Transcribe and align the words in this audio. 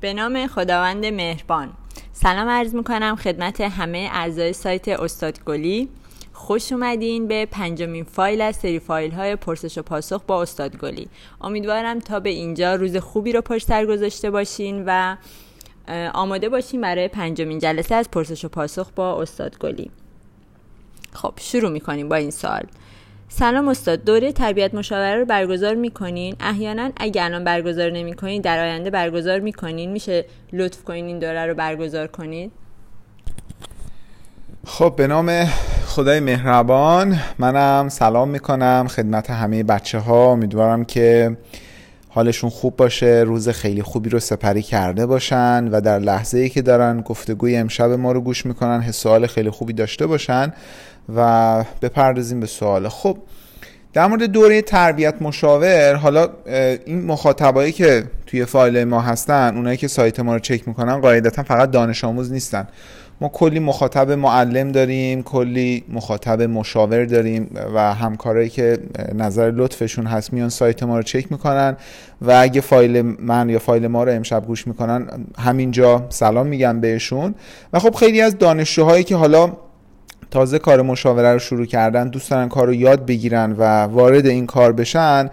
به 0.00 0.14
نام 0.14 0.46
خداوند 0.46 1.06
مهربان. 1.06 1.72
سلام 2.12 2.48
عرض 2.48 2.74
می‌کنم 2.74 3.16
خدمت 3.16 3.60
همه 3.60 4.08
اعضای 4.12 4.52
سایت 4.52 4.88
استاد 4.88 5.44
گلی. 5.44 5.88
خوش 6.32 6.72
اومدین 6.72 7.28
به 7.28 7.46
پنجمین 7.46 8.04
فایل 8.04 8.40
از 8.40 8.56
سری 8.56 8.78
فایل 8.78 9.10
های 9.10 9.36
پرسش 9.36 9.78
و 9.78 9.82
پاسخ 9.82 10.22
با 10.26 10.42
استاد 10.42 10.76
گلی. 10.76 11.08
امیدوارم 11.40 11.98
تا 11.98 12.20
به 12.20 12.30
اینجا 12.30 12.74
روز 12.74 12.96
خوبی 12.96 13.32
رو 13.32 13.40
پشت 13.40 13.66
سر 13.66 13.86
گذاشته 13.86 14.30
باشین 14.30 14.84
و 14.86 15.16
آماده 16.14 16.48
باشین 16.48 16.80
برای 16.80 17.08
پنجمین 17.08 17.58
جلسه 17.58 17.94
از 17.94 18.10
پرسش 18.10 18.44
و 18.44 18.48
پاسخ 18.48 18.90
با 18.90 19.22
استاد 19.22 19.58
گلی. 19.58 19.90
خب 21.12 21.32
شروع 21.36 21.70
می‌کنیم 21.70 22.08
با 22.08 22.16
این 22.16 22.30
سال 22.30 22.62
سلام 23.32 23.68
استاد 23.68 24.04
دوره 24.04 24.32
تربیت 24.32 24.74
مشاوره 24.74 25.16
رو 25.16 25.24
برگزار 25.24 25.74
می‌کنین؟ 25.74 26.36
احیانا 26.40 26.90
اگه 26.96 27.24
الان 27.24 27.44
برگزار 27.44 27.90
نمی‌کنین 27.90 28.42
در 28.42 28.58
آینده 28.58 28.90
برگزار 28.90 29.40
می‌کنین؟ 29.40 29.90
میشه 29.90 30.24
لطف 30.52 30.84
کنین 30.84 31.06
این 31.06 31.18
دوره 31.18 31.46
رو 31.46 31.54
برگزار 31.54 32.06
کنید 32.06 32.52
خب 34.64 34.94
به 34.96 35.06
نام 35.06 35.44
خدای 35.86 36.20
مهربان. 36.20 37.18
منم 37.38 37.88
سلام 37.88 38.28
می‌کنم 38.28 38.86
خدمت 38.90 39.30
همه 39.30 39.62
بچه 39.62 39.98
ها 39.98 40.32
امیدوارم 40.32 40.84
که 40.84 41.36
حالشون 42.08 42.50
خوب 42.50 42.76
باشه 42.76 43.22
روز 43.26 43.48
خیلی 43.48 43.82
خوبی 43.82 44.10
رو 44.10 44.20
سپری 44.20 44.62
کرده 44.62 45.06
باشن 45.06 45.68
و 45.68 45.80
در 45.80 45.98
لحظه 45.98 46.38
ای 46.38 46.48
که 46.48 46.62
دارن 46.62 47.00
گفتگوی 47.00 47.56
امشب 47.56 47.90
ما 47.90 48.12
رو 48.12 48.20
گوش 48.20 48.46
می‌کنن 48.46 48.80
حس 48.80 49.00
سوال 49.00 49.26
خیلی 49.26 49.50
خوبی 49.50 49.72
داشته 49.72 50.06
باشن. 50.06 50.52
و 51.16 51.64
بپردازیم 51.82 52.40
به 52.40 52.46
سوال. 52.46 52.88
خب 52.88 53.18
در 53.92 54.06
مورد 54.06 54.22
دوره 54.22 54.62
تربیت 54.62 55.22
مشاور 55.22 55.94
حالا 55.94 56.28
این 56.86 57.04
مخاطبایی 57.04 57.72
که 57.72 58.04
توی 58.26 58.44
فایل 58.44 58.84
ما 58.84 59.00
هستن 59.00 59.56
اونایی 59.56 59.76
که 59.76 59.88
سایت 59.88 60.20
ما 60.20 60.34
رو 60.34 60.38
چک 60.38 60.68
می‌کنن 60.68 61.00
قاعدتا 61.00 61.42
فقط 61.42 61.70
دانش 61.70 62.04
آموز 62.04 62.32
نیستن. 62.32 62.68
ما 63.20 63.28
کلی 63.28 63.58
مخاطب 63.58 64.10
معلم 64.10 64.72
داریم 64.72 65.22
کلی 65.22 65.84
مخاطب 65.88 66.42
مشاور 66.42 67.04
داریم 67.04 67.50
و 67.74 67.94
همکارایی 67.94 68.48
که 68.48 68.78
نظر 69.14 69.50
لطفشون 69.50 70.06
هست 70.06 70.32
میان 70.32 70.48
سایت 70.48 70.82
ما 70.82 70.96
رو 70.96 71.02
چک 71.02 71.32
می‌کنن 71.32 71.76
و 72.22 72.32
اگه 72.40 72.60
فایل 72.60 73.02
من 73.02 73.48
یا 73.48 73.58
فایل 73.58 73.86
ما 73.86 74.04
رو 74.04 74.12
امشب 74.12 74.46
گوش 74.46 74.66
می‌کنن 74.66 75.06
همینجا 75.38 76.06
سلام 76.08 76.46
میگم 76.46 76.80
بهشون. 76.80 77.34
و 77.72 77.78
خب 77.78 77.94
خیلی 77.94 78.20
از 78.20 78.38
دانشجوهایی 78.38 79.04
که 79.04 79.16
حالا 79.16 79.52
تازه 80.30 80.58
کار 80.58 80.82
مشاوره 80.82 81.32
رو 81.32 81.38
شروع 81.38 81.66
کردن 81.66 82.08
دوست 82.08 82.30
دارن 82.30 82.48
کار 82.48 82.66
رو 82.66 82.74
یاد 82.74 83.06
بگیرن 83.06 83.52
و 83.58 83.82
وارد 83.82 84.26
این 84.26 84.46
کار 84.46 84.72
بشن 84.72 85.30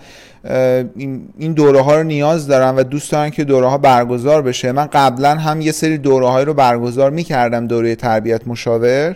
این 1.38 1.54
دوره 1.56 1.82
ها 1.82 1.96
رو 1.96 2.04
نیاز 2.04 2.48
دارن 2.48 2.76
و 2.76 2.84
دوست 2.84 3.12
دارن 3.12 3.30
که 3.30 3.44
دوره 3.44 3.68
ها 3.68 3.78
برگزار 3.78 4.42
بشه. 4.42 4.72
من 4.72 4.86
قبلا 4.86 5.36
هم 5.36 5.62
یه 5.62 5.72
سری 5.72 5.98
دوره 5.98 6.28
های 6.28 6.46
رو 6.46 6.54
برگزار 6.54 7.12
می‌کردم 7.12 7.68
دوره 7.68 7.96
تربیت 7.96 8.48
مشاور 8.48 9.16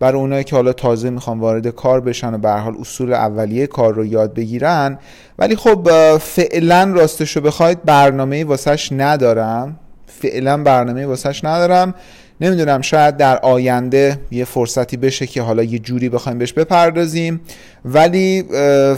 برای 0.00 0.20
اونایی 0.20 0.44
که 0.44 0.56
حالا 0.56 0.72
تازه 0.72 1.10
می‌خوان 1.10 1.40
وارد 1.40 1.68
کار 1.68 2.00
بشن 2.00 2.34
و 2.34 2.38
به 2.38 2.50
حال 2.50 2.74
اصول 2.80 3.12
اولیه 3.12 3.66
کار 3.66 3.94
رو 3.94 4.04
یاد 4.04 4.34
بگیرن. 4.34 4.98
ولی 5.38 5.56
خب 5.56 5.88
فعلا 6.18 6.92
راستش 6.94 7.36
رو 7.36 7.42
بخواید 7.42 7.84
برنامه 7.84 8.44
واسش 8.44 8.88
ندارم. 8.92 9.78
فعلا 10.06 10.62
برنامه 10.62 11.06
واسش 11.06 11.44
ندارم. 11.44 11.94
نمی‌دونم 12.42 12.80
شاید 12.80 13.16
در 13.16 13.38
آینده 13.38 14.18
یه 14.30 14.44
فرصتی 14.44 14.96
بشه 14.96 15.26
که 15.26 15.42
حالا 15.42 15.62
یه 15.62 15.78
جوری 15.78 16.08
بخوایم 16.08 16.38
بهش 16.38 16.52
بپردازیم 16.52 17.40
ولی 17.84 18.42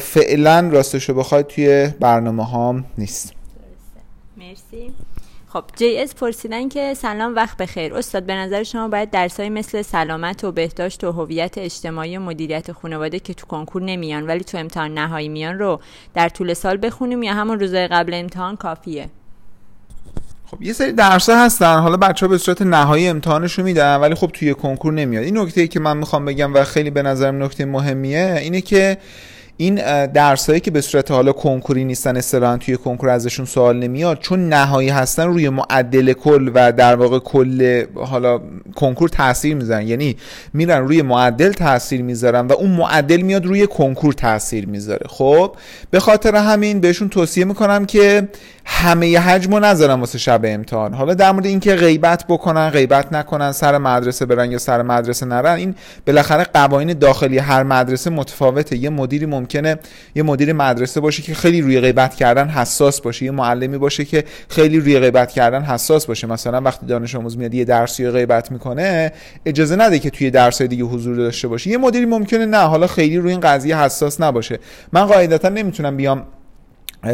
فعلا 0.00 0.69
راستش 0.73 1.09
رو 1.09 1.14
بخواید 1.14 1.47
توی 1.47 1.89
برنامه 2.00 2.45
هام 2.45 2.84
نیست. 2.98 3.33
مرسی. 4.37 4.92
خب 5.48 5.65
جی 5.77 5.98
اس 5.98 6.15
پرسیدن 6.15 6.69
که 6.69 6.95
سلام 6.95 7.34
وقت 7.34 7.56
بخیر. 7.56 7.95
استاد 7.95 8.22
به 8.22 8.34
نظر 8.34 8.62
شما 8.62 8.89
باید 8.89 9.11
درسایی 9.11 9.50
مثل 9.50 9.83
سلامت 9.83 10.45
و 10.45 10.53
بهداشت 10.53 11.05
و 11.05 11.12
هویت 11.12 11.59
اجتماعی 11.59 12.17
و 12.17 12.20
مدیریت 12.20 12.72
خانواده 12.72 13.19
که 13.19 13.34
تو 13.34 13.47
کنکور 13.47 13.83
نمیان 13.83 14.27
ولی 14.27 14.44
تو 14.44 14.59
امتحان 14.59 14.94
نهایی 14.94 15.28
میان 15.28 15.59
رو 15.59 15.81
در 16.15 16.28
طول 16.28 16.54
سال 16.54 16.78
بخونیم 16.83 17.22
یا 17.22 17.34
همون 17.34 17.60
روزهای 17.60 17.88
قبل 17.88 18.15
امتحان 18.15 18.56
کافیه؟ 18.56 19.09
خب 20.54 20.62
یه 20.62 20.72
سری 20.72 20.92
درس 20.92 21.28
هستن. 21.28 21.78
حالا 21.78 21.97
بچه 21.97 22.26
ها 22.26 22.31
به 22.31 22.38
صورت 22.38 22.62
نهایی 22.62 23.09
امتحانش 23.09 23.59
رو 23.59 23.65
میدن 23.65 23.97
ولی 23.97 24.15
خب 24.15 24.31
توی 24.32 24.54
کنکور 24.54 24.92
نمیاد. 24.92 25.25
این 25.25 25.38
نکته 25.38 25.60
ای 25.60 25.69
که 25.69 25.81
من 25.81 25.97
می‌خوام 25.97 26.25
بگم 26.25 26.54
و 26.54 26.65
خیلی 26.65 26.91
به 26.91 27.03
نظرم 27.03 27.42
نکته 27.42 27.65
مهمیه 27.65 28.38
اینه 28.41 28.60
که 28.60 28.98
این 29.56 30.06
درسایی 30.06 30.60
که 30.60 30.70
به 30.70 30.81
صورت 30.81 31.10
حالا 31.10 31.32
کنکوری 31.32 31.84
نیستن 31.84 32.16
اصطلاحا 32.16 32.56
توی 32.56 32.76
کنکور 32.76 33.09
ازشون 33.09 33.47
سوال 33.47 33.76
نمیاد 33.76 34.19
چون 34.19 34.48
نهایی 34.48 34.88
هستن 34.88 35.26
روی 35.26 35.48
معدل 35.48 36.12
کل 36.12 36.50
و 36.54 36.72
در 36.72 36.94
واقع 36.94 37.19
کل 37.19 37.84
حالا 37.94 38.41
کنکور 38.75 39.09
تاثیر 39.09 39.54
می‌ذارن. 39.54 39.87
یعنی 39.87 40.16
میرن 40.53 40.78
روی 40.78 41.03
معدل 41.03 41.53
تاثیر 41.53 42.03
می‌ذارن 42.03 42.47
و 42.47 42.53
اون 42.53 42.70
معدل 42.70 43.20
میاد 43.20 43.47
روی 43.47 43.66
کنکور 43.66 44.12
تاثیر 44.12 44.66
می‌ذاره. 44.66 45.06
خب 45.09 45.56
به 45.91 46.00
خاطر 46.00 46.36
همین 46.36 46.81
بهشون 46.81 47.09
توصیه 47.09 47.44
می‌کنم 47.44 47.84
که 47.84 48.28
همه 48.66 49.19
حجم 49.19 49.54
رو 49.54 49.60
نذارن 49.60 50.00
واسه 50.00 50.19
شب 50.19 50.41
امتحان. 50.44 50.94
حالا 50.94 51.15
در 51.15 51.32
مورد 51.32 51.47
اینکه 51.47 51.75
غیبت 51.75 52.25
بکنن 52.28 52.71
غیبت 52.71 53.12
نکنن 53.12 53.53
سر 53.53 53.78
مدرسه 53.78 54.26
برن 54.26 54.50
یا 54.50 54.59
سر 54.59 54.82
مدرسه 54.82 55.26
نرن 55.26 55.56
این 55.56 55.75
بالاخره 56.06 56.44
قوانین 56.44 56.98
داخلی 56.98 57.38
هر 57.38 57.62
مدرسه 57.62 58.10
متفاوته. 58.10 58.76
یه 58.76 58.91
مدیری 58.91 59.26
ممکنه 59.44 59.78
یه 60.15 60.22
مدیر 60.22 60.53
مدرسه 60.53 61.00
باشه 61.00 61.22
که 61.22 61.34
خیلی 61.34 61.60
روی 61.60 61.81
غیبت 61.81 62.15
کردن 62.15 62.49
حساس 62.49 63.00
باشه 63.00 63.25
یه 63.25 63.31
معلمی 63.31 63.78
باشه 63.78 64.05
که 64.05 64.25
خیلی 64.49 64.81
روی 64.81 64.99
غیبت 64.99 65.32
کردن 65.32 65.62
حساس 65.62 66.06
باشه. 66.06 66.27
مثلا 66.27 66.60
وقتی 66.60 66.87
دانش 66.87 67.15
آموز 67.15 67.38
میاد 67.38 67.54
یه 67.54 67.65
درسی 67.65 68.10
غیبت 68.10 68.53
می‌کنه 68.53 69.12
اجازه 69.47 69.77
نده 69.77 69.99
که 69.99 70.10
توی 70.10 70.31
درس 70.31 70.62
دیگه 70.62 70.84
حضور 70.84 71.16
داشته 71.16 71.49
باشه. 71.49 71.71
یه 71.71 71.78
مدیری 71.78 72.06
ممکنه 72.06 72.47
نه 72.47 72.59
حالا 72.59 72.87
خیلی 72.87 73.19
روی 73.19 73.31
این 73.31 73.41
قضیه 73.41 73.78
حساس 73.78 74.21
نباشه. 74.21 74.59
من 74.93 75.06
قاعدتا 75.06 75.49
نمی‌تونم 75.49 75.97
بیام 75.97 76.27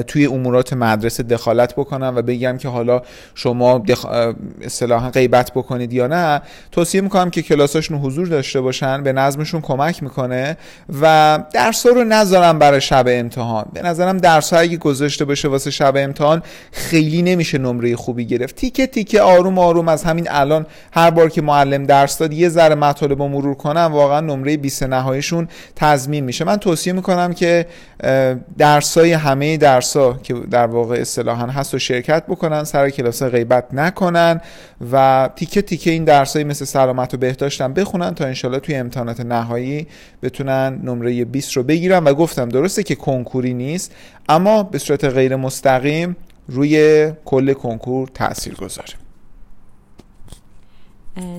توی 0.07 0.27
امورات 0.27 0.73
مدرسه 0.73 1.23
دخالت 1.23 1.75
بکنم 1.75 2.13
و 2.17 2.23
بگم 2.23 2.59
که 2.59 2.69
حالا 2.69 3.03
شما 3.35 3.79
دخ... 3.79 4.07
اصطلاحا 4.63 5.11
غیبت 5.11 5.51
بکنید 5.51 5.93
یا 5.93 6.07
نه 6.07 6.43
توصیه 6.73 7.01
می‌کنم 7.01 7.31
که 7.31 7.43
کلاساشون 7.43 7.99
حضور 7.99 8.27
داشته 8.27 8.61
باشن 8.61 9.03
به 9.03 9.13
نظمشون 9.13 9.61
کمک 9.61 10.03
می‌کنه 10.03 10.57
و 11.03 11.39
درس 11.53 11.87
رو 11.87 12.05
نذارم 12.05 12.59
برای 12.59 12.81
شب 12.81 13.05
امتحان. 13.09 13.67
به 13.73 13.83
نظرم 13.83 14.19
درس 14.19 14.53
اگه 14.53 14.77
گذاشته 14.77 15.25
باشه 15.25 15.49
واسه 15.49 15.71
شب 15.71 15.95
امتحان 15.97 16.43
خیلی 16.73 17.23
نمیشه 17.23 17.59
نمره 17.59 17.97
خوبی 17.97 18.25
گرفت. 18.25 18.57
تیکه 18.57 18.87
تیکه 18.87 19.21
آروم 19.21 19.59
آروم 19.59 19.89
از 19.89 20.05
همین 20.05 20.27
الان 20.31 20.67
هر 20.93 21.11
بار 21.11 21.29
که 21.29 21.43
معلم 21.43 21.87
درس 21.87 22.19
داد 22.19 22.33
یه 22.33 22.49
ذره 22.49 22.75
مطالب 22.75 23.23
مرور 23.23 23.55
کنم 23.55 23.91
واقعا 23.93 24.21
نمره 24.21 24.57
20 24.57 24.83
نهاییشون 24.83 25.49
تضمین 25.77 26.25
میشه. 26.25 26.45
من 26.45 26.57
توصیه 26.57 26.93
می‌کنم 26.93 27.33
که 27.33 27.67
درسای 28.59 29.13
همه 29.13 29.57
در 29.57 29.80
درسا 29.81 30.13
که 30.23 30.35
در 30.35 30.67
واقع 30.67 30.97
اصطلاحا 30.97 31.47
هست 31.47 31.75
و 31.75 31.79
شرکت 31.79 32.27
بکنن 32.27 32.65
سر 32.65 32.91
کلاس 32.91 33.23
غیبت 33.23 33.75
نکنن 33.75 34.41
و 34.93 35.29
تیکه 35.37 35.63
تیکه 35.63 35.91
این 35.91 36.05
درسایی 36.05 36.45
مثل 36.45 36.65
سلامت 36.65 37.15
و 37.15 37.17
بهداشتن 37.17 37.73
بخونن 37.73 38.15
تا 38.15 38.25
انشالله 38.25 38.59
توی 38.59 38.75
امتحانات 38.75 39.21
نهایی 39.21 39.87
بتونن 40.23 40.81
نمره 40.85 41.25
20 41.25 41.57
رو 41.57 41.63
بگیرن. 41.63 42.05
و 42.05 42.15
گفتم 42.15 42.49
درسته 42.49 42.83
که 42.83 42.95
کنکوری 42.95 43.55
نیست 43.55 43.93
اما 44.29 44.63
به 44.63 44.79
صورت 44.79 45.05
غیر 45.05 45.37
مستقیم 45.37 46.17
روی 46.49 47.13
کل 47.25 47.53
کنکور 47.53 48.09
تاثیر 48.09 48.55
گذاره 48.55 49.10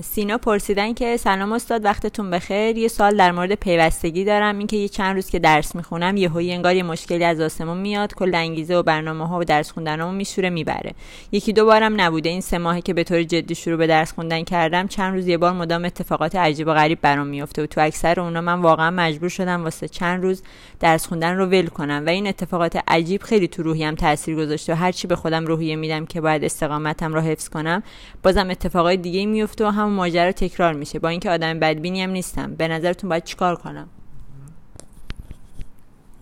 سینا 0.02 0.38
پرسیدن 0.38 0.94
که 0.94 1.16
سلام 1.16 1.52
استاد 1.52 1.84
وقتتون 1.84 2.30
بخیر. 2.30 2.78
یه 2.78 2.88
سال 2.88 3.16
در 3.16 3.32
مورد 3.32 3.54
پیوستگی 3.54 4.24
دارم. 4.24 4.58
اینکه 4.58 4.76
یه 4.76 4.88
چند 4.88 5.14
روز 5.14 5.30
که 5.30 5.38
درس 5.38 5.74
می‌خونم 5.74 6.16
یه 6.16 6.28
هایی 6.28 6.52
انگار 6.52 6.74
یه 6.74 6.82
مشکلی 6.82 7.24
از 7.24 7.40
آسمون 7.40 7.76
میاد. 7.76 8.14
کل 8.14 8.34
انگیزه 8.34 8.76
و 8.76 8.82
برنامه 8.82 9.28
ها 9.28 9.38
و 9.38 9.44
درس 9.44 9.70
خوندنمو 9.70 10.12
میشوره 10.12 10.50
می‌بره. 10.50 10.94
یکی 11.32 11.52
دو 11.52 11.64
بارم 11.64 12.00
نبوده. 12.00 12.28
این 12.28 12.40
سه 12.40 12.58
ماهی 12.58 12.82
که 12.82 12.94
به 12.94 13.04
طور 13.04 13.22
جدی 13.22 13.54
شروع 13.54 13.76
به 13.76 13.86
درس 13.86 14.12
خوندن 14.12 14.44
کردم 14.44 14.86
چند 14.86 15.14
روز 15.14 15.28
یه 15.28 15.38
بار 15.38 15.52
مدام 15.52 15.84
اتفاقات 15.84 16.36
عجیب 16.36 16.68
و 16.68 16.74
غریب 16.74 16.98
برام 17.00 17.26
میفته 17.26 17.62
و 17.62 17.66
تو 17.66 17.80
اکثر 17.80 18.20
اونا 18.20 18.40
من 18.40 18.60
واقعا 18.60 18.90
مجبور 18.90 19.28
شدم 19.28 19.64
واسه 19.64 19.88
چند 19.88 20.22
روز 20.22 20.42
درس 20.80 21.06
خوندن 21.06 21.36
رو 21.36 21.46
ول 21.46 21.66
کنم. 21.66 22.02
و 22.06 22.08
این 22.08 22.26
اتفاقات 22.26 22.78
عجیب 22.88 23.22
خیلی 23.22 23.48
تو 23.48 23.62
روحیم 23.62 23.94
تاثیر 23.94 24.36
گذاشته 24.36 24.72
و 24.72 24.76
هرچی 24.76 25.06
به 25.06 25.16
خودم 25.16 25.46
روحیه 25.46 25.76
میدم 25.76 26.06
که 26.06 26.20
باید 26.20 26.44
استقامتم 26.44 27.14
رو 27.14 27.20
حفظ 27.20 27.48
کنم 27.48 27.82
بازم 28.22 28.50
اتفاقای 28.50 28.96
دیگه 28.96 29.26
میفته 29.26 29.61
و 29.64 29.70
همون 29.70 29.92
ماجرا 29.92 30.32
تکرار 30.32 30.72
میشه. 30.72 30.98
با 30.98 31.08
اینکه 31.08 31.30
آدم 31.30 31.58
بدبینی 31.58 32.02
هم 32.02 32.10
نیستم. 32.10 32.54
به 32.54 32.68
نظرتون 32.68 33.10
باید 33.10 33.24
چیکار 33.24 33.56
کنم؟ 33.56 33.88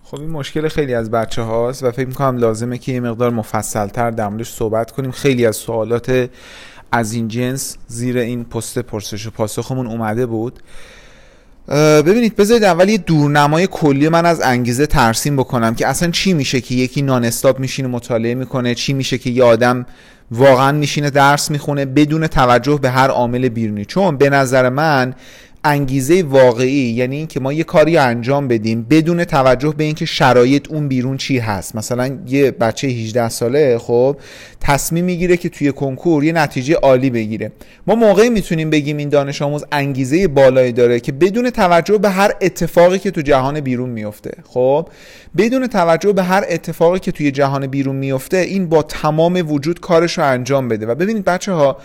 خب 0.05 0.21
این 0.21 0.31
مشکل 0.31 0.69
خیلی 0.69 0.95
از 0.95 1.11
بچه 1.11 1.43
هاست 1.43 1.83
و 1.83 1.91
فکر 1.91 2.07
می‌کنم 2.07 2.37
لازمه 2.37 2.79
که 2.79 2.93
یه 2.93 3.01
مقدار 3.01 3.31
مفصل 3.31 3.87
تر 3.87 4.11
در 4.11 4.29
موردش 4.29 4.53
صحبت 4.53 4.91
کنیم. 4.91 5.11
خیلی 5.11 5.47
از 5.47 5.57
سوالات 5.57 6.31
از 6.93 7.13
این 7.13 7.29
جنس 7.29 7.77
زیر 7.87 8.19
این 8.19 8.45
پست 8.45 8.79
پرسش 8.79 9.27
و 9.27 9.31
پاسخمون 9.31 9.87
اومده 9.87 10.27
بود. 10.27 10.61
ببینید 12.07 12.37
بذارید 12.37 12.65
اول 12.65 12.89
یه 12.89 12.99
دورنمای 12.99 13.69
کلی 13.71 14.09
من 14.09 14.27
از 14.27 14.41
انگیزه 14.41 14.87
ترسیم 14.87 15.37
بکنم 15.37 15.75
که 15.75 15.87
اصلا 15.87 16.11
چی 16.11 16.33
میشه 16.33 16.61
که 16.61 16.75
یکی 16.75 17.03
نان 17.03 17.25
استاپ 17.25 17.59
میشینه 17.59 17.89
مطالعه 17.89 18.35
می‌کنه 18.35 18.75
چی 18.75 18.93
میشه 18.93 19.19
که 19.19 19.31
یه 19.31 19.45
آدم 19.45 19.87
واقعا 20.31 20.73
میشینه 20.73 21.11
درس 21.11 21.50
می‌خونه 21.50 21.85
بدون 21.85 22.27
توجه 22.27 22.79
به 22.82 22.91
هر 22.91 23.09
عامل 23.11 23.49
بیرونی. 23.49 23.85
چون 23.85 24.17
به 24.17 24.31
نظر 24.31 24.69
من 24.69 25.15
انگیزه 25.65 26.23
واقعی 26.23 26.91
یعنی 26.91 27.17
اینکه 27.17 27.41
ما 27.41 27.53
یه 27.53 27.65
کاری 27.65 27.97
انجام 27.97 28.49
بدیم 28.49 28.87
بدون 28.91 29.25
توجه 29.25 29.75
به 29.77 29.85
اینکه 29.85 30.05
شرایط 30.05 30.71
اون 30.71 30.89
بیرون 30.89 31.17
چی 31.17 31.39
هست. 31.39 31.77
مثلا 31.77 32.19
یه 32.27 32.51
بچه 32.51 32.89
18 32.89 33.29
ساله 33.29 33.79
خب 33.79 34.17
تصمیم 34.61 35.05
می‌گیره 35.05 35.37
که 35.37 35.49
توی 35.49 35.73
کنکور 35.73 36.25
یه 36.25 36.33
نتیجه 36.33 36.75
عالی 36.75 37.11
بگیره. 37.11 37.53
ما 37.87 37.95
موقعی 37.95 38.31
می‌تونیم 38.31 38.71
بگیم 38.71 38.97
این 38.97 39.09
دانش 39.09 39.43
آموز 39.43 39.65
انگیزه 39.73 40.29
بالایی 40.29 40.73
داره 40.73 41.01
که 41.01 41.12
بدون 41.12 41.51
توجه 41.51 41.99
به 41.99 42.11
هر 42.11 42.33
اتفاقی 42.41 42.99
که 42.99 43.11
تو 43.11 43.21
جهان 43.21 43.61
بیرون 43.61 43.91
میفته 43.91 44.31
خب 44.45 44.89
بدون 45.37 45.67
توجه 45.67 46.13
به 46.13 46.23
هر 46.23 46.45
اتفاقی 46.49 46.99
که 46.99 47.13
توی 47.13 47.31
جهان 47.31 47.67
بیرون 47.67 47.97
میفته 47.97 48.37
این 48.37 48.69
با 48.69 48.83
تمام 48.83 49.53
وجود 49.53 49.81
کارش 49.81 50.19
رو 50.19 50.25
انجام 50.25 50.69
بده. 50.69 50.87
و 50.87 50.95
ببینید 50.95 51.25
بچه 51.25 51.53
ها 51.53 51.77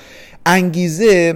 انگیزه 0.45 1.35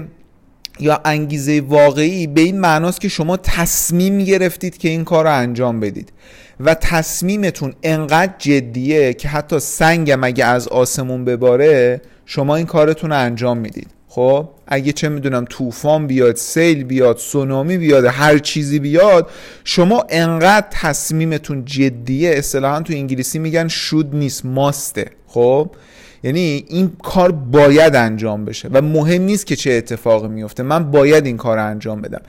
یا 0.79 1.01
انگیزه 1.05 1.61
واقعی 1.67 2.27
به 2.27 2.41
این 2.41 2.59
معناست 2.59 3.01
که 3.01 3.07
شما 3.07 3.37
تصمیم 3.37 4.17
گرفتید 4.17 4.77
که 4.77 4.89
این 4.89 5.03
کار 5.03 5.23
رو 5.23 5.33
انجام 5.33 5.79
بدید. 5.79 6.11
و 6.59 6.73
تصمیمتون 6.73 7.73
انقدر 7.83 8.33
جدیه 8.37 9.13
که 9.13 9.27
حتی 9.27 9.59
سنگم 9.59 10.23
اگه 10.23 10.45
از 10.45 10.67
آسمون 10.67 11.25
بباره 11.25 12.01
شما 12.25 12.55
این 12.55 12.65
کارتون 12.65 13.09
رو 13.09 13.19
انجام 13.19 13.57
می‌دید. 13.57 13.87
خب 14.07 14.49
اگه 14.67 14.91
چه 14.91 15.09
می‌دونم 15.09 15.45
طوفان 15.49 16.07
بیاد 16.07 16.35
سیل 16.35 16.83
بیاد 16.83 17.17
سونامی 17.17 17.77
بیاد 17.77 18.05
هر 18.05 18.37
چیزی 18.37 18.79
بیاد 18.79 19.29
شما 19.63 20.05
انقدر 20.09 20.67
تصمیمتون 20.71 21.65
جدیه 21.65 22.29
اصطلاحا 22.29 22.81
تو 22.81 22.93
انگلیسی 22.93 23.39
میگن 23.39 23.67
شود 23.67 24.15
نیست 24.15 24.45
ماسته. 24.45 25.05
خب 25.27 25.71
یعنی 26.23 26.65
این 26.67 26.91
کار 27.03 27.31
باید 27.31 27.95
انجام 27.95 28.45
بشه 28.45 28.69
و 28.71 28.81
مهم 28.81 29.21
نیست 29.21 29.45
که 29.45 29.55
چه 29.55 29.71
اتفاقی 29.71 30.27
میفته. 30.27 30.63
من 30.63 30.91
باید 30.91 31.25
این 31.25 31.37
کار 31.37 31.57
انجام 31.57 32.01
بدم. 32.01 32.21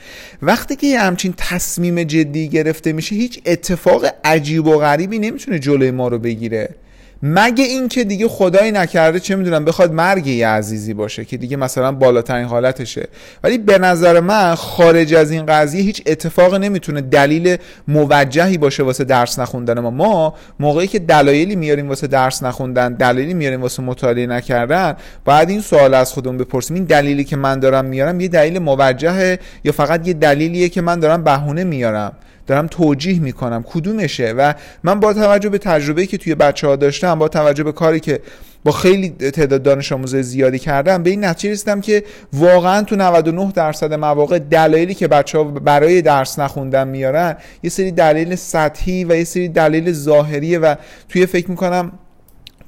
وقتی 0.43 0.77
که 0.77 0.87
یه 0.87 1.01
همچین 1.01 1.35
تصمیم 1.37 2.03
جدی 2.03 2.49
گرفته 2.49 2.93
میشه 2.93 3.17
هیچ 3.17 3.41
اتفاق 3.47 4.05
عجیب 4.25 4.67
و 4.67 4.79
غریبی 4.79 5.19
نمی‌تونه 5.19 5.59
جلوی 5.59 5.91
ما 5.91 6.09
رو 6.09 6.19
بگیره. 6.19 6.75
مگه 7.23 7.65
اینکه 7.65 8.05
دیگه 8.05 8.29
خدایی 8.29 8.73
نکرده 8.73 9.21
چه 9.21 9.37
می‌دونم 9.37 9.65
بخواد 9.65 9.93
مرگ 9.93 10.27
یه 10.27 10.49
عزیزی 10.49 10.95
باشه 10.95 11.25
که 11.25 11.37
دیگه 11.37 11.57
مثلا 11.57 11.93
بالاترین 11.93 12.47
حالتشه. 12.47 13.09
ولی 13.45 13.59
به 13.59 13.79
نظر 13.79 14.21
من 14.21 14.55
خارج 14.55 15.15
از 15.15 15.31
این 15.31 15.47
قضیه 15.47 15.83
هیچ 15.83 16.03
اتفاق 16.07 16.55
نمی‌تونه 16.55 17.01
دلیل 17.01 17.57
موجهی 17.89 18.59
باشه 18.59 18.83
واسه 18.83 19.05
درس 19.05 19.39
نخوندن 19.39 19.81
ما. 19.81 19.91
ما 19.91 20.35
موقعی 20.61 20.87
که 20.87 20.99
دلایلی 20.99 21.57
میاریم 21.57 21.89
واسه 21.89 22.07
درس 22.07 22.43
نخوندن 22.43 22.93
دلیلی 22.93 23.35
میاریم 23.35 23.63
واسه 23.63 23.83
مطالعه 23.83 24.27
نکردن 24.27 24.97
باید 25.25 25.51
این 25.51 25.61
سوال 25.61 25.95
از 25.95 26.13
خودمون 26.13 26.39
بپرسیم. 26.39 26.77
این 26.77 26.85
دلیلی 26.85 27.25
که 27.25 27.37
من 27.37 27.61
دارم 27.61 27.85
میارم 27.85 28.21
یه 28.21 28.29
دلیل 28.29 28.59
موجهه 28.59 29.39
یا 29.65 29.73
فقط 29.73 30.09
یه 30.09 30.15
دلیلیه 30.15 30.69
که 30.69 30.81
من 30.81 31.01
دارم 31.01 31.25
بهونه 31.25 31.65
میارم؟ 31.65 32.13
دارم 32.47 32.67
توجیه 32.67 33.21
می‌کنم 33.21 33.63
کدومشه 33.63 34.33
و 34.33 34.55
من 34.83 35.01
با 35.01 35.13
توجه 35.13 35.49
به 35.49 35.59
تجربه 35.59 36.07
که 36.07 36.19
توی 36.19 36.35
بچه 36.35 36.67
ها 36.67 36.77
داشتم 36.77 37.19
با 37.19 37.29
توجه 37.29 37.65
به 37.65 37.73
کاری 37.73 38.01
که 38.01 38.21
با 38.65 38.73
خیلی 38.73 39.09
تعداد 39.09 39.63
دانش 39.63 39.93
آموز 39.93 40.17
زیادی 40.17 40.59
کردم 40.59 41.03
به 41.03 41.11
این 41.11 41.25
نتیجه 41.25 41.53
رسیدم 41.53 41.81
که 41.81 42.05
واقعا 42.33 42.83
تو 42.83 42.97
99 42.97 43.53
درصد 43.53 43.95
مواقع 43.95 44.39
دلایلی 44.39 44.95
که 44.95 45.09
بچه 45.09 45.39
ها 45.39 45.45
برای 45.45 46.03
درس 46.03 46.39
نخوندن 46.39 46.89
میارن 46.89 47.37
یه 47.63 47.71
سری 47.71 47.91
دلیل 47.91 48.35
سطحی 48.35 49.05
و 49.05 49.17
یه 49.17 49.25
سری 49.25 49.49
دلیل 49.49 49.93
ظاهریه 49.93 50.59
و 50.59 50.75
توی 51.09 51.27
فکر 51.27 51.51
می‌کنم 51.51 51.93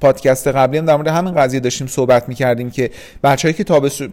پادکست 0.03 0.47
قبلی 0.47 0.77
هم 0.77 0.85
در 0.85 0.95
مورد 0.95 1.07
همین 1.07 1.33
قضیه 1.33 1.59
داشتیم 1.59 1.87
صحبت 1.87 2.29
می‌کردیم 2.29 2.71
که 2.71 2.89
بچههایی 3.23 3.63
که 3.63 3.63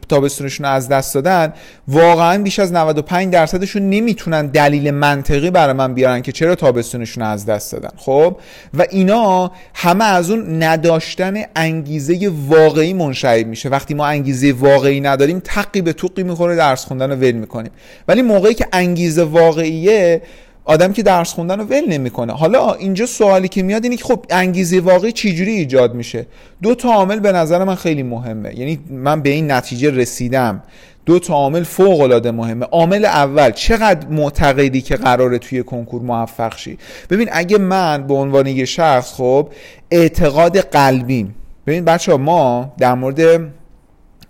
تابستونشون 0.09 0.67
از 0.67 0.89
دست 0.89 1.15
دادن 1.15 1.53
واقعا 1.89 2.43
بیش 2.43 2.59
از 2.59 2.73
95 2.73 3.33
درصدشون 3.33 3.91
نمی‌تونن 3.91 4.47
دلیل 4.47 4.91
منطقی 4.91 5.51
برای 5.51 5.73
من 5.73 5.95
بیارن 5.95 6.23
که 6.23 6.33
چرا 6.33 6.55
تابستونشون 6.55 7.23
از 7.23 7.47
دست 7.47 7.73
دادن. 7.73 7.91
خب؟ 7.97 8.37
و 8.75 8.87
اینا 8.91 9.53
همه 9.75 10.05
از 10.05 10.31
اون 10.31 10.63
نداشتن 10.63 11.35
انگیزه 11.57 12.31
واقعی 12.49 12.93
منشعب 12.93 13.47
میشه. 13.47 13.69
وقتی 13.69 13.95
ما 13.95 14.07
انگیزه 14.07 14.53
واقعی 14.53 15.01
نداریم 15.01 15.41
تقی 15.45 15.83
به 15.83 15.93
توقی 15.93 16.23
می‌خوره 16.23 16.57
درس 16.57 16.85
خوندن 16.85 17.11
رو 17.11 17.17
ول 17.17 17.33
می‌کنیم. 17.33 17.73
ولی 18.09 18.23
موقعی 18.23 18.55
که 18.55 18.67
انگیزه 18.73 19.23
واقعیه 19.23 20.23
آدم 20.71 20.93
که 20.93 21.03
درس 21.03 21.33
خوندن 21.33 21.61
رو 21.61 21.65
ول 21.65 21.89
نمی‌کنه. 21.89 22.33
حالا 22.33 22.75
اینجا 22.75 23.07
سوالی 23.07 23.49
که 23.49 23.63
میاد 23.63 23.85
اینه 23.85 23.97
که 23.97 24.05
خب 24.05 24.25
انگیزه 24.31 24.81
واقعی 24.81 25.13
چجوری 25.13 25.53
ایجاد 25.53 25.95
میشه؟ 25.95 26.27
دو 26.63 26.75
تا 26.75 26.89
عامل 26.93 27.21
به 27.21 27.33
نظر 27.33 27.65
من 27.65 27.75
خیلی 27.75 28.03
مهمه. 28.03 28.59
یعنی 28.59 28.79
من 28.91 29.23
به 29.23 29.31
این 29.31 29.51
نتیجه 29.51 29.91
رسیدم. 29.91 30.63
دو 31.07 31.19
تا 31.19 31.35
عامل 31.35 31.63
فوق 31.63 32.01
العاده 32.01 32.31
مهمه. 32.31 32.67
عامل 32.67 33.05
اول 33.05 33.51
چقدر 33.51 34.09
معتقدی 34.09 34.81
که 34.81 34.97
قراره 34.97 35.39
توی 35.39 35.63
کنکور 35.63 36.03
موفق 36.03 36.57
شی؟ 36.57 36.79
ببین 37.11 37.29
اگه 37.33 37.59
من 37.59 38.07
به 38.07 38.15
عنوان 38.15 38.47
یه 38.47 38.65
شخص 38.65 39.13
خب 39.13 39.49
اعتقاد 39.91 40.59
قلبیم. 40.59 41.35
ببین 41.67 41.85
بچه 41.85 42.13
ها 42.13 42.19
ما 42.19 42.73
در 42.79 42.95
مورد 42.95 43.41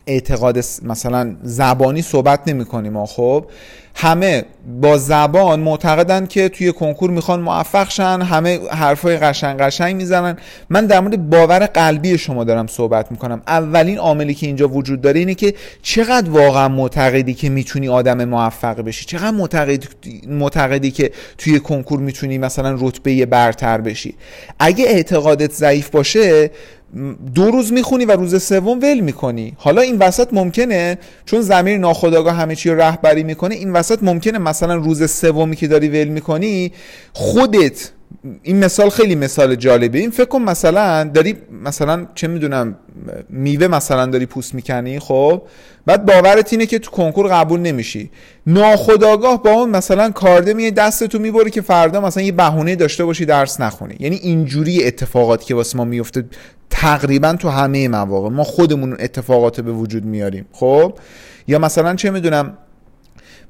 اعتقاد 0.07 0.59
مثلا 0.83 1.37
زبانی 1.43 2.03
صحبت 2.03 2.41
نمی 2.47 2.65
کنیم 2.65 3.07
خب؟ 3.07 3.45
همه 3.95 4.45
با 4.81 4.99
زبان 4.99 5.61
معتقدن 5.61 6.27
که 6.27 6.49
توی 6.49 6.73
کنکور 6.73 7.11
می‌خوان 7.11 7.41
موفق 7.41 7.91
شن 7.91 8.23
همه 8.23 8.61
حرفای 8.71 9.17
قشنگ 9.17 9.61
قشنگ 9.61 9.97
می‌زنن. 9.97 10.37
من 10.71 10.87
در 10.87 11.01
مورد 11.01 11.31
باور 11.31 11.67
قلبی 11.67 12.19
شما 12.19 12.45
دارم 12.45 12.67
صحبت 12.67 13.11
می‌کنم. 13.11 13.43
اولین 13.47 13.99
عاملی 13.99 14.35
که 14.35 14.47
اینجا 14.47 14.69
وجود 14.69 15.01
داره 15.01 15.19
اینه 15.19 15.35
که 15.35 15.55
چقدر 15.83 16.31
واقعا 16.31 16.69
معتقدی 16.69 17.35
که 17.35 17.49
می‌تونی 17.49 17.89
آدم 17.89 18.25
موفق 18.25 18.81
بشی؟ 18.81 19.05
چقدر 19.05 19.31
معتقدی, 19.31 19.89
معتقدی 20.29 20.91
که 20.91 21.11
توی 21.39 21.61
کنکور 21.61 22.01
می‌تونی 22.01 22.39
مثلا 22.39 22.77
رتبه 22.81 23.27
برتر 23.27 23.81
بشی؟ 23.81 24.15
اگه 24.59 24.85
اعتقادت 24.85 25.53
ضعیف 25.53 25.91
باشه 25.91 26.51
دو 27.35 27.51
روز 27.51 27.73
می‌خونی 27.73 28.05
و 28.05 28.13
روز 28.13 28.43
سوم 28.43 28.79
ول 28.81 29.01
می‌کنی. 29.01 29.55
حالا 29.57 29.81
این 29.81 29.99
وسط 29.99 30.29
ممکنه 30.33 30.99
چون 31.25 31.41
زمیر 31.41 31.79
ناخداگاه 31.79 32.35
همه 32.35 32.57
چی 32.57 32.71
رو 32.71 32.81
رهبری 32.81 33.23
می‌کنه 33.23 33.55
این 33.55 33.73
وسط 33.73 33.99
ممکنه 34.03 34.39
مثلا 34.39 34.75
روز 34.75 35.11
سومی 35.11 35.57
که 35.57 35.69
داری 35.69 35.89
ول 35.89 36.09
می‌کنی 36.09 36.73
خودت 37.13 37.91
این 38.43 38.65
مثال 38.65 38.91
خیلی 38.91 39.15
مثال 39.15 39.55
جالبه 39.55 39.99
این 39.99 40.11
فکر 40.11 40.25
کن 40.25 40.43
مثلا 40.43 41.05
داری 41.05 41.37
مثلا 41.65 42.07
چه 42.15 42.29
می‌دونم 42.29 42.77
میوه 43.29 43.69
مثلا 43.69 44.07
داری 44.07 44.27
پوست 44.27 44.55
می‌کنی 44.55 44.99
خب؟ 44.99 45.43
بعد 45.87 46.07
باورت 46.07 46.53
اینه 46.53 46.67
که 46.67 46.79
تو 46.79 46.91
کنکور 46.91 47.29
قبول 47.29 47.61
نمیشی. 47.61 48.11
ناخداگاه 48.47 49.43
با 49.43 49.51
اون 49.51 49.71
مثلا 49.71 50.11
کارده 50.11 50.55
می 50.55 50.71
دست 50.71 51.05
تو 51.05 51.19
می‌بری 51.19 51.51
که 51.51 51.61
فردا 51.61 52.01
مثلا 52.01 52.23
یه 52.23 52.33
بهونه 52.33 52.77
داشته 52.77 53.05
باشی 53.05 53.25
درس 53.25 53.61
نخونی. 53.61 53.97
یعنی 54.01 54.17
اینجوری 54.17 54.85
اتفاقاتی 54.85 55.45
که 55.45 55.55
واسه 55.55 55.77
ما 55.79 55.85
میفته 55.85 56.25
تقریبا 56.71 57.33
تو 57.33 57.49
همه 57.49 57.89
مواقع 57.89 58.29
ما 58.29 58.45
خودمون 58.45 58.97
اتفاقات 59.01 59.61
به 59.61 59.73
وجود 59.73 60.05
میاریم. 60.05 60.47
خب؟ 60.53 60.95
یا 61.49 61.59
مثلا 61.59 61.95
چه 61.95 62.11
می‌دونم 62.11 62.57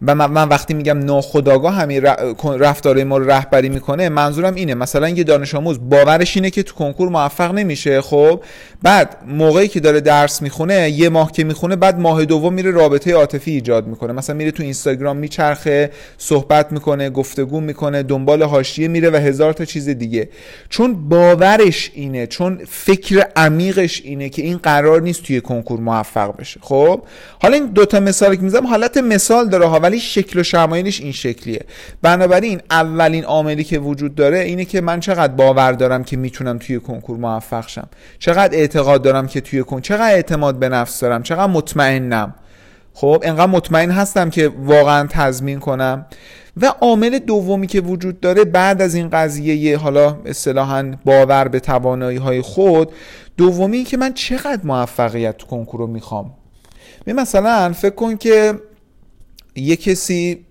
و 0.02 0.14
من, 0.14 0.48
وقتی 0.48 0.74
میگم 0.74 0.98
ناخداگاه 0.98 1.74
همین 1.74 2.02
رفتار 2.44 3.04
ما 3.04 3.18
رو 3.18 3.30
رهبری 3.30 3.68
می‌کنه 3.68 4.08
منظورم 4.08 4.54
اینه. 4.54 4.74
مثلا 4.74 5.08
یه 5.08 5.24
دانش 5.24 5.54
آموز 5.54 5.78
باورش 5.88 6.36
اینه 6.36 6.50
که 6.50 6.62
تو 6.62 6.74
کنکور 6.74 7.08
موفق 7.08 7.54
نمیشه 7.54 8.00
خب؟ 8.00 8.40
بعد 8.82 9.16
موقعی 9.26 9.68
که 9.68 9.80
داره 9.80 10.00
درس 10.00 10.42
می‌خونه 10.42 10.90
یه 10.90 11.08
ماه 11.08 11.32
که 11.32 11.44
می‌خونه 11.44 11.76
بعد 11.76 11.98
ماه 12.00 12.24
دوم 12.24 12.52
میره 12.54 12.70
رابطه 12.70 13.14
عاطفی 13.14 13.50
ایجاد 13.50 13.86
می‌کنه. 13.86 14.12
مثلا 14.12 14.36
میره 14.36 14.50
تو 14.50 14.62
اینستاگرام 14.62 15.16
میچرخه 15.16 15.90
صحبت 16.18 16.72
می‌کنه 16.72 17.10
گفتگو 17.10 17.60
می‌کنه 17.60 18.02
دنبال 18.02 18.42
حاشیه 18.42 18.88
میره 18.88 19.10
و 19.10 19.16
هزار 19.16 19.52
تا 19.52 19.64
چیز 19.64 19.88
دیگه. 19.88 20.28
چون 20.68 21.08
باورش 21.08 21.90
اینه 21.94 22.26
چون 22.26 22.60
فکر 22.68 23.26
عمیقش 23.36 24.02
اینه 24.04 24.28
که 24.28 24.42
این 24.42 24.56
قرار 24.56 25.02
نیست 25.02 25.22
توی 25.22 25.40
کنکور 25.40 25.80
موفق 25.80 26.36
بشه 26.36 26.60
خب؟ 26.62 27.02
حالا 27.42 27.54
این 27.54 27.66
دوتا 27.66 28.00
مثال 28.00 28.34
که 28.36 28.42
می‌زنم 28.42 28.66
حالت 28.66 28.96
مثال 28.96 29.48
داره 29.48 29.66
ولی 29.90 30.00
شکل 30.00 30.40
و 30.40 30.42
شمایلش 30.42 31.00
این 31.00 31.12
شکلیه. 31.12 31.60
بنابراین 32.02 32.60
اولین 32.70 33.24
عاملی 33.24 33.64
که 33.64 33.78
وجود 33.78 34.14
داره 34.14 34.38
اینه 34.38 34.64
که 34.64 34.80
من 34.80 35.00
چقدر 35.00 35.32
باور 35.32 35.72
دارم 35.72 36.04
که 36.04 36.16
می‌تونم 36.16 36.58
توی 36.58 36.80
کنکور 36.80 37.16
موفق 37.16 37.68
شم. 37.68 37.88
چقدر 38.18 38.58
اعتقاد 38.58 39.02
دارم 39.02 39.26
که 39.26 39.40
توی 39.40 39.60
کنکور 39.60 39.80
چقدر 39.80 40.14
اعتماد 40.14 40.58
به 40.58 40.68
نفس 40.68 41.00
دارم. 41.00 41.22
چقدر 41.22 41.46
مطمئنم. 41.46 42.34
خب 42.94 43.22
انقدر 43.22 43.46
مطمئن 43.46 43.90
هستم 43.90 44.30
که 44.30 44.52
واقعا 44.58 45.06
تضمین 45.10 45.58
کنم. 45.58 46.06
و 46.56 46.66
عامل 46.66 47.18
دومی 47.18 47.66
که 47.66 47.80
وجود 47.80 48.20
داره 48.20 48.44
بعد 48.44 48.82
از 48.82 48.94
این 48.94 49.08
قضیه 49.08 49.76
حالا 49.76 50.16
اصطلاحا 50.24 50.94
باور 51.04 51.48
به 51.48 51.60
توانایی 51.60 52.18
های 52.18 52.40
خود 52.40 52.92
دومی 53.36 53.84
که 53.84 53.96
من 53.96 54.12
چقدر 54.12 54.60
موفقیت 54.64 55.36
تو 55.36 55.46
کنکور 55.46 55.80
رو 55.80 55.86
می‌خوام. 55.86 56.34
مثلا 57.06 57.72
فکر 57.72 57.94
کن 57.94 58.16
که 58.16 58.54
یه 59.60 59.76
کسی 59.76 60.46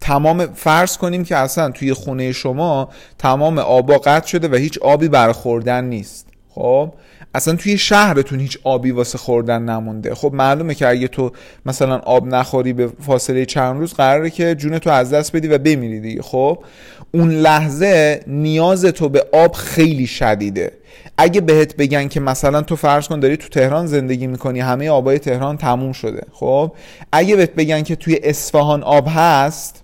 تمام 0.00 0.46
فرض 0.46 0.96
کنیم 0.96 1.24
که 1.24 1.36
اصلا 1.36 1.70
توی 1.70 1.92
خونه 1.92 2.32
شما 2.32 2.88
تمام 3.18 3.58
آبا 3.58 3.98
قطع 3.98 4.26
شده 4.26 4.48
و 4.48 4.54
هیچ 4.54 4.78
آبی 4.78 5.08
برخوردن 5.08 5.84
نیست. 5.84 6.26
خب؟ 6.50 6.92
اصلا 7.34 7.56
توی 7.56 7.78
شهرتون 7.78 8.40
هیچ 8.40 8.58
آبی 8.64 8.90
واسه 8.90 9.18
خوردن 9.18 9.62
نمونده. 9.62 10.14
خب 10.14 10.32
معلومه 10.34 10.74
که 10.74 10.88
اگه 10.88 11.08
تو 11.08 11.32
مثلا 11.66 11.98
آب 11.98 12.26
نخوری 12.26 12.72
به 12.72 12.90
فاصله 13.06 13.46
چند 13.46 13.78
روز 13.78 13.94
قراره 13.94 14.30
که 14.30 14.54
جون 14.54 14.78
تو 14.78 14.90
از 14.90 15.12
دست 15.12 15.36
بدی 15.36 15.48
و 15.48 15.58
بمیری 15.58 16.00
دیگه. 16.00 16.22
خب 16.22 16.58
اون 17.12 17.30
لحظه 17.30 18.20
نیاز 18.26 18.84
تو 18.84 19.08
به 19.08 19.26
آب 19.32 19.52
خیلی 19.52 20.06
شدیده. 20.06 20.72
اگه 21.18 21.40
بهت 21.40 21.76
بگن 21.76 22.08
که 22.08 22.20
مثلا 22.20 22.62
تو 22.62 22.76
فرض 22.76 23.08
کن 23.08 23.20
داری 23.20 23.36
تو 23.36 23.48
تهران 23.48 23.86
زندگی 23.86 24.26
می‌کنی 24.26 24.60
همه 24.60 24.90
آبای 24.90 25.18
تهران 25.18 25.56
تموم 25.56 25.92
شده. 25.92 26.22
خب 26.32 26.72
اگه 27.12 27.36
بهت 27.36 27.54
بگن 27.54 27.82
که 27.82 27.96
توی 27.96 28.20
اصفهان 28.22 28.82
آب 28.82 29.08
هست 29.08 29.82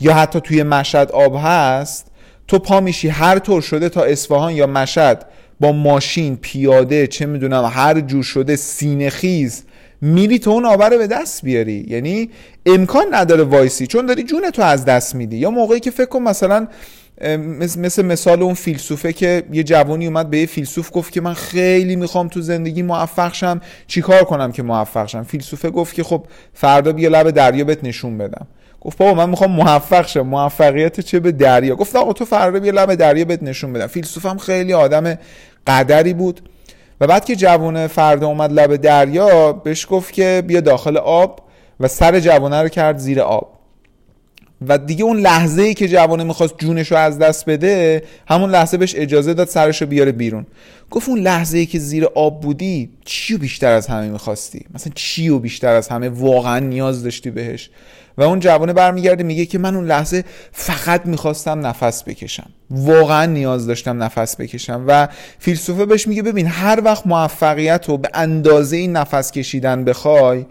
یا 0.00 0.14
حتی 0.14 0.40
توی 0.40 0.62
مشهد 0.62 1.10
آب 1.10 1.36
هست 1.44 2.06
تو 2.48 2.58
پا 2.58 2.80
میشی. 2.80 3.08
هر 3.08 3.38
طور 3.38 3.62
شده 3.62 3.88
تا 3.88 4.02
اصفهان 4.02 4.52
یا 4.52 4.66
مشهد 4.66 5.26
با 5.60 5.72
ماشین 5.72 6.36
پیاده 6.36 7.06
چه 7.06 7.26
می‌دونم 7.26 7.70
هر 7.74 8.00
جور 8.00 8.22
شده 8.22 8.56
سینه 8.56 9.10
خیز 9.10 9.62
میری 10.00 10.38
تو 10.38 10.50
اون 10.50 10.64
آبه 10.64 10.88
رو 10.88 10.98
به 10.98 11.06
دست 11.06 11.42
بیاری. 11.44 11.86
یعنی 11.88 12.30
امکان 12.66 13.06
نداره 13.12 13.44
وایسی 13.44 13.86
چون 13.86 14.06
داری 14.06 14.22
جون 14.22 14.50
تو 14.50 14.62
از 14.62 14.84
دست 14.84 15.14
میدی. 15.14 15.36
یا 15.36 15.50
موقعی 15.50 15.80
که 15.80 15.90
فکر 15.90 16.06
کن 16.06 16.22
مثلا 16.22 16.66
مثل 17.56 18.04
مثال 18.04 18.42
اون 18.42 18.54
فیلسوفه 18.54 19.12
که 19.12 19.42
یه 19.52 19.62
جوانی 19.62 20.06
اومد 20.06 20.30
به 20.30 20.38
یه 20.38 20.46
فیلسوف 20.46 20.90
گفت 20.92 21.12
که 21.12 21.20
من 21.20 21.34
خیلی 21.34 21.96
می‌خوام 21.96 22.28
تو 22.28 22.40
زندگی 22.40 22.82
موفق 22.82 23.34
شم 23.34 23.60
چیکار 23.86 24.24
کنم 24.24 24.52
که 24.52 24.62
موفق 24.62 25.06
شم؟ 25.06 25.22
فیلسوفه 25.22 25.70
گفت 25.70 25.94
که 25.94 26.02
خب 26.02 26.24
فردا 26.54 26.92
بیا 26.92 27.08
لب 27.08 27.30
دریا 27.30 27.64
بهت 27.64 27.84
نشون 27.84 28.18
بدم. 28.18 28.46
گفت 28.80 28.98
بابا 28.98 29.14
من 29.14 29.30
می‌خوام 29.30 29.50
موفق 29.50 30.06
شم. 30.06 30.20
موفقیت 30.20 31.00
چه 31.00 31.20
به 31.20 31.32
دریا؟ 31.32 31.76
گفت 31.76 31.96
آقا 31.96 32.12
تو 32.12 32.24
فردا 32.24 32.60
بیا 32.60 32.72
لب 32.72 32.94
دریا 32.94 33.24
بهت 33.24 33.42
نشون 33.42 33.72
بدم. 33.72 33.86
فیلسوفم 33.86 34.36
خیلی 34.36 34.72
آدم 34.72 35.18
قدری 35.66 36.14
بود. 36.14 36.40
و 37.00 37.06
بعد 37.06 37.24
که 37.24 37.36
جوونه 37.36 37.86
فردا 37.86 38.26
اومد 38.26 38.52
لب 38.52 38.76
دریا 38.76 39.52
بهش 39.52 39.86
گفت 39.90 40.12
که 40.12 40.42
بیا 40.46 40.60
داخل 40.60 40.96
آب 40.96 41.40
و 41.80 41.88
سر 41.88 42.20
جوانه 42.20 42.62
رو 42.62 42.68
کرد 42.68 42.98
زیر 42.98 43.20
آب. 43.20 43.60
و 44.68 44.78
دیگه 44.78 45.04
اون 45.04 45.20
لحظه 45.20 45.62
ای 45.62 45.74
که 45.74 45.88
جوانه 45.88 46.24
می‌خواست 46.24 46.54
جونش 46.58 46.92
رو 46.92 46.98
از 46.98 47.18
دست 47.18 47.44
بده 47.44 48.02
همون 48.28 48.50
لحظه 48.50 48.76
بهش 48.76 48.94
اجازه 48.96 49.34
داد 49.34 49.48
سرش 49.48 49.82
رو 49.82 49.88
بیاره 49.88 50.12
بیرون. 50.12 50.46
گفت 50.90 51.08
اون 51.08 51.18
لحظه 51.18 51.58
ای 51.58 51.66
که 51.66 51.78
زیر 51.78 52.04
آب 52.04 52.40
بودی 52.40 52.90
چی 53.04 53.36
بیشتر 53.36 53.72
از 53.72 53.86
همه 53.86 54.08
می‌خواستی؟ 54.08 54.66
مثلا 54.74 54.92
چی 54.94 55.38
بیشتر 55.38 55.74
از 55.74 55.88
همه 55.88 56.08
واقعا 56.08 56.58
نیاز 56.58 57.04
داشتی 57.04 57.30
بهش؟ 57.30 57.70
و 58.18 58.22
اون 58.22 58.40
جوانه 58.40 58.72
برمیگرده 58.72 59.24
میگه 59.24 59.46
که 59.46 59.58
من 59.58 59.74
اون 59.74 59.86
لحظه 59.86 60.24
فقط 60.52 61.06
می‌خواستم 61.06 61.66
نفس 61.66 62.04
بکشم. 62.04 62.50
واقعا 62.70 63.26
نیاز 63.26 63.66
داشتم 63.66 64.02
نفس 64.02 64.36
بکشم. 64.36 64.84
و 64.86 65.08
فیلسوفه 65.38 65.86
بهش 65.86 66.08
میگه 66.08 66.22
ببین 66.22 66.46
هر 66.46 66.80
وقت 66.84 67.06
موفقیت 67.06 67.88
رو 67.88 67.98
به 67.98 68.08
اندازه 68.14 68.76
این 68.76 68.92
نفس 68.92 69.32
کشیدن 69.32 69.84
بخوای 69.84 70.46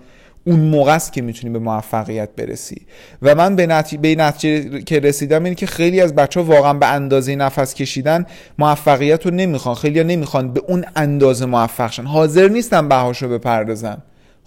اون 0.46 0.60
موقع 0.60 0.96
است 0.96 1.14
که 1.14 1.22
می‌تونی 1.22 1.54
به 1.54 1.60
موفقیت 1.60 2.30
برسی. 2.38 2.82
و 3.22 3.36
من 3.36 3.56
به 3.56 3.68
نتیجه 3.68 4.82
که 4.82 5.00
رسیدم 5.00 5.44
اینه 5.44 5.56
که 5.56 5.66
خیلی 5.66 6.02
از 6.02 6.16
بچه 6.16 6.40
ها 6.40 6.46
واقعا 6.46 6.74
به 6.74 6.88
اندازه 6.88 7.36
نفس 7.36 7.74
کشیدن 7.74 8.26
موفقیت 8.60 9.26
رو 9.26 9.32
نمی‌خوان. 9.32 9.76
خیلی 9.76 10.04
نمی‌خوان 10.04 10.54
به 10.54 10.62
اون 10.68 10.86
اندازه 10.96 11.46
موفق 11.46 11.92
شن. 11.92 12.06
حاضر 12.06 12.48
نیستن 12.48 12.88
بهاشو 12.88 13.30
بپردازن. 13.30 13.98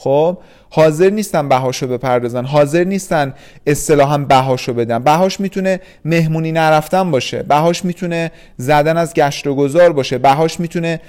خب 0.03 0.39
حاضر 0.71 1.11
نیستن 1.11 1.49
بهاشو 1.49 1.87
بپردازن 1.87 2.45
حاضر 2.45 2.85
نیستن 2.85 3.35
اصطلاحا 3.67 4.19
بهاشو 4.19 4.75
بدن. 4.75 4.99
بهاش 4.99 5.41
می‌تونه 5.41 5.81
مهمونی 6.05 6.53
نرفتن 6.53 7.11
باشه 7.11 7.43
بهاش 7.43 7.85
می‌تونه 7.85 8.33
زدن 8.57 8.97
از 8.97 9.15
گشت 9.15 9.47
و 9.47 9.55
گذار 9.55 9.93
باشه 9.93 10.19
بهاش 10.19 10.61
می‌تونه 10.61 11.01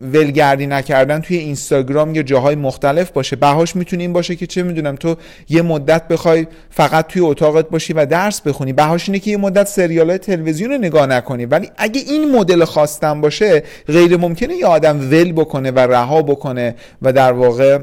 ولگردی 0.00 0.66
نکردن 0.66 1.20
توی 1.20 1.36
اینستاگرام 1.36 2.14
یا 2.14 2.22
جاهای 2.22 2.54
مختلف 2.54 3.10
باشه. 3.10 3.36
بهاش 3.36 3.76
می‌تونه 3.76 4.02
این 4.02 4.12
باشه 4.12 4.36
که 4.36 4.46
چه 4.46 4.62
می‌دونم 4.62 4.96
تو 4.96 5.16
یه 5.48 5.62
مدت 5.62 6.08
بخوای 6.08 6.46
فقط 6.70 7.06
توی 7.06 7.22
اتاقت 7.22 7.68
باشی 7.68 7.92
و 7.92 8.06
درس 8.06 8.40
بخونی. 8.40 8.72
بهاش 8.72 9.08
اینه 9.08 9.18
که 9.18 9.30
یه 9.30 9.36
مدت 9.36 9.66
سریال 9.66 10.16
تلویزیون 10.16 10.70
رو 10.70 10.78
نگاه 10.78 11.06
نکنی. 11.06 11.46
ولی 11.46 11.70
اگه 11.76 12.00
این 12.00 12.36
مدل 12.36 12.64
خواستن 12.64 13.20
باشه 13.20 13.62
غیر 13.88 14.16
ممکنه 14.16 14.54
یه 14.54 14.66
آدم 14.66 15.10
ول 15.10 15.32
بکنه 15.32 15.70
و 15.70 15.78
رها 15.78 16.22
بکنه 16.22 16.74
و 17.02 17.12
در 17.12 17.32
واقع 17.32 17.78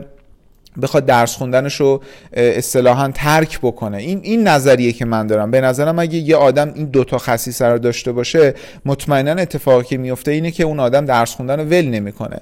بخواد 0.82 1.06
درس 1.06 1.36
خوندنش 1.36 1.76
رو 1.76 2.02
اصطلاحا 2.34 3.12
ترک 3.16 3.60
بکنه. 3.60 3.98
این 3.98 4.20
این 4.24 4.48
نظریه 4.48 4.92
که 4.92 5.06
من 5.06 5.28
دارم 5.28 5.52
به 5.52 5.62
نظرم 5.62 6.00
اگه 6.00 6.18
یه 6.18 6.36
آدم 6.36 6.72
این 6.76 6.86
دوتا 6.86 7.18
خصیصه 7.18 7.66
رو 7.66 7.80
داشته 7.80 8.12
باشه 8.12 8.54
مطمئنا 8.86 9.32
اتفاقی 9.32 9.84
که 9.84 9.98
میفته 9.98 10.32
اینه 10.32 10.52
که 10.52 10.64
اون 10.64 10.80
آدم 10.80 11.06
درس 11.06 11.36
خوندن 11.36 11.60
رو 11.60 11.66
ول 11.66 11.86
نمی‌کنه. 11.86 12.38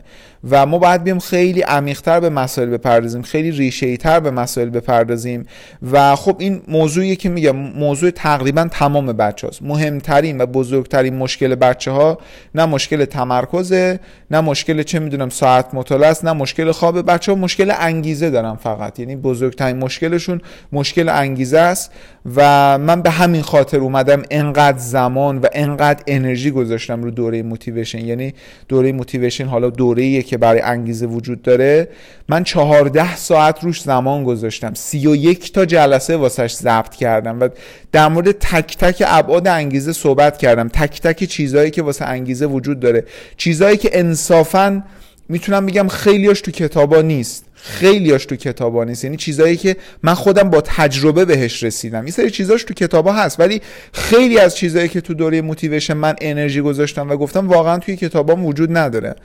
و 0.50 0.66
ما 0.66 0.78
باید 0.78 1.04
بیام 1.04 1.20
خیلی 1.20 1.62
عمیقتر 1.62 2.20
به 2.20 2.30
مسائل 2.30 2.70
بپردازیم 2.70 3.22
خیلی 3.22 3.52
ریشه 3.52 3.98
تر 3.98 4.20
به 4.20 4.32
مسائل 4.32 4.70
بپردازیم. 4.70 5.46
و 5.92 6.16
خب 6.16 6.36
این 6.40 6.62
موضوعی 6.68 7.16
که 7.16 7.30
میگم 7.30 7.56
موضوع 7.56 8.10
تقریبا 8.10 8.68
تمام 8.72 9.06
بچه 9.06 9.48
هاست 9.48 9.62
مهمترین 9.62 10.42
و 10.42 10.46
بزرگترین 10.46 11.16
مشکل 11.16 11.56
بچه 11.56 11.92
ها 11.92 12.18
نه 12.56 12.66
مشکل 12.66 13.06
تمرکزه 13.06 14.00
نه 14.32 14.42
مشکل 14.42 14.84
چه 14.84 15.00
می‌دونم 15.00 15.30
ساعت 15.30 15.74
مطالعه 15.74 16.10
است 16.10 16.26
نه 16.26 16.34
مشکل 16.34 16.72
خواب 16.72 17.12
بچه 17.12 17.32
ها 17.32 17.38
مشکل 17.38 17.74
انگیزه 17.80 18.30
دارن 18.30 18.56
فقط. 18.56 19.00
یعنی 19.00 19.16
بزرگترین 19.16 19.78
مشکلشون 19.78 20.42
مشکل 20.72 21.10
انگیزه 21.10 21.60
است. 21.60 21.92
و 22.36 22.78
من 22.78 23.02
به 23.02 23.10
همین 23.10 23.42
خاطر 23.42 23.78
اومدم 23.78 24.22
انقدر 24.32 24.78
زمان 24.78 25.38
و 25.38 25.48
انقدر 25.54 26.04
انرژی 26.08 26.52
گذاشتم 26.52 27.04
رو 27.04 27.12
دوره 27.12 27.44
موتیویشن. 27.44 28.06
یعنی 28.06 28.34
دوره 28.68 28.92
موتیویشن 28.92 29.46
حالا 29.46 29.70
دوره 29.70 30.22
که 30.22 30.35
برای 30.38 30.62
انگیزه 30.62 31.06
وجود 31.06 31.42
داره 31.42 31.88
من 32.30 32.44
چهارده 32.44 33.16
ساعت 33.16 33.64
روش 33.64 33.82
زمان 33.82 34.24
گذاشتم. 34.24 34.74
سی 34.74 35.08
و 35.08 35.16
یک 35.16 35.54
تا 35.54 35.66
جلسه 35.66 36.18
واسش 36.18 36.54
ضبط 36.54 36.96
کردم 36.96 37.40
و 37.40 37.50
در 37.92 38.08
مورد 38.08 38.32
تک 38.32 38.78
تک 38.78 39.04
ابعاد 39.08 39.48
انگیزه 39.48 39.94
صحبت 39.94 40.38
کردم. 40.38 40.68
تک 40.68 41.02
تک 41.02 41.24
چیزهایی 41.24 41.72
که 41.72 41.82
واسه 41.82 42.06
انگیزه 42.06 42.46
وجود 42.46 42.80
داره. 42.80 43.04
چیزهایی 43.38 43.78
که 43.78 43.90
انصافا 43.94 44.84
می‌تونم 45.30 45.66
بگم 45.66 45.88
خیلیاش 45.88 46.42
تو 46.42 46.52
کتابا 46.52 47.02
نیست. 47.02 47.46
خیلیاش 47.54 48.26
تو 48.26 48.36
کتابا 48.36 48.84
نیست. 48.84 49.04
یعنی 49.04 49.18
چیزایی 49.18 49.58
که 49.58 49.76
من 50.04 50.14
خودم 50.14 50.50
با 50.50 50.62
تجربه 50.62 51.26
بهش 51.26 51.64
رسیدم. 51.64 52.02
این 52.02 52.12
سری 52.12 52.32
چیزاش 52.32 52.64
تو 52.64 52.74
کتابا 52.74 53.14
هست 53.14 53.40
ولی 53.40 53.62
خیلی 53.94 54.40
از 54.40 54.56
چیزایی 54.56 54.90
که 54.90 55.02
تو 55.02 55.14
دوره 55.14 55.42
موتیویشن 55.42 55.94
من 55.94 56.16
انرژی 56.22 56.62
گذاشتم 56.62 57.10
و 57.10 57.16
گفتم 57.18 57.48
واقعا 57.48 57.78
توی 57.78 57.96
کتابام 57.96 58.46
وجود 58.46 58.78
نداره. 58.78 59.16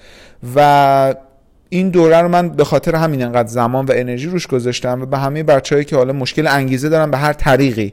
و 0.57 1.15
این 1.73 1.91
دوره 1.91 2.21
رو 2.21 2.29
من 2.29 2.49
به 2.49 2.65
خاطر 2.65 2.97
همین 2.97 3.23
انقدر 3.23 3.49
زمان 3.49 3.85
و 3.85 3.93
انرژی 3.97 4.29
روش 4.29 4.47
گذاشتم 4.47 5.03
و 5.03 5.07
به 5.07 5.19
همه 5.19 5.43
بچههایی 5.43 5.85
که 5.85 5.97
حالا 5.97 6.13
مشکل 6.13 6.47
انگیزه 6.47 6.89
دارن 6.89 7.11
به 7.11 7.19
هر 7.19 7.33
طریقی. 7.33 7.93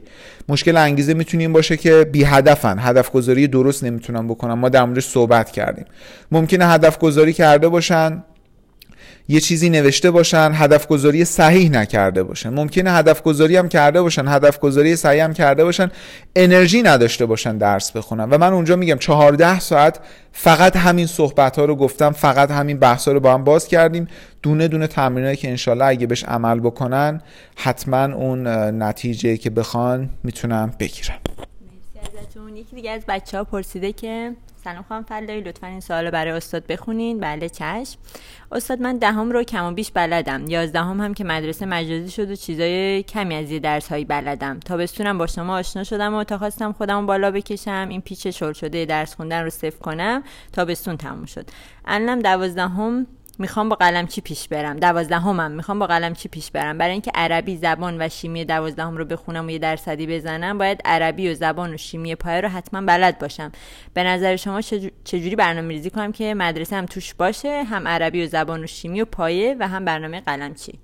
مشکل 0.49 0.77
انگیزه 0.77 1.13
می‌تونه 1.13 1.43
این 1.43 1.53
باشه 1.53 1.77
که 1.77 2.09
بی 2.11 2.23
هدفن. 2.23 2.79
هدف 2.79 3.11
گذاری 3.11 3.47
درست 3.47 3.83
نمی‌تونن 3.83 4.27
بکنن. 4.27 4.53
ما 4.53 4.69
در 4.69 4.85
موردش 4.85 5.05
صحبت 5.05 5.51
کردیم. 5.51 5.85
ممکنه 6.31 6.67
هدف 6.67 6.99
گذاری 6.99 7.33
کرده 7.33 7.69
باشن. 7.69 8.23
یه 9.29 9.39
چیزی 9.39 9.69
نوشته 9.69 10.11
باشن 10.11 10.51
هدف 10.53 10.87
گذاری 10.87 11.25
صحیح 11.25 11.71
نکرده 11.71 12.23
باشن. 12.23 12.49
ممکنه 12.49 12.91
هدف 12.91 13.21
گذاری 13.21 13.57
هم 13.57 13.69
کرده 13.69 14.01
باشن 14.01 14.27
هدف 14.27 14.59
گذاری 14.59 14.95
صحیح 14.95 15.23
هم 15.23 15.33
کرده 15.33 15.63
باشن 15.63 15.91
انرژی 16.35 16.81
نداشته 16.81 17.25
باشن 17.25 17.57
درس 17.57 17.91
بخونن. 17.91 18.29
و 18.29 18.37
من 18.37 18.53
اونجا 18.53 18.75
میگم 18.75 18.97
چهارده 18.97 19.59
ساعت 19.59 19.99
فقط 20.31 20.75
همین 20.75 21.07
صحبت 21.07 21.59
ها 21.59 21.65
رو 21.65 21.75
گفتم 21.75 22.11
فقط 22.11 22.51
همین 22.51 22.79
بحث 22.79 23.07
ها 23.07 23.13
رو 23.13 23.19
با 23.19 23.33
هم 23.33 23.43
باز 23.43 23.67
کردیم. 23.67 24.07
دونه 24.41 24.67
دونه 24.67 24.87
تمرینایی 24.87 25.35
که 25.35 25.49
انشالله 25.49 25.85
اگه 25.85 26.07
بهش 26.07 26.23
عمل 26.23 26.59
بکنن 26.59 27.21
حتما 27.55 28.03
اون 28.03 28.47
نتیجه 28.83 29.37
که 29.37 29.49
بخوان 29.49 30.09
می‌تونم 30.23 30.73
بگیرم 30.79 31.19
یکی 32.55 32.75
دیگه 32.75 32.91
از 32.91 33.01
بچه 33.07 33.37
ها 33.37 33.43
پرسیده 33.43 33.93
که 33.93 34.31
سلام 34.67 34.85
خانم 34.89 35.03
فلایی 35.03 35.41
لطفا 35.41 35.67
این 35.67 35.79
سوال 35.79 36.09
برای 36.09 36.31
استاد 36.31 36.67
بخونین. 36.67 37.19
بله 37.19 37.49
چشم. 37.49 37.99
استاد 38.51 38.81
من 38.81 38.97
دهم 38.97 39.31
رو 39.31 39.43
کم 39.43 39.65
و 39.65 39.71
بیش 39.71 39.91
بلدم. 39.91 40.47
یازدهم 40.47 41.01
هم 41.01 41.13
که 41.13 41.23
مدرسه 41.23 41.65
مجازی 41.65 42.11
شد 42.11 42.31
و 42.31 42.35
چیزای 42.35 43.03
کمی 43.03 43.35
از 43.35 43.51
یه 43.51 43.59
درس 43.59 43.89
هایی 43.89 44.05
بلدم. 44.05 44.59
تابستونم 44.59 45.17
با 45.17 45.27
شما 45.27 45.57
آشنا 45.57 45.83
شدم 45.83 46.13
و 46.13 46.23
تا 46.23 46.37
خواستم 46.37 46.71
خودم 46.71 47.05
بالا 47.05 47.31
بکشم. 47.31 47.87
این 47.89 48.01
پیچ 48.01 48.27
شل 48.27 48.53
شده 48.53 48.85
درس 48.85 49.15
خوندن 49.15 49.43
رو 49.43 49.49
صفر 49.49 49.79
کنم. 49.79 50.23
تابستون 50.53 50.97
تموم 50.97 51.25
شد. 51.25 51.49
الانم 51.85 52.19
دوازدهم 52.19 53.07
می‌خوام 53.39 53.69
با 53.69 53.75
قلم 53.75 54.07
چی 54.07 54.21
پیش 54.21 54.47
برم؟ 54.47 54.77
دوازدهمم 54.77 55.51
می‌خوام 55.51 55.79
با 55.79 55.87
قلم 55.87 56.13
چی 56.13 56.29
پیش 56.29 56.51
برم؟ 56.51 56.77
برای 56.77 56.91
اینکه 56.91 57.11
عربی 57.15 57.57
زبان 57.57 58.01
و 58.01 58.09
شیمی 58.09 58.45
دوازدهم 58.45 58.97
رو 58.97 59.05
بخونم 59.05 59.47
و 59.47 59.49
یه 59.49 59.59
درصدی 59.59 60.07
بزنم 60.07 60.57
باید 60.57 60.81
عربی 60.85 61.29
و 61.29 61.33
زبان 61.33 61.73
و 61.73 61.77
شیمی 61.77 62.15
پایه 62.15 62.41
رو 62.41 62.49
حتما 62.49 62.81
بلد 62.81 63.19
باشم. 63.19 63.51
به 63.93 64.03
نظر 64.03 64.35
شما 64.35 64.61
چجوری 65.03 65.35
برنامه 65.35 65.67
ریزی 65.67 65.89
کنم 65.89 66.11
که 66.11 66.33
مدرسه 66.33 66.75
هم 66.75 66.85
توش 66.85 67.13
باشه 67.13 67.63
هم 67.63 67.87
عربی 67.87 68.23
و 68.23 68.27
زبان 68.27 68.63
و 68.63 68.67
شیمی 68.67 69.01
و 69.01 69.05
پایه 69.05 69.55
و 69.59 69.67
هم 69.67 69.85
برنامه 69.85 70.21
قلم 70.21 70.53
چی 70.53 70.79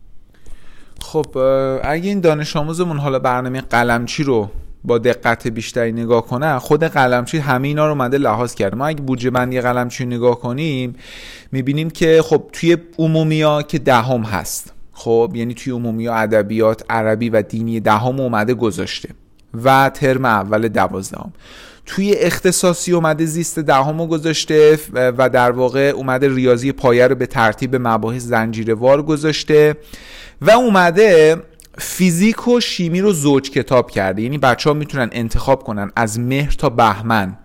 خب 1.01 1.37
اگه 1.83 2.09
این 2.09 2.19
دانش 2.19 2.55
آموزمون 2.55 2.97
حالا 2.97 3.19
برنامه 3.19 3.61
قلمچی 3.61 4.23
رو 4.23 4.49
با 4.85 4.97
دقت 4.97 5.47
بیشتری 5.47 5.91
نگاه 5.91 6.27
کنن 6.27 6.59
خود 6.59 6.83
قلمچی 6.83 7.37
همه 7.37 7.67
اینا 7.67 7.85
رو 7.85 7.91
اومده 7.91 8.17
لحاظ 8.17 8.53
کرده. 8.53 8.75
ما 8.75 8.87
اگه 8.87 9.01
بودجه 9.01 9.29
بندی 9.29 9.61
قلمچی 9.61 10.05
نگاه 10.05 10.39
کنیم 10.39 10.95
می‌بینیم 11.51 11.89
که 11.89 12.21
خب 12.21 12.43
توی 12.53 12.77
عمومیا 12.99 13.61
که 13.61 13.79
دهم 13.79 14.21
هست. 14.21 14.73
خب 14.93 15.31
یعنی 15.35 15.53
توی 15.53 15.73
عمومیا 15.73 16.13
ادبیات 16.15 16.83
عربی 16.89 17.29
و 17.29 17.41
دینی 17.41 17.79
دهم 17.79 18.19
اومده 18.19 18.53
گذاشته. 18.53 19.09
و 19.63 19.91
ترم 19.93 20.25
اول 20.25 20.67
دوازدهم. 20.67 21.33
توی 21.85 22.13
اختصاصی 22.13 22.91
اومده 22.91 23.25
زیست 23.25 23.59
دهم 23.59 24.05
گذاشته 24.07 24.79
و 24.93 25.29
در 25.29 25.51
واقع 25.51 25.89
اومده 25.89 26.35
ریاضی 26.35 26.71
پایه 26.71 27.07
رو 27.07 27.15
به 27.15 27.25
ترتیب 27.25 27.75
مباحث 27.75 28.21
زنجیروار 28.21 29.01
گذاشته. 29.01 29.75
و 30.41 30.51
اومده 30.51 31.37
فیزیک 31.77 32.47
و 32.47 32.59
شیمی 32.59 33.01
رو 33.01 33.13
زوج 33.13 33.51
کتاب 33.51 33.91
کرده. 33.91 34.21
یعنی 34.21 34.37
بچه 34.37 34.69
ها 34.69 34.73
می‌تونن 34.73 35.09
انتخاب 35.11 35.63
کنن 35.63 35.91
از 35.95 36.19
مهر 36.19 36.51
تا 36.51 36.69
بهمن. 36.69 37.37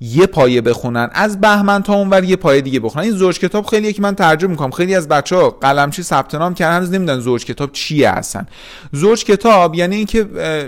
یه 0.00 0.26
پایه 0.26 0.60
بخونن. 0.60 1.10
از 1.12 1.40
بهمن 1.40 1.82
تا 1.82 1.94
اونور 1.94 2.24
یه 2.24 2.36
پایه 2.36 2.60
دیگه 2.60 2.80
بخونن. 2.80 3.04
این 3.04 3.12
زوج 3.12 3.38
کتاب 3.38 3.66
خیلی 3.66 3.92
که 3.92 4.02
من 4.02 4.14
ترجمه 4.14 4.50
می‌کنم. 4.50 4.70
خیلی 4.70 4.94
از 4.94 5.08
بچه 5.08 5.36
ها 5.36 5.50
قلمچی 5.50 6.02
ثبت 6.02 6.34
نام 6.34 6.54
کردن 6.54 6.76
هنوز 6.76 6.92
نمی‌دونن 6.92 7.20
زوج 7.20 7.44
کتاب 7.44 7.72
چیه 7.72 8.10
هستن 8.10 8.46
زوج 8.92 9.24
کتاب 9.24 9.74
یعنی 9.74 9.96
اینکه 9.96 10.24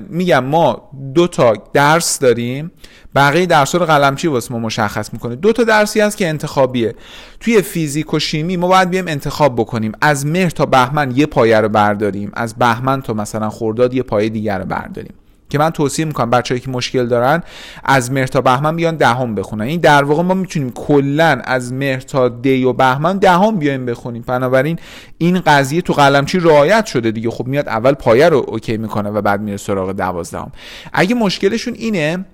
میگم 0.08 0.44
ما 0.44 0.90
دو 1.14 1.26
تا 1.26 1.52
درس 1.72 2.18
داریم. 2.18 2.70
بقیه 3.16 3.46
درس 3.46 3.74
رو 3.74 3.86
قلمچی 3.86 4.28
واسه 4.28 4.52
ما 4.52 4.58
مشخص 4.58 5.12
می‌کنه. 5.12 5.36
دو 5.36 5.52
تا 5.52 5.64
درسی 5.64 6.00
هست 6.00 6.16
که 6.16 6.28
انتخابیه. 6.28 6.94
توی 7.40 7.62
فیزیک 7.62 8.14
و 8.14 8.18
شیمی 8.18 8.56
ما 8.56 8.68
باید 8.68 8.90
بیایم 8.90 9.08
انتخاب 9.08 9.56
بکنیم. 9.56 9.92
از 10.00 10.26
مهر 10.26 10.50
تا 10.50 10.66
بهمن 10.66 11.12
یه 11.16 11.26
پایه 11.26 11.60
رو 11.60 11.68
برداریم. 11.68 12.30
از 12.34 12.54
بهمن 12.54 13.02
تا 13.02 13.12
مثلا 13.12 13.50
خرداد 13.50 13.94
یه 13.94 14.02
پایه 14.02 14.28
دیگر 14.28 14.58
رو 14.58 14.64
برداریم. 14.64 15.14
که 15.50 15.58
من 15.58 15.70
توصیه 15.70 16.04
می‌کنم 16.04 16.30
بچههایی 16.30 16.60
که 16.60 16.70
مشکل 16.70 17.06
دارن 17.06 17.42
از 17.84 18.12
مهر 18.12 18.26
تا 18.26 18.40
بهمن 18.40 18.76
بیان 18.76 18.96
دهم 18.96 19.34
بخونن. 19.34 19.64
این 19.64 19.80
در 19.80 20.04
واقع 20.04 20.22
ما 20.22 20.34
می‌تونیم 20.34 20.70
کلا 20.70 21.40
از 21.44 21.72
مهر 21.72 22.00
تا 22.00 22.28
دی 22.28 22.64
و 22.64 22.72
بهمن 22.72 23.18
دهم 23.18 23.56
بیایم 23.56 23.86
بخونیم. 23.86 24.24
بنابراین 24.26 24.78
این 25.18 25.40
قضیه 25.40 25.80
تو 25.80 25.92
قلمچی 25.92 26.38
رعایت 26.38 26.86
شده 26.86 27.10
دیگه. 27.10 27.30
خب 27.30 27.46
میاد 27.46 27.68
اول 27.68 27.92
پایه 27.92 28.28
رو 28.28 28.44
اوکی 28.48 28.76
می‌کنه 28.76 29.10
و 29.10 29.20
بعد 29.20 29.40
میره 29.40 29.56
سراغ 29.56 29.92
دوازدهم. 29.92 30.52
اگه 30.92 31.14
مشکلشون 31.14 31.74
اینه 31.74 32.24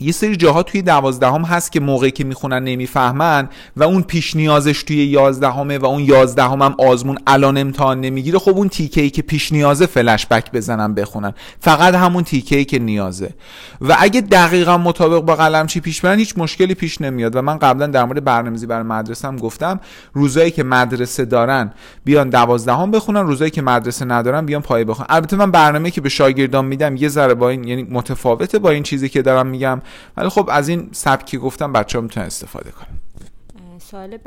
یه 0.00 0.12
سری 0.12 0.36
جاها 0.36 0.62
توی 0.62 0.82
دوازدهم 0.82 1.42
هست 1.42 1.72
که 1.72 1.80
موقعی 1.80 2.10
که 2.10 2.24
می‌خونن 2.24 2.64
نمی‌فهمن 2.64 3.48
و 3.76 3.84
اون 3.84 4.02
پیش 4.02 4.36
نیازش 4.36 4.82
توی 4.82 5.04
یازدهمه 5.04 5.78
و 5.78 5.86
اون 5.86 6.02
یازدهم 6.02 6.62
هم 6.62 6.74
آزمون 6.78 7.18
الان 7.26 7.58
امتحان 7.58 8.00
نمی‌گیره. 8.00 8.38
خب 8.38 8.56
اون 8.56 8.68
تیکه 8.68 9.00
ای 9.00 9.10
که 9.10 9.22
پیش 9.22 9.52
نیازه 9.52 9.86
فلش 9.86 10.26
بک 10.26 10.52
بزنن 10.52 10.94
بخونن. 10.94 11.32
فقط 11.60 11.94
همون 11.94 12.24
تیکه 12.24 12.56
ای 12.56 12.64
که 12.64 12.78
نیازه. 12.78 13.30
و 13.80 13.96
اگه 13.98 14.20
دقیقا 14.20 14.78
مطابق 14.78 15.20
با 15.20 15.36
قلمچی 15.36 15.80
پیش 15.80 16.00
برن 16.00 16.18
هیچ 16.18 16.34
مشکلی 16.36 16.74
پیش 16.74 17.00
نمیاد. 17.00 17.36
و 17.36 17.42
من 17.42 17.58
قبلا 17.58 17.86
در 17.86 18.04
مورد 18.04 18.24
برنامه‌ریزی 18.24 18.66
برای 18.66 18.82
مدرسه 18.82 19.28
هم 19.28 19.36
گفتم 19.36 19.80
روزایی 20.12 20.50
که 20.50 20.62
مدرسه 20.62 21.24
دارن 21.24 21.72
بیان 22.04 22.30
دوازدهم 22.30 22.90
بخونن 22.90 23.20
روزایی 23.20 23.50
که 23.50 23.62
مدرسه 23.62 24.04
ندارن 24.04 24.46
بیان 24.46 24.62
پایه 24.62 24.84
بخونن. 24.84 25.06
البته 25.10 25.36
من 25.36 25.50
برنامه 25.50 25.90
که 25.90 26.00
به 26.00 26.08
شاگردان 26.08 26.64
میدم 26.64 26.96
یه 26.96 27.08
ذره 27.08 27.34
با 27.34 27.48
این 27.48 27.64
یعنی 27.64 27.86
متفاوته 27.90 28.58
با 28.58 28.70
این 28.70 28.82
چیزی 28.82 29.08
که 29.08 29.22
دارم 29.22 29.46
میگم. 29.46 29.80
ولی 30.16 30.28
خب 30.28 30.48
از 30.52 30.68
این 30.68 30.88
سبکی 30.92 31.38
گفتم 31.38 31.72
بچه 31.72 31.98
ها 31.98 32.02
می‌تونن 32.02 32.26
استفاده 32.26 32.70
کنن. 32.70 32.98
سوال 33.78 34.18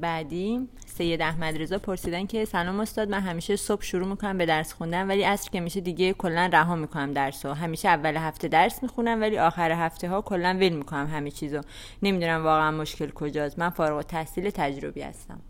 بعدی 0.00 0.68
سید 0.86 1.22
احمد 1.22 1.62
رضا 1.62 1.78
پرسیدن 1.78 2.26
که 2.26 2.44
سلام 2.44 2.80
استاد 2.80 3.08
من 3.10 3.20
همیشه 3.20 3.56
صبح 3.56 3.82
شروع 3.82 4.08
می‌کنم 4.08 4.38
به 4.38 4.46
درس 4.46 4.72
خوندن 4.72 5.06
ولی 5.06 5.22
عصر 5.22 5.50
که 5.50 5.60
میشه 5.60 5.80
دیگه 5.80 6.12
کلا 6.12 6.50
رها 6.52 6.76
می‌کنم 6.76 7.12
درس 7.12 7.44
و 7.44 7.52
همیشه 7.52 7.88
اول 7.88 8.16
هفته 8.16 8.48
درس 8.48 8.82
می‌خونم 8.82 9.20
ولی 9.20 9.38
آخر 9.38 9.72
هفته 9.72 10.08
ها 10.08 10.20
کلا 10.20 10.56
ول 10.60 10.68
می‌کنم 10.68 11.06
همه 11.06 11.30
چیزو. 11.30 11.60
نمی‌دونم 12.02 12.44
واقعا 12.44 12.70
مشکل 12.70 13.10
کجاست. 13.10 13.58
من 13.58 13.70
فارغ 13.70 14.02
تحصیل 14.02 14.50
تجربی 14.50 15.02
هستم. 15.02 15.40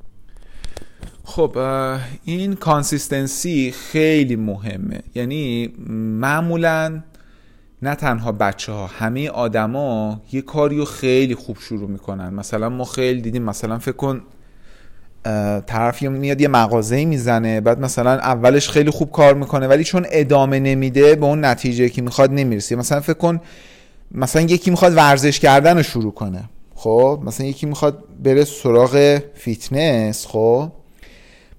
خب 1.24 1.58
این 2.24 2.54
کانسیستنسی 2.54 3.72
خیلی 3.72 4.36
مهمه. 4.36 5.02
یعنی 5.14 5.74
معمولا 6.20 7.02
نه 7.82 7.94
تنها 7.94 8.32
بچه 8.32 8.72
ها 8.72 8.86
همه 8.86 9.28
آدما 9.30 10.20
یه 10.32 10.42
کاری 10.42 10.76
رو 10.78 10.84
خیلی 10.84 11.34
خوب 11.34 11.58
شروع 11.60 11.88
می‌کنن. 11.88 12.34
مثلا 12.34 12.68
ما 12.68 12.84
خیلی 12.84 13.20
دیدیم 13.20 13.42
مثلا 13.42 13.78
فکر 13.78 13.92
کن 13.96 14.20
طرف 15.66 16.02
میاد 16.02 16.40
یه 16.40 16.48
مغازه 16.48 17.04
می‌زنه 17.04 17.60
بعد 17.60 17.80
مثلا 17.80 18.10
اولش 18.10 18.68
خیلی 18.68 18.90
خوب 18.90 19.10
کار 19.12 19.34
می‌کنه 19.34 19.66
ولی 19.66 19.84
چون 19.84 20.06
ادامه 20.10 20.60
نمیده 20.60 21.14
به 21.14 21.26
اون 21.26 21.44
نتیجه 21.44 21.88
که 21.88 22.02
می‌خواد 22.02 22.32
نمی‌رسه. 22.32 22.76
مثلا 22.76 23.00
فکر 23.00 23.12
کن 23.18 23.40
مثلا 24.12 24.42
یکی 24.42 24.70
می‌خواد 24.70 24.96
ورزش 24.96 25.40
کردن 25.40 25.76
رو 25.76 25.82
شروع 25.82 26.12
کنه 26.12 26.44
خب؟ 26.74 27.20
مثلا 27.24 27.46
یکی 27.46 27.66
می‌خواد 27.66 28.04
بره 28.24 28.44
سراغ 28.44 29.20
فیتنس 29.34 30.26
خب؟ 30.26 30.72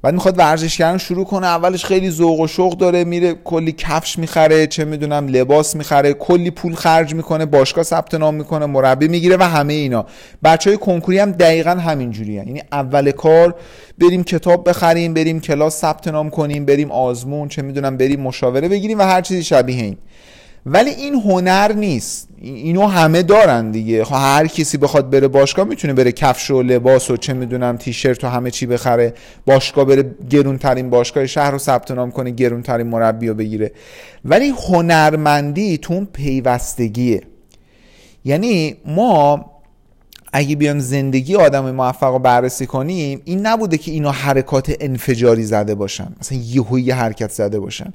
بعد 0.02 0.14
می‌خواد 0.14 0.40
ورزش 0.40 0.78
کردن 0.78 0.98
شروع 0.98 1.26
کنه 1.26 1.48
اولش 1.48 1.86
خیلی 1.86 2.10
ذوق 2.10 2.40
و 2.40 2.48
شوق 2.48 2.78
داره 2.78 3.04
میره 3.04 3.34
کلی 3.34 3.72
کفش 3.72 4.20
می‌خره 4.20 4.68
چه 4.68 4.86
می‌دونم 4.86 5.28
لباس 5.28 5.76
می‌خره 5.76 6.14
کلی 6.14 6.52
پول 6.52 6.76
خرج 6.76 7.14
می‌کنه 7.14 7.46
باشگاه 7.46 7.84
ثبت 7.84 8.14
نام 8.14 8.36
می‌کنه 8.36 8.66
مربی 8.66 9.08
می‌گیره 9.08 9.38
و 9.40 9.44
همه 9.44 9.74
اینا. 9.74 10.06
بچه 10.44 10.70
های 10.70 10.78
کنکوری 10.78 11.20
هم 11.20 11.32
دقیقا 11.32 11.72
همینجوری 11.72 12.34
یعنی 12.34 12.62
اول 12.72 13.12
کار 13.12 13.56
بریم 13.98 14.24
کتاب 14.24 14.70
بخریم 14.70 15.14
بریم 15.14 15.40
کلاس 15.40 15.78
ثبت 15.78 16.08
نام 16.08 16.30
کنیم 16.30 16.66
بریم 16.66 16.92
آزمون 16.92 17.48
چه 17.48 17.62
می‌دونم 17.62 17.98
بریم 17.98 18.22
مشاوره 18.22 18.68
بگیریم 18.70 19.00
و 19.00 19.02
هر 19.02 19.22
چیزی 19.22 19.44
شبیه 19.44 19.84
این. 19.84 19.98
ولی 20.65 20.89
این 20.89 21.13
هنر 21.13 21.74
نیست. 21.74 22.28
اینو 22.41 22.88
همه 22.88 23.24
دارن 23.24 23.72
دیگه. 23.72 24.04
خب 24.04 24.15
هر 24.15 24.48
کسی 24.48 24.78
بخواد 24.78 25.10
بره 25.10 25.28
باشگاه 25.28 25.65
می‌تونه 25.65 25.93
بره 25.93 26.12
کفش 26.12 26.52
و 26.52 26.62
لباس 26.62 27.12
و 27.12 27.17
چه 27.17 27.34
می‌دونم 27.34 27.78
تیشرت 27.78 28.24
و 28.24 28.28
همه 28.28 28.52
چی 28.52 28.65
بخره. 28.65 29.13
باشگاه 29.45 29.86
بره 29.86 30.15
گرونترین 30.30 30.89
باشگاه 30.89 31.28
شهر 31.28 31.52
رو 31.52 31.58
ثبت 31.58 31.91
نام 31.91 32.12
کنه 32.12 32.32
گرونترین 32.32 32.88
مربی 32.88 33.28
رو 33.28 33.34
بگیره. 33.34 33.72
ولی 34.26 34.54
هنرمندی 34.69 35.78
تو 35.78 35.93
اون 35.93 36.08
پیوستگیه. 36.13 37.22
یعنی 38.26 38.76
ما 38.86 39.45
اگه 40.34 40.56
بیام 40.56 40.80
زندگی 40.80 41.36
آدم 41.36 41.72
موفق 41.72 42.08
رو 42.08 42.19
بررسی 42.19 42.65
کنیم 42.65 43.22
این 43.26 43.45
نبوده 43.45 43.78
که 43.78 43.91
اینا 43.91 44.12
حرکات 44.12 44.76
انفجاری 44.80 45.43
زده 45.43 45.76
باشن. 45.76 46.08
مثلا 46.19 46.38
یهویی 46.38 46.91
حرکت 46.91 47.32
زده 47.32 47.60
باشن. 47.60 47.93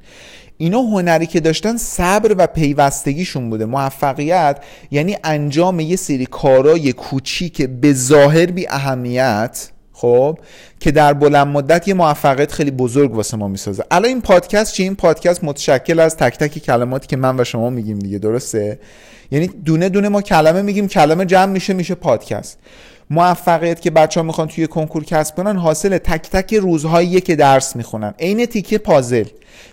اینا 0.57 0.79
هنری 0.79 1.25
که 1.25 1.39
داشتن 1.39 1.77
صبر 1.77 2.35
و 2.37 2.47
پیوستگیشون 2.47 3.49
بوده. 3.49 3.65
موفقیت 3.65 4.57
یعنی 4.91 5.17
انجام 5.23 5.79
یه 5.79 5.95
سری 5.95 6.25
کارای 6.25 6.93
کوچیک 6.93 7.61
به 7.61 7.93
ظاهر 7.93 8.45
بی 8.45 8.67
اهمیت 8.67 9.69
خب 9.93 10.39
که 10.79 10.91
در 10.91 11.13
بلند 11.13 11.47
مدت 11.47 11.87
یه 11.87 11.93
موفقیت 11.93 12.51
خیلی 12.51 12.71
بزرگ 12.71 13.15
واسه 13.15 13.37
ما 13.37 13.47
می‌سازه. 13.47 13.83
الان 13.91 14.05
این 14.05 14.21
پادکست 14.21 14.73
چی؟ 14.73 14.83
این 14.83 14.95
پادکست 14.95 15.43
متشکل 15.43 15.99
از 15.99 16.17
تک 16.17 16.37
تک 16.37 16.59
کلماتی 16.59 17.07
که 17.07 17.17
من 17.17 17.39
و 17.39 17.43
شما 17.43 17.69
میگیم 17.69 17.99
دیگه 17.99 18.17
درسته؟ 18.17 18.79
یعنی 19.31 19.47
دونه 19.47 19.89
دونه 19.89 20.09
ما 20.09 20.21
کلمه 20.21 20.61
میگیم 20.61 20.87
کلمه 20.87 21.25
جمع 21.25 21.51
میشه 21.51 21.73
میشه 21.73 21.95
پادکست. 21.95 22.59
موفقیت 23.09 23.81
که 23.81 23.91
بچه 23.91 24.19
ها 24.19 24.25
می‌خوان 24.25 24.47
توی 24.47 24.67
کنکور 24.67 25.03
کسب 25.03 25.35
کنن 25.35 25.57
حاصل 25.57 25.97
تک 25.97 26.29
تک 26.29 26.53
روزهایی 26.53 27.21
که 27.21 27.35
درس 27.35 27.75
می‌خونن. 27.75 28.13
عین 28.19 28.45
تیکه 28.45 28.77
پازل. 28.77 29.25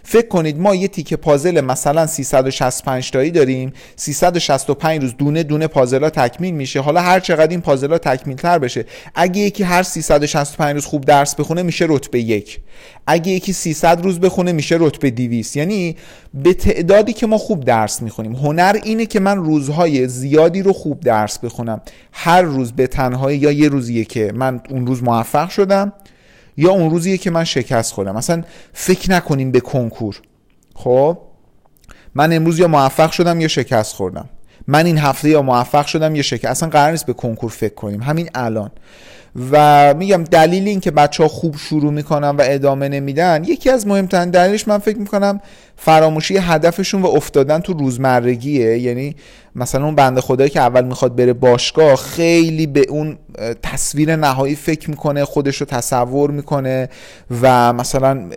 فکر 0.02 0.28
کنید 0.28 0.58
ما 0.58 0.74
یه 0.74 0.88
تیکه 0.88 1.16
پازل 1.16 1.60
مثلا 1.60 2.06
365 2.06 3.10
تایی 3.10 3.30
داریم 3.30 3.72
365 3.96 5.02
روز 5.02 5.16
دونه 5.16 5.42
دونه 5.42 5.66
پازلا 5.66 6.10
تکمیل 6.10 6.54
میشه. 6.54 6.80
حالا 6.80 7.00
هر 7.00 7.20
چقدر 7.20 7.50
این 7.50 7.60
پازلا 7.60 7.98
تکمیل 7.98 8.36
تر 8.36 8.58
بشه 8.58 8.84
اگه 9.14 9.40
یکی 9.40 9.62
هر 9.62 9.82
365 9.82 10.74
روز 10.74 10.86
خوب 10.86 11.04
درس 11.04 11.34
بخونه 11.34 11.62
میشه 11.62 11.86
رتبه 11.88 12.20
یک. 12.20 12.60
اگه 13.06 13.32
یکی 13.32 13.52
300 13.52 14.04
روز 14.04 14.20
بخونه 14.20 14.52
میشه 14.52 14.76
رتبه 14.80 15.10
200 15.10 15.56
یعنی 15.56 15.96
به 16.34 16.54
تعدادی 16.54 17.12
که 17.12 17.26
ما 17.26 17.38
خوب 17.38 17.64
درس 17.64 18.02
می‌خونیم. 18.02 18.32
هنر 18.32 18.76
اینه 18.84 19.06
که 19.06 19.20
من 19.20 19.38
روزهای 19.38 20.08
زیادی 20.08 20.62
رو 20.62 20.72
خوب 20.72 21.00
درس 21.00 21.38
بخونم. 21.38 21.80
هر 22.12 22.42
روز 22.42 22.72
به 22.72 22.86
تنهایی 22.86 23.38
یا 23.38 23.52
یه 23.52 23.68
روزیه 23.68 24.04
که 24.04 24.32
من 24.34 24.60
اون 24.70 24.86
روز 24.86 25.02
موفق 25.02 25.50
شدم. 25.50 25.92
یا 26.56 26.70
اون 26.70 26.90
روزیه 26.90 27.18
که 27.18 27.30
من 27.30 27.44
شکست 27.44 27.92
خوردم 27.92 28.16
مثلا 28.16 28.42
فکر 28.72 29.10
نکنیم 29.10 29.50
به 29.50 29.60
کنکور. 29.60 30.20
خب؟ 30.74 31.18
من 32.14 32.32
امروز 32.32 32.58
یا 32.58 32.68
موفق 32.68 33.10
شدم 33.10 33.40
یا 33.40 33.48
شکست 33.48 33.94
خوردم. 33.94 34.28
من 34.66 34.86
این 34.86 34.98
هفته 34.98 35.28
یا 35.28 35.42
موفق 35.42 35.86
شدم 35.86 36.14
یا 36.14 36.22
شکست. 36.22 36.46
اصلا 36.46 36.68
قرار 36.68 36.90
نیست 36.90 37.06
به 37.06 37.12
کنکور 37.12 37.50
فکر 37.50 37.74
کنیم. 37.74 38.02
همین 38.02 38.30
الان. 38.34 38.70
و 39.52 39.94
میگم 39.94 40.24
دلیل 40.24 40.68
این 40.68 40.80
که 40.80 40.90
بچه 40.90 41.22
ها 41.22 41.28
خوب 41.28 41.56
شروع 41.56 41.92
می‌کنن 41.92 42.28
و 42.28 42.42
ادامه 42.44 42.88
نمیدن 42.88 43.44
یکی 43.44 43.70
از 43.70 43.86
مهمترین 43.86 44.30
دلیلش 44.30 44.68
من 44.68 44.78
فکر 44.78 44.98
می‌کنم 44.98 45.40
فراموشی 45.76 46.36
هدفشون 46.36 47.02
و 47.02 47.06
افتادن 47.06 47.58
تو 47.60 47.72
روزمرگیه. 47.72 48.78
یعنی 48.78 49.16
مثلا 49.56 49.84
اون 49.84 49.94
بنده 49.94 50.20
خدایی 50.20 50.50
که 50.50 50.60
اول 50.60 50.84
می‌خواد 50.84 51.16
بره 51.16 51.32
باشگاه 51.32 51.96
خیلی 51.96 52.66
به 52.66 52.86
اون 52.88 53.18
تصویر 53.62 54.16
نهایی 54.16 54.54
فکر 54.54 54.90
می‌کنه 54.90 55.24
خودش 55.24 55.56
رو 55.56 55.66
تصور 55.66 56.30
می‌کنه 56.30 56.88
و 57.42 57.72
مثلا 57.72 58.28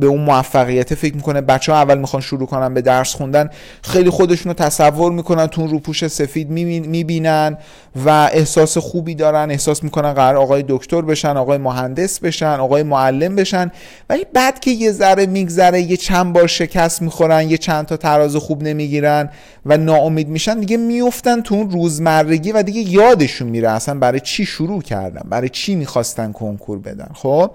به 0.00 0.06
اون 0.06 0.20
موفقیت 0.20 0.94
فکر 0.94 1.14
می‌کنه. 1.14 1.40
بچه 1.40 1.72
ها 1.72 1.78
اول 1.78 1.98
می‌خوان 1.98 2.22
شروع 2.22 2.46
کنن 2.46 2.74
به 2.74 2.80
درس 2.80 3.14
خوندن 3.14 3.50
خیلی 3.82 4.10
خودشون 4.10 4.50
رو 4.50 4.54
تصور 4.54 5.12
می‌کنن 5.12 5.46
تو 5.46 5.66
روپوش 5.66 6.06
سفید 6.06 6.50
می‌بینن 6.50 7.58
و 8.04 8.10
احساس 8.10 8.78
خوبی 8.78 9.14
دارن 9.14 9.50
احساس 9.50 9.82
می‌کنن 9.84 10.12
قرار 10.12 10.36
آقای 10.36 10.64
دکتر 10.68 11.00
بشن 11.00 11.36
آقای 11.36 11.58
مهندس 11.58 12.20
بشن 12.20 12.46
آقای 12.46 12.82
معلم 12.82 13.36
بشن. 13.36 13.70
ولی 14.10 14.26
بعد 14.34 14.60
که 14.60 14.70
یه 14.70 14.92
ذره 14.92 15.26
میگذره 15.26 15.80
یه 15.80 15.96
چند 15.96 16.32
بار 16.32 16.46
شکست 16.46 17.02
می‌خورن 17.02 17.50
یه 17.50 17.58
چند 17.58 17.86
تا 17.86 17.96
تراز 17.96 18.36
خوب 18.36 18.62
نمی‌گیرن 18.62 19.30
و 19.66 19.76
ناامید 19.76 20.28
میشن 20.28 20.47
دیگه 20.54 20.76
میفتن 20.76 21.40
تو 21.40 21.54
اون 21.54 21.70
روزمرگی 21.70 22.52
و 22.52 22.62
دیگه 22.62 22.80
یادشون 22.80 23.48
میره 23.48 23.70
اصلا 23.70 23.98
برای 23.98 24.20
چی 24.20 24.46
شروع 24.46 24.82
کردن 24.82 25.22
برای 25.30 25.48
چی 25.48 25.74
می‌خواستن 25.74 26.32
کنکور 26.32 26.78
بدن 26.78 27.08
خب؟ 27.14 27.50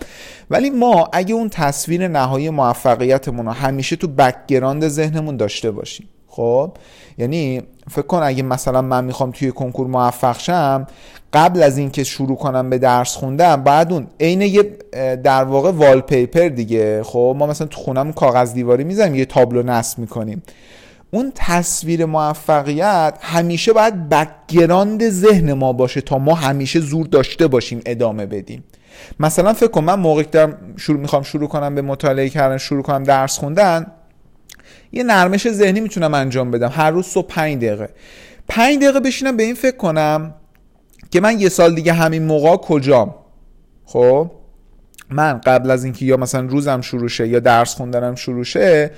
ولی 0.50 0.70
ما 0.70 1.10
اگه 1.14 1.36
اون 1.36 1.50
تصویر 1.50 2.08
نهایی 2.08 2.50
موفقیتمون 2.50 3.46
رو 3.46 3.52
همیشه 3.52 3.96
تو 3.96 4.08
background 4.08 4.88
ذهنمون 4.88 5.38
داشته 5.38 5.72
باشیم 5.72 6.08
خب؟ 6.28 6.72
یعنی 7.18 7.62
فکر 7.92 8.02
کن 8.02 8.20
اگه 8.24 8.44
مثلا 8.44 8.82
من 8.82 9.06
می‌خوام 9.06 9.32
توی 9.32 9.52
کنکور 9.52 9.88
موفق 9.88 10.40
شم 10.40 10.88
قبل 11.34 11.64
از 11.64 11.78
اینکه 11.78 12.04
شروع 12.04 12.38
کنم 12.38 12.70
به 12.70 12.78
درس 12.78 13.16
خوندن 13.16 13.64
بعد 13.64 13.94
اون 13.94 14.08
عین 14.20 14.42
یه 14.42 14.64
در 15.16 15.44
واقع 15.44 15.72
wallpaper 15.72 16.48
دیگه 16.48 17.04
خب؟ 17.04 17.36
ما 17.38 17.46
مثلا 17.46 17.68
تو 17.68 17.82
خونم 17.82 18.14
کاغذ 18.14 18.54
دیواری 18.54 18.84
می‌زنیم 18.84 19.16
یه 19.16 19.26
تابلو 19.26 19.64
نصب 19.64 20.00
می‌کنیم. 20.00 20.44
اون 21.14 21.32
تصویر 21.36 22.06
موفقیت 22.06 23.18
همیشه 23.22 23.74
باید 23.74 24.10
background 24.10 25.10
ذهن 25.10 25.54
ما 25.54 25.74
باشه 25.74 26.02
تا 26.02 26.18
ما 26.18 26.34
همیشه 26.34 26.80
زور 26.80 27.08
داشته 27.08 27.48
باشیم 27.48 27.82
ادامه 27.86 28.26
بدیم. 28.26 28.64
مثلا 29.20 29.54
فکر 29.54 29.68
کن 29.68 29.84
من 29.84 30.00
موقعی 30.00 30.26
دارم 30.26 30.58
شروع 30.78 31.00
می‌خوام 31.00 31.24
شروع 31.24 31.48
کنم 31.48 31.76
به 31.76 31.82
مطالعه 31.82 32.30
کردن 32.30 32.58
شروع 32.58 32.84
کنم 32.84 33.04
درس 33.04 33.38
خوندن 33.38 33.88
یه 34.92 35.04
نرمش 35.04 35.50
ذهنی 35.50 35.80
می‌تونم 35.80 36.14
انجام 36.14 36.52
بدم. 36.52 36.70
هر 36.74 36.92
روز 36.92 37.06
صبح 37.06 37.28
5 37.28 37.58
دقیقه. 37.58 37.90
5 38.48 38.82
دقیقه 38.84 39.00
بشینم 39.00 39.38
به 39.38 39.44
این 39.44 39.56
فکر 39.56 39.78
کنم 39.78 40.36
که 41.12 41.22
من 41.22 41.40
یه 41.40 41.50
سال 41.50 41.76
دیگه 41.76 41.94
همین 41.94 42.26
موقع 42.26 42.56
کجام. 42.56 43.16
خب؟ 43.86 44.32
من 45.10 45.42
قبل 45.46 45.72
از 45.72 45.84
اینکه 45.84 46.06
یا 46.06 46.18
مثلا 46.18 46.42
روزم 46.42 46.82
شروع 46.82 47.08
شه 47.08 47.28
یا 47.28 47.40
درس 47.40 47.76
خوندنم 47.76 48.16
شروع 48.16 48.44
شه 48.44 48.92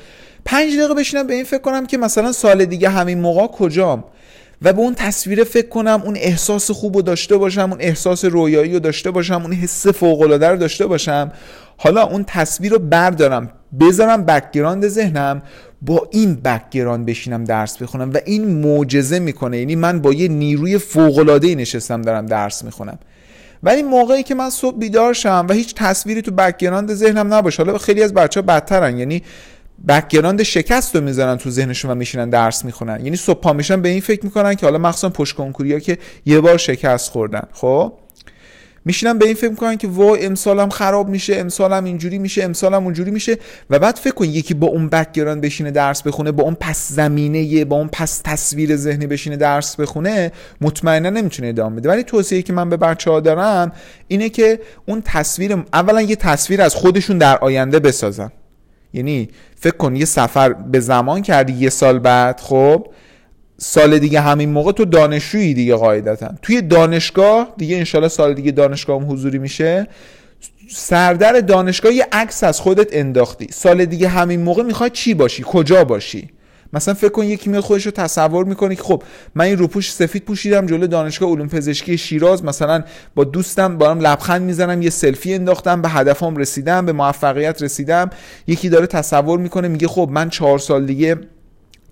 پنج 0.46 0.78
دقیقه 0.78 0.94
بشینم 0.94 1.28
به 1.28 1.34
این 1.34 1.44
فکر 1.44 1.62
کنم 1.62 1.86
که 1.86 1.98
مثلا 1.98 2.32
سال 2.32 2.66
دیگه 2.66 2.90
همین 2.90 3.22
موقع 3.22 3.48
کجام؟ 3.48 4.04
و 4.62 4.74
به 4.74 4.80
اون 4.80 4.96
تصویر 4.96 5.44
فکر 5.44 5.68
کنم 5.68 6.02
اون 6.06 6.16
احساس 6.18 6.72
خوب 6.72 6.96
رو 6.96 7.02
داشته 7.02 7.38
باشم 7.38 7.70
اون 7.72 7.82
احساس 7.82 8.26
رویایی 8.26 8.74
رو 8.74 8.80
داشته 8.80 9.12
باشم 9.12 9.42
اون 9.42 9.54
حس 9.54 9.88
فوق 9.88 10.22
العاده 10.22 10.48
رو 10.48 10.58
داشته 10.58 10.88
باشم. 10.88 11.32
حالا 11.78 12.04
اون 12.04 12.24
تصویر 12.28 12.72
رو 12.72 12.80
بردارم 12.80 13.50
بذارم 13.80 14.26
background 14.26 14.88
ذهنم 14.88 15.42
با 15.82 16.08
این 16.12 16.36
background 16.36 17.06
بشینم 17.06 17.44
درس 17.44 17.78
بخونم 17.78 18.14
و 18.14 18.18
این 18.26 18.46
معجزه 18.46 19.20
می‌کنه. 19.20 19.58
یعنی 19.58 19.76
من 19.76 20.02
با 20.02 20.14
یه 20.14 20.28
نیروی 20.28 20.78
فوق 20.78 21.18
العاده 21.18 21.56
نشستم 21.56 22.02
دارم 22.02 22.26
درس 22.26 22.64
می‌خونم. 22.64 23.00
ولی 23.64 23.84
موقعی 23.84 24.24
که 24.24 24.36
من 24.36 24.50
صبح 24.50 24.78
بیدار 24.78 25.14
شم 25.14 25.46
و 25.50 25.54
هیچ 25.54 25.76
تصویری 25.76 26.22
تو 26.22 26.32
background 26.32 26.94
ذهنم 26.94 27.34
نباشه. 27.34 27.64
حالا 27.64 27.78
خیلی 27.78 28.04
از 28.04 28.14
بچه 28.14 28.40
ها 28.40 28.46
بدترن. 28.46 28.98
یعنی 28.98 29.24
background 29.88 30.44
شکست 30.44 30.96
رو 30.96 31.02
می‌ذارن 31.02 31.38
تو 31.38 31.50
ذهنشون 31.50 31.92
و 31.92 31.96
میشینن 31.96 32.30
درس 32.30 32.66
می‌خونن. 32.66 33.06
یعنی 33.06 33.18
صبح 33.18 33.40
پا 33.40 33.54
میشن 33.54 33.82
به 33.82 33.90
این 33.90 34.02
فکر 34.02 34.26
می‌کنن 34.26 34.56
که 34.56 34.66
حالا 34.66 34.78
مخصوصا 34.78 35.10
پشت 35.10 35.36
کنکوریا 35.36 35.80
که 35.80 35.98
یه 36.26 36.40
بار 36.40 36.58
شکست 36.58 37.12
خوردن. 37.12 37.44
خب؟ 37.52 37.94
میشینن 38.88 39.18
به 39.18 39.26
این 39.26 39.36
فکر 39.36 39.50
می‌کنن 39.50 39.78
که 39.78 39.88
وای 39.88 40.26
امسالم 40.26 40.70
خراب 40.70 41.10
میشه 41.10 41.36
امسالم 41.36 41.84
اینجوری 41.84 42.18
میشه 42.18 42.44
امسالم 42.44 42.84
اونجوری 42.84 43.12
میشه. 43.12 43.38
و 43.70 43.80
بعد 43.80 43.96
فکر 43.96 44.14
کن 44.14 44.26
یکی 44.26 44.54
با 44.54 44.68
اون 44.68 44.90
background 44.90 45.42
بشینه 45.42 45.72
درس 45.72 46.02
بخونه 46.02 46.32
با 46.32 46.44
اون 46.44 46.58
پس 46.60 46.90
زمینه 46.92 47.66
با 47.66 47.76
اون 47.76 47.90
پس 47.92 48.22
تصویر 48.24 48.76
ذهنی 48.76 49.08
بشینه 49.08 49.38
درس 49.38 49.76
بخونه 49.76 50.32
مطمئنا 50.62 51.10
نمی‌تونه 51.10 51.48
ادامه 51.48 51.76
بده. 51.76 51.90
ولی 51.90 52.04
توصیه 52.04 52.42
که 52.42 52.54
من 52.54 52.70
به 52.70 52.78
بچه 52.78 53.12
ها 53.12 53.20
دارم 53.20 53.72
اینه 54.08 54.30
که 54.30 54.60
اون 54.86 55.02
تصویر 55.06 55.64
اولا 55.74 56.02
یه 56.02 56.16
تصویر 56.16 56.62
از 56.62 56.76
خودشون 56.76 57.18
در 57.18 57.38
آینده 57.38 57.80
بسازن. 57.80 58.32
یعنی 58.96 59.30
فکر 59.56 59.78
کن 59.78 59.96
یه 59.96 60.06
سفر 60.06 60.54
به 60.54 60.80
زمان 60.80 61.22
کردی 61.22 61.54
یه 61.54 61.70
سال 61.70 62.00
بعد 62.00 62.40
خب؟ 62.40 62.88
سال 63.58 64.00
دیگه 64.00 64.22
همین 64.22 64.50
موقع 64.50 64.72
تو 64.72 64.86
دانشجویی 64.86 65.54
دیگه 65.54 65.76
قاعدتا. 65.76 66.30
توی 66.42 66.62
دانشگاه 66.62 67.54
دیگه 67.58 67.78
انشالله 67.78 68.08
سال 68.08 68.34
دیگه 68.34 68.52
دانشگاه 68.52 69.02
هم 69.02 69.12
حضوری 69.12 69.38
میشه. 69.38 69.88
سردر 70.70 71.40
دانشگاه 71.40 71.94
یه 71.94 72.08
عکس 72.12 72.44
از 72.44 72.60
خودت 72.60 72.88
انداختی. 72.92 73.48
سال 73.52 73.86
دیگه 73.86 74.08
همین 74.08 74.42
موقع 74.42 74.64
می‌خوای 74.64 74.90
چی 74.90 75.14
باشی؟ 75.14 75.44
کجا 75.48 75.84
باشی؟ 75.84 76.30
مثلا 76.74 76.94
فکر 76.94 77.10
کن 77.10 77.24
یکی 77.24 77.50
میاد 77.50 77.64
خودش 77.64 77.86
رو 77.86 77.92
تصور 77.92 78.46
می‌کنه 78.46 78.76
که 78.76 78.84
خب 78.84 79.04
من 79.36 79.46
این 79.46 79.58
روپوش 79.58 79.94
سفید 79.94 80.26
پوشیدم 80.26 80.66
جلو 80.66 80.88
دانشگاه 80.88 81.30
علوم 81.30 81.48
پزشکی 81.48 81.98
شیراز 81.98 82.44
مثلا 82.44 82.84
با 83.16 83.24
دوستم 83.24 83.78
با 83.78 83.92
هم 83.92 84.00
لبخند 84.00 84.42
می‌زنم 84.42 84.82
یه 84.82 84.90
سلفی 84.90 85.34
انداختم 85.34 85.82
به 85.82 85.90
هدفم 85.90 86.38
رسیدم 86.38 86.86
به 86.86 86.92
موفقیت 86.92 87.62
رسیدم. 87.62 88.10
یکی 88.48 88.70
داره 88.70 88.88
تصور 88.88 89.40
می‌کنه 89.40 89.68
میگه 89.68 89.88
خب 89.88 90.10
من 90.12 90.30
چهار 90.30 90.60
سال 90.60 90.86
دیگه 90.86 91.18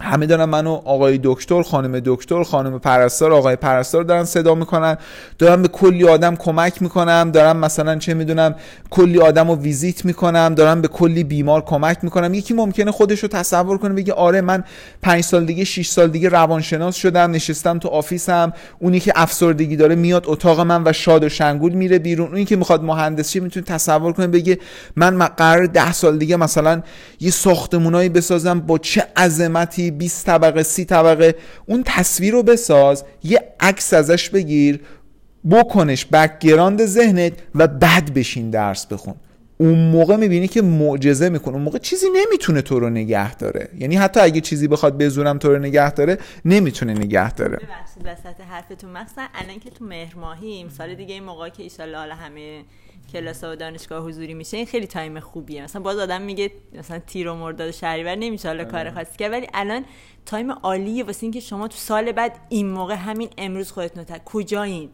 همه 0.02 0.26
دارن 0.26 0.46
منو 0.46 0.72
آقای 0.72 1.20
دکتر 1.24 1.62
خانم 1.62 2.02
دکتر 2.06 2.44
خانم 2.44 2.80
پرستار 2.80 3.34
آقای 3.34 3.56
پرستار 3.56 4.04
دارن 4.04 4.24
صدا 4.24 4.56
می‌کنن. 4.56 4.98
دارم 5.40 5.62
به 5.62 5.68
کلی 5.68 6.08
آدم 6.08 6.36
کمک 6.36 6.82
می‌کنم. 6.82 7.32
دارم 7.34 7.58
مثلا 7.58 7.96
چه 7.96 8.14
می‌دونم 8.14 8.56
کلی 8.90 9.20
آدم 9.20 9.52
رو 9.52 9.56
ویزیت 9.56 10.06
می‌کنم. 10.06 10.56
دارم 10.56 10.82
به 10.82 10.88
کلی 10.88 11.24
بیمار 11.24 11.62
کمک 11.62 11.98
می‌کنم. 12.02 12.34
یکی 12.34 12.54
ممکنه 12.54 12.92
خودش 12.92 13.20
رو 13.20 13.28
تصور 13.28 13.78
کنه 13.78 13.94
بگه 13.94 14.14
آره 14.14 14.42
من 14.42 14.64
پنج 15.02 15.24
سال 15.24 15.46
دیگه 15.46 15.64
6 15.64 15.88
سال 15.88 16.08
دیگه 16.08 16.30
روانشناس 16.30 16.96
شدم 16.96 17.32
نشستم 17.32 17.80
تو 17.80 17.90
آفیسم. 17.90 18.54
اونی 18.80 19.00
که 19.00 19.14
افسردگی 19.16 19.76
داره 19.76 19.96
میاد 19.96 20.24
اتاق 20.28 20.60
من 20.60 20.84
و 20.86 20.94
شاد 20.94 21.24
و 21.24 21.30
شنگول 21.30 21.74
میره 21.74 22.00
بیرون. 22.00 22.28
اونی 22.28 22.46
که 22.46 22.56
می‌خواد 22.56 22.84
مهندسی 22.84 23.40
می‌تونه 23.40 23.66
تصور 23.66 24.14
کنه 24.14 24.28
بگه 24.28 24.60
من 24.96 25.20
قرار 25.20 25.66
ده 25.66 25.92
سال 25.92 26.18
دیگه 26.18 26.38
مثلا 26.38 26.82
یه 27.20 27.32
ساختمونایی 27.32 28.10
بسازم 28.10 28.60
با 28.60 28.78
چه 28.78 29.04
عظمتی 29.18 29.83
20 29.92 30.26
طبقه 30.26 30.64
30 30.64 30.86
طبقه 30.86 31.36
اون 31.66 31.84
تصویر 31.86 32.34
رو 32.34 32.44
بساز 32.44 33.04
یه 33.24 33.44
عکس 33.60 33.94
ازش 33.94 34.30
بگیر 34.30 34.82
بکنش 35.52 36.06
background 36.06 36.86
ذهنت 36.86 37.34
و 37.56 37.68
بعد 37.68 38.14
بشین 38.14 38.50
درس 38.50 38.86
بخون. 38.86 39.16
اون 39.58 39.80
موقع 39.92 40.16
می‌بینی 40.16 40.48
که 40.48 40.62
معجزه 40.62 41.30
می‌کنه. 41.30 41.54
اون 41.54 41.64
موقع 41.64 41.78
چیزی 41.78 42.06
نمی‌تونه 42.16 42.62
تو 42.62 42.80
رو 42.80 42.90
نگه 42.90 43.36
داره. 43.36 43.70
یعنی 43.78 43.96
حتی 43.96 44.20
اگه 44.20 44.42
چیزی 44.42 44.68
بخواد 44.68 44.98
بزورم 44.98 45.38
تو 45.38 45.52
رو 45.52 45.60
نگه 45.60 45.92
داره 45.92 46.18
نمی‌تونه 46.46 46.94
نگه 46.94 47.34
داره. 47.34 47.58
ببخشید 47.58 48.04
وسط 48.06 48.42
حرفتون. 48.42 48.90
مثلا 48.90 49.28
الان 49.36 49.60
که 49.60 49.70
تو 49.70 49.86
مهر 49.86 50.16
ماهیم 50.16 50.70
سال 50.70 50.96
دیگه 50.96 51.14
این 51.14 51.24
موقع 51.24 51.50
که 51.50 51.64
ایشالله 51.64 52.14
همه 52.14 52.64
کلاس 53.12 53.44
و 53.44 53.56
دانشگاه 53.56 54.06
حضوری 54.06 54.34
میشه 54.34 54.58
این 54.58 54.66
خیلی 54.66 54.88
time 54.88 55.20
خوبیه. 55.20 55.64
مثلا 55.64 55.82
باز 55.82 56.00
آدم 56.00 56.22
میگه 56.22 56.52
مثلا 56.74 57.00
تیر 57.00 57.30
و 57.30 57.36
مرداد 57.36 57.72
شهریور 57.72 58.16
نمیشه 58.16 58.48
حالا 58.48 58.64
کار 58.64 58.80
آره. 58.80 58.92
خاصی 58.92 59.18
کرد. 59.18 59.32
ولی 59.32 59.48
الان 59.54 59.86
تایم 60.26 60.52
عالیه 60.52 61.04
واسه 61.04 61.24
اینکه 61.24 61.40
شما 61.40 61.68
تو 61.68 61.78
سال 61.78 62.12
بعد 62.12 62.40
این 62.50 62.70
موقع 62.70 62.96
همین 62.96 63.30
امروز 63.38 63.72
خودتون 63.72 64.04
کجایین؟ 64.26 64.90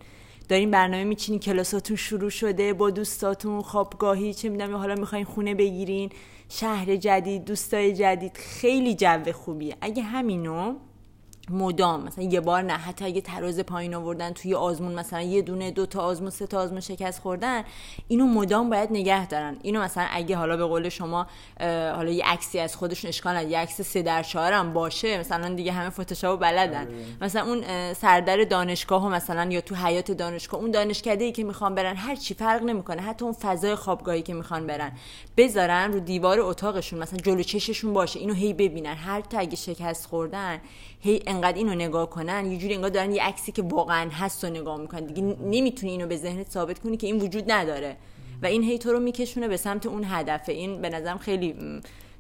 دارین 0.50 0.72
برنامه 0.72 1.04
میچینین 1.04 1.40
کلاساتون 1.40 1.96
شروع 1.96 2.30
شده 2.30 2.74
با 2.74 2.90
دوستاتون 2.90 3.62
خوابگاهی 3.62 4.34
چه 4.34 4.50
می‌دونم 4.50 4.76
حالا 4.76 4.96
می‌خواین 4.96 5.26
خونه 5.26 5.56
بگیرین 5.56 6.10
شهر 6.50 6.96
جدید 6.96 7.46
دوستای 7.46 7.94
جدید 7.94 8.38
خیلی 8.38 8.96
جو 8.96 9.32
خوبیه. 9.32 9.76
اگه 9.82 10.04
همینو 10.04 10.76
مدام 11.52 12.04
مثلا 12.04 12.24
یه 12.24 12.40
بار 12.40 12.62
نه. 12.62 12.74
حتی 12.74 13.06
اگه 13.06 13.22
تراز 13.22 13.60
پایین 13.60 13.96
آوردن 13.96 14.32
توی 14.34 14.56
آزمون 14.56 14.94
مثلا 14.94 15.22
یه 15.22 15.42
دونه 15.42 15.72
دو 15.72 15.86
تا 15.86 16.02
آزمون 16.02 16.30
سه 16.30 16.48
تا 16.48 16.60
آزمون 16.60 16.80
شکست 16.80 17.22
خوردن 17.22 17.64
اینو 18.08 18.26
مدام 18.26 18.70
باید 18.70 18.92
نگه 18.92 19.28
دارن. 19.28 19.58
اینو 19.62 19.82
مثلا 19.82 20.06
اگه 20.12 20.36
حالا 20.36 20.58
به 20.58 20.66
قول 20.66 20.90
شما 20.90 21.28
حالا 21.96 22.12
یه 22.12 22.26
عکسی 22.26 22.60
از 22.60 22.76
خودشون 22.76 23.10
اشکال 23.10 23.52
یه 23.52 23.58
عکس 23.58 23.82
سه 23.82 24.02
در 24.02 24.24
هم 24.34 24.74
باشه 24.74 25.20
مثلا 25.20 25.54
دیگه 25.54 25.72
همه 25.72 25.90
فتوشاپ 25.90 26.40
بلدن. 26.40 26.88
آره. 26.88 27.06
مثلا 27.22 27.46
اون 27.46 27.94
سردر 27.94 28.44
دانشگاه 28.44 29.06
و 29.06 29.10
مثلا 29.10 29.52
یا 29.52 29.62
تو 29.62 29.76
حیات 29.76 30.12
دانشگاه 30.12 30.62
اون 30.62 30.72
دانشکده 30.72 31.26
ای 31.26 31.32
که 31.32 31.44
می‌خوان 31.44 31.76
برن 31.76 31.96
هر 31.96 32.16
چی 32.16 32.34
فرق 32.34 32.64
نمی‌کنه. 32.64 33.02
حتی 33.02 33.26
اون 33.26 33.34
فضای 33.34 33.76
خوابگاهی 33.76 34.22
که 34.22 34.34
می‌خوان 34.34 34.68
برن 34.68 34.92
بذارن 35.38 35.94
رو 35.94 36.00
دیوار 36.00 36.40
اتاقشون 36.40 37.00
مثلا 37.00 37.20
جلو 37.20 37.44
چششون 37.44 37.94
باشه 37.94 38.20
اینو 38.20 38.34
هی 38.34 38.54
ببینن. 38.54 38.96
هر 38.96 39.22
تا 39.22 39.38
اگه 39.38 39.56
شکست 39.56 40.06
خوردن 40.06 40.62
هی 41.00 41.24
انقدر 41.28 41.58
اینو 41.58 41.76
نگاه 41.76 42.10
کنن 42.10 42.52
یه 42.52 42.58
جوری 42.58 42.74
انگار 42.74 42.90
دارن 42.90 43.12
یه 43.12 43.24
عکسی 43.24 43.52
که 43.52 43.62
واقعا 43.62 44.10
هست 44.10 44.44
و 44.44 44.48
نگاه 44.48 44.78
می‌کنن. 44.78 45.06
دیگه 45.06 45.22
نمی‌تونی 45.22 45.92
اینو 45.92 46.08
به 46.08 46.18
ذهنت 46.18 46.52
ثابت 46.52 46.80
کنی 46.80 46.98
که 46.98 47.08
این 47.08 47.20
وجود 47.20 47.52
نداره. 47.52 47.96
و 48.42 48.46
این 48.46 48.64
هی 48.64 48.78
تو 48.78 48.92
رو 48.92 49.00
میکشونه 49.00 49.48
به 49.48 49.58
سمت 49.58 49.86
اون 49.86 50.04
هدفه 50.06 50.52
این 50.52 50.82
به 50.82 50.90
نظرم 50.90 51.18
خیلی 51.18 51.56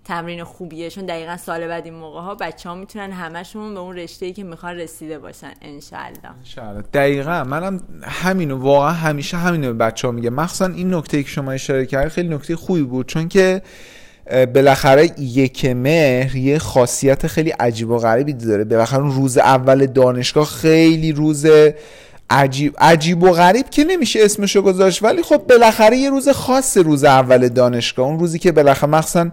تمرین 0.05 0.43
خوبیه. 0.43 0.89
چون 0.89 1.05
دقیقا 1.05 1.37
سال 1.37 1.67
بعد 1.67 1.85
این 1.85 1.93
موقع 1.93 2.21
ها 2.21 2.35
بچه 2.35 2.69
ها 2.69 2.75
می‌تونن 2.75 3.11
همشون 3.11 3.73
به 3.73 3.79
اون 3.79 3.95
رشته 3.95 4.25
ای 4.25 4.33
که 4.33 4.43
می‌خوان 4.43 4.75
رسیده 4.75 5.19
باشن 5.19 5.53
انشالله 5.61 6.81
دقیقا. 6.93 7.43
منم 7.43 7.79
همینو 8.03 8.57
واقعا 8.57 8.91
همیشه 8.91 9.37
همینو 9.37 9.67
به 9.67 9.73
بچه 9.73 10.07
ها 10.07 10.11
میگه 10.11 10.29
مخصوصا 10.29 10.65
این 10.65 10.93
نکته 10.93 11.23
که 11.23 11.29
شما 11.29 11.51
اشاره 11.51 11.85
کردید 11.85 12.11
خیلی 12.11 12.29
نکته 12.29 12.55
خوبی 12.55 12.83
بود. 12.83 13.07
چون 13.07 13.27
که 13.27 13.61
بالاخره 14.29 15.09
یک 15.17 15.65
مهر 15.65 16.35
یه 16.35 16.59
خاصیت 16.59 17.27
خیلی 17.27 17.49
عجیب 17.49 17.89
و 17.89 17.97
غریبی 17.97 18.33
داره. 18.33 18.63
بالاخره 18.63 19.03
روز 19.03 19.37
اول 19.37 19.85
دانشگاه 19.85 20.45
خیلی 20.45 21.11
روز 21.11 21.45
عجیب 22.29 22.75
عجیب 22.77 23.23
و 23.23 23.31
غریب 23.31 23.69
که 23.69 23.83
نمیشه 23.83 24.19
اسمشو 24.23 24.61
گذاشت. 24.61 25.03
ولی 25.03 25.23
خب 25.23 25.37
بالاخره 25.37 25.97
یه 25.97 26.09
روز 26.09 26.29
خاص 26.29 26.77
روز 26.77 27.03
اول 27.03 27.47
دانشگاه 27.47 28.07
اون 28.07 28.19
روزی 28.19 28.39
که 28.39 28.51
بالاخره 28.51 28.89
مخصوصا 28.89 29.29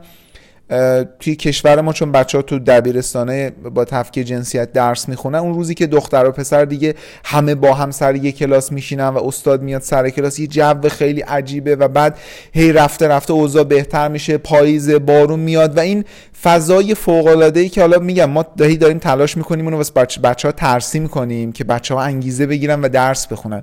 توی 1.21 1.37
کشور 1.37 1.81
ما 1.81 1.93
چون 1.93 2.13
بچه 2.13 2.39
ها 2.39 2.43
تو 2.43 2.59
دبیرستانه 2.59 3.51
با 3.51 3.85
تفکیک 3.85 4.27
جنسیت 4.27 4.73
درس 4.73 5.09
می‌خونن 5.09 5.39
اون 5.39 5.55
روزی 5.55 5.75
که 5.75 5.87
دختر 5.87 6.27
و 6.27 6.33
پسر 6.33 6.65
دیگه 6.65 6.95
همه 7.25 7.55
با 7.55 7.75
هم 7.75 7.91
سر 7.91 8.15
یه 8.17 8.33
کلاس 8.33 8.73
میشینن 8.73 9.09
و 9.09 9.25
استاد 9.25 9.63
میاد 9.63 9.83
سر 9.83 10.11
کلاس 10.11 10.39
یه 10.39 10.47
جو 10.47 10.89
خیلی 10.89 11.21
عجیبه 11.21 11.77
و 11.77 11.89
بعد 11.89 12.19
هی 12.53 12.73
رفته 12.73 13.09
رفته 13.09 13.33
اوضاع 13.33 13.65
بهتر 13.65 14.09
میشه 14.09 14.39
پاییز 14.39 14.91
بارون 14.91 15.41
میاد 15.41 15.77
و 15.77 15.81
این 15.81 16.05
فضای 16.43 16.95
فوق 16.95 17.27
العاده 17.27 17.61
ای 17.61 17.69
که 17.69 17.81
حالا 17.81 17.99
میگم 17.99 18.31
ما 18.31 18.45
دهی 18.57 18.77
داریم 18.77 18.99
تلاش 18.99 19.37
می‌کنیم 19.37 19.65
اونو 19.65 19.77
واسه 19.77 19.93
بچه, 19.93 20.21
بچه 20.21 20.49
ها 20.49 20.53
ترسیم 20.53 21.03
می‌کنیم 21.03 21.53
که 21.53 21.65
بچه 21.65 21.95
ها 21.95 22.03
انگیزه 22.03 22.47
بگیرن 22.47 22.81
و 22.81 22.89
درس 22.89 23.27
بخونن. 23.27 23.63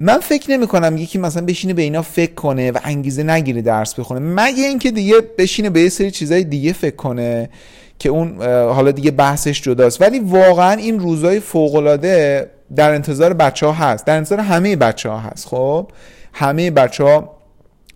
من 0.00 0.18
فکر 0.18 0.50
نمی 0.50 0.66
کنم 0.66 0.96
یکی 0.96 1.18
مثلا 1.18 1.44
بشینه 1.46 1.74
به 1.74 1.82
اینا 1.82 2.02
فکر 2.02 2.34
کنه 2.34 2.70
و 2.70 2.78
انگیزه 2.84 3.22
نگیره 3.22 3.62
درس 3.62 3.94
بخونه. 3.94 4.20
مگه 4.20 4.64
اینکه 4.64 4.90
دیگه 4.90 5.14
بشینه 5.38 5.70
به 5.70 5.80
یه 5.80 5.88
سری 5.88 6.10
چیزای 6.10 6.44
دیگه 6.44 6.72
فکر 6.72 6.96
کنه 6.96 7.50
که 7.98 8.08
اون 8.08 8.42
حالا 8.46 8.90
دیگه 8.90 9.10
بحثش 9.10 9.62
جداست. 9.62 10.02
ولی 10.02 10.18
واقعا 10.18 10.72
این 10.72 11.00
روزای 11.00 11.40
فوق 11.40 11.74
العاده 11.74 12.50
در 12.76 12.94
انتظار 12.94 13.32
بچه 13.32 13.66
ها 13.66 13.72
هست. 13.72 14.04
در 14.04 14.16
انتظار 14.16 14.40
همه 14.40 14.76
بچه 14.76 15.08
ها 15.08 15.18
هست 15.18 15.46
خب؟ 15.46 15.90
همه 16.32 16.70
بچه 16.70 17.04
ها 17.04 17.38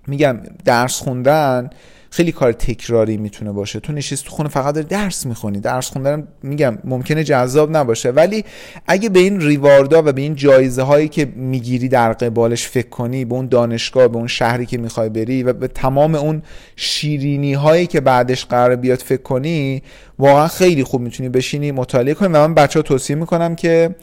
میگم 0.06 0.40
درس 0.64 1.00
خوندن 1.00 1.70
خیلی 2.12 2.32
کار 2.32 2.52
تکراری 2.52 3.16
می‌تونه 3.16 3.52
باشه. 3.52 3.80
تو 3.80 3.92
نشستی 3.92 4.28
تو 4.28 4.30
خونه 4.30 4.48
فقط 4.48 4.74
داری 4.74 4.86
درس 4.86 5.26
می‌خونی. 5.26 5.60
درس 5.60 5.90
خوندن 5.90 6.28
میگم 6.42 6.78
ممکنه 6.84 7.24
جذاب 7.24 7.76
نباشه. 7.76 8.10
ولی 8.10 8.44
اگه 8.86 9.08
به 9.08 9.18
این 9.18 9.40
ریواردا 9.40 10.02
و 10.06 10.12
به 10.12 10.20
این 10.20 10.34
جایزه 10.34 10.82
هایی 10.82 11.08
که 11.08 11.24
می‌گیری 11.24 11.88
در 11.88 12.12
قبالش 12.12 12.66
فکر 12.66 12.88
کنی 12.88 13.24
به 13.24 13.34
اون 13.34 13.46
دانشگاه 13.46 14.08
به 14.08 14.16
اون 14.16 14.26
شهری 14.26 14.66
که 14.66 14.78
می‌خوای 14.78 15.08
بری 15.08 15.42
و 15.42 15.52
به 15.52 15.68
تمام 15.68 16.14
اون 16.14 16.42
شیرینی 16.76 17.54
هایی 17.54 17.86
که 17.86 18.00
بعدش 18.00 18.44
قرار 18.44 18.76
بیاد 18.76 18.98
فکر 18.98 19.22
کنی 19.22 19.82
واقعا 20.18 20.48
خیلی 20.48 20.84
خوب 20.84 21.00
می‌تونی 21.00 21.28
بشینی 21.28 21.72
مطالعه 21.72 22.14
کنی. 22.14 22.28
و 22.28 22.48
من 22.48 22.54
بچه 22.54 22.78
ها 22.78 22.82
توصیه 22.82 23.16
می‌کنم 23.16 23.54
که 23.54 23.94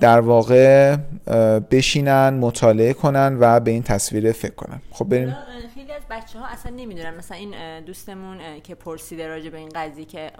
در 0.00 0.20
واقع 0.20 0.96
بشینن 1.70 2.34
مطالعه 2.34 2.92
کنن 2.92 3.36
و 3.40 3.60
به 3.60 3.70
این 3.70 3.82
تصویر 3.82 4.32
فکر 4.32 4.54
کنن. 4.54 4.80
خب 4.90 5.04
بریم. 5.04 5.36
خیلی 5.88 5.98
از 5.98 6.08
بچه 6.10 6.38
ها 6.38 6.46
اصلا 6.46 6.72
نمی‌دونن. 6.76 7.14
مثلا 7.14 7.36
این 7.36 7.80
دوستمون 7.80 8.60
که 8.60 8.74
پرسیده 8.74 9.28
راجع 9.28 9.50
به 9.50 9.58
این 9.58 9.68
قضیه 9.74 10.04
که 10.04 10.32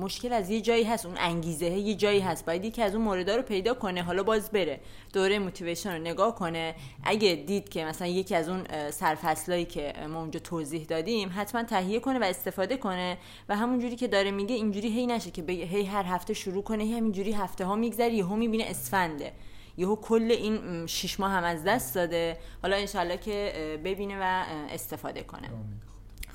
مشکل 0.00 0.32
از 0.32 0.50
یه 0.50 0.60
جایی 0.60 0.84
هست 0.84 1.06
اون 1.06 1.14
انگیزه 1.18 1.66
یه 1.66 1.94
جایی 1.94 2.20
هست. 2.20 2.46
باید 2.46 2.64
یکی 2.64 2.82
از 2.82 2.94
اون 2.94 3.04
موردا 3.04 3.36
رو 3.36 3.42
پیدا 3.42 3.74
کنه. 3.74 4.02
حالا 4.02 4.22
باز 4.22 4.50
بره. 4.50 4.80
دوره 5.12 5.38
موتیویشن 5.38 5.92
رو 5.92 5.98
نگاه 5.98 6.34
کنه. 6.34 6.74
اگه 7.04 7.34
دید 7.34 7.68
که 7.68 7.84
مثلا 7.84 8.08
یکی 8.08 8.34
از 8.34 8.48
اون 8.48 8.90
سرفصلایی 8.90 9.64
که 9.64 9.92
ما 10.08 10.20
اونجا 10.20 10.40
توضیح 10.40 10.84
دادیم 10.84 11.32
حتما 11.36 11.62
تهیه 11.62 12.00
کنه 12.00 12.18
و 12.18 12.24
استفاده 12.24 12.76
کنه. 12.76 13.18
و 13.48 13.56
همون 13.56 13.78
جوری 13.78 13.96
که 13.96 14.08
داره 14.08 14.30
میگه 14.30 14.54
اینجوری 14.54 14.88
هی 14.88 15.06
نشه 15.06 15.30
که 15.30 15.42
هی 15.52 15.84
هر 15.84 16.04
هفته 16.04 16.34
شروع 16.34 16.62
کنه 16.62 16.84
هی 16.84 16.92
همینجوری 16.92 17.32
هفته 17.32 17.64
ها 17.64 17.76
میگذره 17.76 18.12
یهو 18.14 18.36
می‌بینه 18.36 18.64
اسفنده. 18.64 19.32
یهو 19.76 19.96
کل 19.96 20.30
این 20.30 20.86
شش 20.86 21.20
ماه 21.20 21.32
هم 21.32 21.44
از 21.44 21.64
دست 21.64 21.94
داده. 21.94 22.38
حالا 22.62 22.76
انشالله 22.76 23.16
که 23.16 23.80
ببینه 23.84 24.18
و 24.20 24.44
استفاده 24.70 25.22
کنه. 25.22 25.50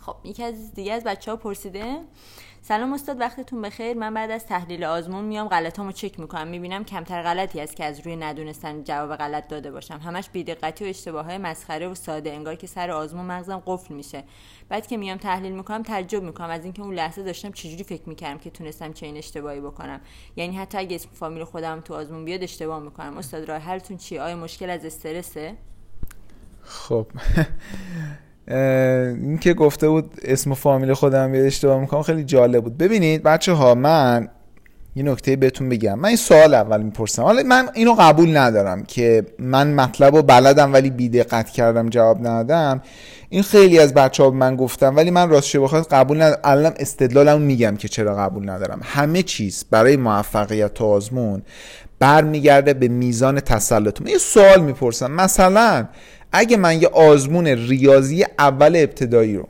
خب 0.02 0.16
یکی 0.24 0.44
از 0.44 0.74
دیگه 0.74 0.94
از 0.94 1.04
بچه 1.04 1.32
ها 1.32 1.38
پرسیده 1.38 2.00
سلام 2.64 2.94
استاد 2.94 3.20
وقتتون 3.20 3.62
بخیر. 3.62 3.98
من 3.98 4.14
بعد 4.14 4.32
از 4.32 4.46
تحلیل 4.46 4.84
آزمون 4.84 5.26
میام 5.26 5.48
غلطامو 5.48 5.92
چک 5.92 6.20
می‌کنم. 6.20 6.48
می‌بینم 6.48 6.84
کمتر 6.84 7.24
غلطی 7.24 7.62
است 7.62 7.76
که 7.76 7.86
از 7.86 8.00
روی 8.00 8.16
ندونستن 8.16 8.84
جواب 8.84 9.16
غلط 9.16 9.48
داده 9.48 9.72
باشم. 9.72 9.98
همش 9.98 10.30
بیدقتی 10.30 10.86
و 10.86 10.88
اشتباه 10.88 11.26
های 11.26 11.38
مسخره 11.38 11.88
و 11.88 11.96
ساده 11.96 12.32
انگار 12.32 12.56
که 12.56 12.68
سر 12.68 12.92
آزمون 12.92 13.26
مغزم 13.26 13.64
قفل 13.66 13.94
میشه. 13.94 14.24
بعد 14.70 14.88
که 14.88 14.98
میام 14.98 15.18
تحلیل 15.18 15.52
می‌کنم 15.52 15.84
تعجب 15.84 16.24
می‌کنم 16.24 16.50
از 16.50 16.64
اینکه 16.64 16.82
اون 16.82 16.94
لحظه 16.94 17.24
داشتم 17.24 17.52
چجوری 17.52 17.84
فکر 17.84 18.10
می‌کردم 18.10 18.40
که 18.40 18.50
تونستم 18.50 18.94
چه 18.94 19.06
این 19.06 19.18
اشتباهی 19.18 19.62
بکنم. 19.62 20.02
یعنی 20.36 20.56
حتی 20.56 20.78
اگه 20.78 20.96
اسم 20.96 21.10
فامیل 21.14 21.44
خودم 21.44 21.80
تو 21.82 21.94
آزمون 21.94 22.26
بیاد 22.26 22.44
اشتباه 22.44 22.80
می‌کنم. 22.80 23.18
استاد 23.18 23.44
راه 23.50 23.58
حلتون 23.58 23.98
چیه؟ 23.98 24.22
آیا 24.22 24.36
مشکل 24.36 24.70
از 24.70 24.86
استرسه؟ 24.86 25.58
خب. 26.64 27.08
این 28.48 29.38
که 29.38 29.54
گفته 29.54 29.90
بود 29.90 30.14
اسم 30.24 30.52
و 30.52 30.56
فامیل 30.56 30.94
خودم 30.94 31.32
بیاد 31.32 31.46
اشتباه 31.46 31.80
می‌کنم 31.80 32.02
خیلی 32.02 32.24
جالب 32.24 32.64
بود. 32.64 32.78
ببینید 32.78 33.24
بچه 33.24 33.54
ها 33.54 33.76
من 33.76 34.28
یه 34.96 35.04
نکته 35.04 35.36
بهتون 35.36 35.70
بگم. 35.70 36.00
من 36.00 36.08
این 36.08 36.18
سوال 36.18 36.54
اول 36.54 36.82
می‌پرسم. 36.82 37.24
حالا 37.24 37.44
من 37.44 37.70
اینو 37.74 37.96
قبول 38.00 38.38
ندارم 38.38 38.84
که 38.84 39.26
من 39.40 39.74
مطلب 39.74 40.16
رو 40.16 40.22
بلدم 40.22 40.74
ولی 40.74 40.90
بیدقت 40.90 41.50
کردم 41.50 41.90
جواب 41.90 42.28
ندادم. 42.28 42.82
این 43.30 43.44
خیلی 43.44 43.80
از 43.80 43.94
بچه 43.94 44.24
ها 44.24 44.30
من 44.30 44.56
گفتم 44.56 44.96
ولی 44.96 45.12
من 45.12 45.30
راستش 45.30 45.56
بخواد 45.56 45.88
قبول 45.88 46.22
ندارم. 46.22 46.42
الان 46.44 46.74
استدلالم 46.80 47.42
میگم 47.42 47.76
که 47.76 47.88
چرا 47.88 48.16
قبول 48.16 48.50
ندارم. 48.50 48.80
همه 48.84 49.24
چیز 49.24 49.66
برای 49.72 49.98
موفقیت 49.98 50.74
تو 50.74 50.86
آزمون 50.86 51.42
برمیگرده 52.00 52.74
به 52.74 52.88
میزان 52.88 53.40
تسلط. 53.40 54.02
من 54.02 54.08
یه 54.08 54.18
سوال 54.18 54.62
می‌پرسم. 54.62 55.12
مثلا 55.12 55.88
اگه 56.32 56.58
من 56.58 56.82
یه 56.82 56.88
آزمون 56.88 57.48
ریاضی 57.48 58.26
اول 58.40 58.76
ابتدایی 58.76 59.36
رو 59.36 59.48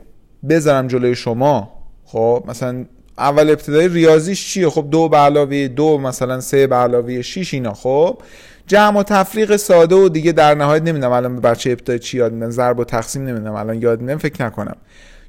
بذارم 0.48 0.88
جلوی 0.88 1.14
شما 1.14 1.72
خب 2.04 2.44
مثلا 2.48 2.84
اول 3.18 3.50
ابتدایی 3.50 3.88
ریاضیش 3.88 4.46
چیه؟ 4.46 4.68
خب 4.68 4.86
دو 4.90 5.08
به 5.08 5.16
علاوه 5.16 5.68
دو 5.68 5.98
مثلا 5.98 6.40
سه 6.40 6.66
به 6.66 6.76
علاوه 6.76 7.22
شیش 7.22 7.54
اینا 7.54 7.74
خب. 7.74 8.18
جمع 8.66 9.00
و 9.00 9.02
تفریق 9.02 9.56
ساده 9.56 9.94
و 9.94 10.08
دیگه 10.08 10.32
در 10.32 10.54
نهایت 10.54 10.82
نمی‌دونم 10.82 11.12
الان 11.12 11.34
به 11.36 11.40
بچه 11.40 11.70
ابتدایی 11.70 11.98
چی 11.98 12.18
یاد 12.18 12.32
میدن 12.32 12.50
ضرب 12.50 12.78
و 12.78 12.84
تقسیم 12.84 13.26
نمی‌دونم 13.26 13.54
الان 13.54 13.82
یاد 13.82 14.00
میدم 14.00 14.18
فکر 14.18 14.44
نکنم. 14.44 14.76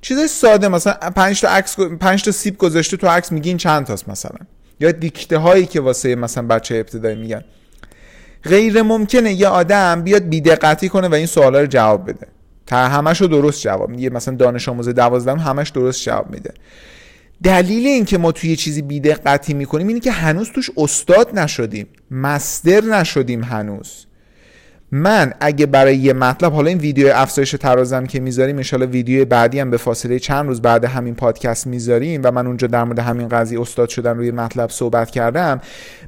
چیزای 0.01 0.27
ساده 0.27 0.67
مثلا 0.67 0.93
5 0.93 1.41
تا 1.41 1.47
عکس 1.47 1.79
5 1.79 2.23
تا 2.23 2.31
سیب 2.31 2.57
گذاشته 2.57 2.97
تو 2.97 3.07
عکس 3.07 3.31
میگین 3.31 3.57
چند 3.57 3.85
تاست 3.85 4.09
مثلا؟ 4.09 4.37
یا 4.79 4.91
دیکته 4.91 5.37
هایی 5.37 5.65
که 5.65 5.81
واسه 5.81 6.15
مثلا 6.15 6.47
بچه 6.47 6.75
ابتدایی 6.75 7.15
میگن. 7.15 7.43
غیر 8.43 8.81
ممکنه 8.81 9.33
یه 9.33 9.47
آدم 9.47 10.01
بیاد 10.01 10.23
بیدقتی 10.23 10.89
کنه 10.89 11.07
و 11.07 11.13
این 11.13 11.25
سوالا 11.25 11.61
رو 11.61 11.67
جواب 11.67 12.09
بده. 12.09 12.27
تا 12.65 12.77
همش 12.77 13.21
رو 13.21 13.27
درست 13.27 13.61
جواب 13.61 13.89
میده. 13.89 14.09
مثلا 14.09 14.35
دانش 14.35 14.69
آموز 14.69 14.89
دوازدهم 14.89 15.37
همش 15.37 15.69
درست 15.69 16.03
جواب 16.03 16.29
میده. 16.29 16.53
دلیل 17.43 17.87
اینکه 17.87 18.17
ما 18.17 18.31
توی 18.31 18.49
یه 18.49 18.55
چیزی 18.55 18.81
بیدقتی 18.81 19.53
می‌کنیم 19.53 19.87
اینه 19.87 19.99
که 19.99 20.11
هنوز 20.11 20.51
توش 20.51 20.69
استاد 20.77 21.39
نشدیم. 21.39 21.87
مستر 22.11 22.81
نشدیم 22.81 23.43
هنوز. 23.43 24.05
من 24.95 25.33
اگه 25.39 25.65
برای 25.65 25.97
یه 25.97 26.13
مطلب 26.13 26.53
حالا 26.53 26.69
این 26.69 26.77
ویدیو 26.77 27.11
افزایش 27.15 27.51
ترازم 27.51 28.05
که 28.05 28.19
می‌ذاریم 28.19 28.61
ان 28.73 28.81
ویدیو 28.81 29.25
بعدی 29.25 29.59
هم 29.59 29.71
به 29.71 29.77
فاصله 29.77 30.19
چند 30.19 30.47
روز 30.47 30.61
بعد 30.61 30.85
همین 30.85 31.15
پادکست 31.15 31.67
می‌ذاریم 31.67 32.21
و 32.23 32.31
من 32.31 32.47
اونجا 32.47 32.67
در 32.67 32.83
مورد 32.83 32.99
همین 32.99 33.27
قضیه 33.27 33.61
استاد 33.61 33.89
شدن 33.89 34.17
روی 34.17 34.31
مطلب 34.31 34.69
صحبت 34.69 35.11
کردم. 35.11 35.61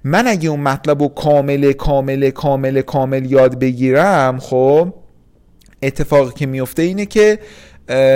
من 0.04 0.28
اگه 0.28 0.50
اون 0.50 0.60
مطلب 0.60 1.02
رو 1.02 1.08
کامل 1.08 1.72
کامل 1.72 2.30
کامل 2.30 2.82
کامل 2.82 3.32
یاد 3.32 3.60
بگیرم 3.60 4.40
خب 4.40 4.94
اتفاقی 5.82 6.34
که 6.36 6.46
میفته 6.46 6.82
اینه 6.82 7.06
که 7.06 7.40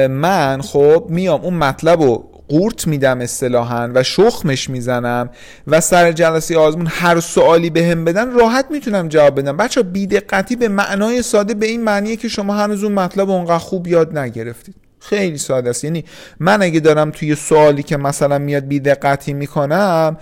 من 0.10 0.62
خب 0.62 1.06
میام 1.10 1.42
اون 1.42 1.54
مطلب 1.54 2.02
رو 2.02 2.30
قورت 2.50 2.88
میدم 2.88 3.22
اصطلاحا 3.22 3.92
و 3.94 4.04
شخمش 4.04 4.70
می‌زنم 4.70 5.30
و 5.68 5.82
سر 5.82 6.12
جلسه 6.12 6.58
آزمون 6.58 6.88
هر 6.90 7.20
سوالی 7.20 7.70
به 7.70 7.86
هم 7.86 8.06
بدن 8.06 8.32
راحت 8.32 8.66
می‌تونم 8.72 9.08
جواب 9.08 9.40
بدم. 9.40 9.58
بچه 9.58 9.84
بیدقتی 9.84 10.56
به 10.56 10.68
معنای 10.68 11.22
ساده 11.22 11.54
به 11.54 11.66
این 11.66 11.84
معنیه 11.84 12.16
که 12.16 12.28
شما 12.28 12.54
هنوز 12.54 12.84
اون 12.84 12.94
مطلب 12.94 13.30
اونقدر 13.30 13.58
خوب 13.58 13.88
یاد 13.88 14.18
نگرفتید. 14.18 14.76
خیلی 15.00 15.38
ساده 15.38 15.70
است. 15.70 15.84
یعنی 15.84 16.06
من 16.40 16.62
اگه 16.62 16.80
دارم 16.80 17.12
توی 17.12 17.36
سوالی 17.36 17.84
که 17.84 17.98
مثلا 17.98 18.38
میاد 18.38 18.68
بیدقتی 18.68 19.34
می‌کنم 19.34 20.18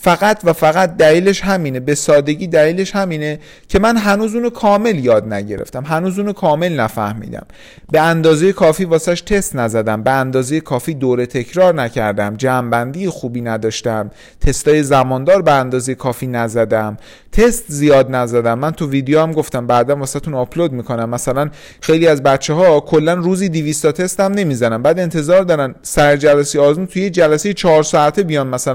فقط 0.00 0.40
و 0.44 0.52
فقط 0.52 0.96
دلیلش 0.96 1.40
همینه 1.40 1.80
به 1.80 1.94
سادگی 1.94 2.46
دلیلش 2.46 2.96
همینه 2.96 3.38
که 3.68 3.78
من 3.78 3.96
هنوز 3.96 4.34
اونو 4.34 4.50
کامل 4.50 5.04
یاد 5.04 5.32
نگرفتم 5.32 5.84
هنوز 5.84 6.18
اونو 6.18 6.32
کامل 6.32 6.72
نفهمیدم. 6.80 7.46
به 7.92 8.00
اندازه 8.00 8.52
کافی 8.52 8.84
واسش 8.84 9.20
تست 9.20 9.56
نزدم 9.56 10.02
به 10.02 10.10
اندازه 10.10 10.60
کافی 10.60 10.94
دوره 10.94 11.26
تکرار 11.26 11.74
نکردم 11.74 12.36
جمعبندی 12.36 13.08
خوبی 13.08 13.40
نداشتم 13.40 14.10
تستای 14.40 14.82
زماندار 14.82 15.42
به 15.42 15.52
اندازه 15.52 15.94
کافی 15.94 16.26
نزدم 16.26 16.96
تست 17.32 17.64
زیاد 17.68 18.14
نزدم. 18.14 18.58
من 18.58 18.70
تو 18.70 18.88
ویدیو 18.88 19.20
هم 19.20 19.32
گفتم 19.32 19.66
بعدا 19.66 19.96
واسهتون 19.96 20.34
آپلود 20.34 20.72
می‌کنم. 20.72 21.10
مثلا 21.10 21.50
خیلی 21.80 22.06
از 22.06 22.22
بچه 22.22 22.54
ها 22.54 22.80
کلا 22.80 23.14
روزی 23.14 23.48
200 23.48 23.82
تا 23.82 23.92
تست 23.92 24.20
هم 24.20 24.32
نمی‌زنن. 24.32 24.82
بعد 24.82 24.98
انتظار 24.98 25.42
دارن 25.42 25.74
سر 25.82 26.16
جلسه 26.16 26.60
آزمون 26.60 26.86
توی 26.86 27.10
جلسه 27.10 27.52
4 27.52 27.82
ساعته 27.82 28.22
بیان 28.22 28.46
مثلا 28.46 28.65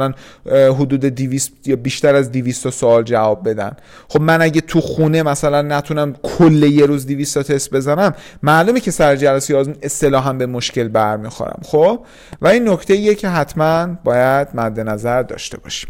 حدود 0.53 0.99
200 1.05 1.67
یا 1.67 1.75
بیشتر 1.75 2.15
از 2.15 2.31
200 2.31 2.69
سوال 2.69 3.03
جواب 3.03 3.49
بدن. 3.49 3.71
خب 4.07 4.21
من 4.21 4.41
اگه 4.41 4.61
تو 4.61 4.81
خونه 4.81 5.23
مثلا 5.23 5.61
نتونم 5.61 6.15
کل 6.23 6.63
یه 6.63 6.85
روز 6.85 7.05
200 7.05 7.33
تا 7.33 7.43
تست 7.43 7.71
بزنم 7.71 8.13
معلومه 8.43 8.79
که 8.79 8.91
سر 8.91 9.15
جلسه 9.15 9.57
آزمون 9.57 9.77
اصطلاحا 9.81 10.33
به 10.33 10.45
مشکل 10.45 10.87
برمیخورم 10.87 11.59
خب؟ 11.63 11.99
و 12.41 12.47
این 12.47 12.69
نکته 12.69 12.93
ایه 12.93 13.15
که 13.15 13.29
حتما 13.29 13.87
باید 14.03 14.47
مد 14.53 14.79
نظر 14.79 15.23
داشته 15.23 15.57
باشیم. 15.57 15.89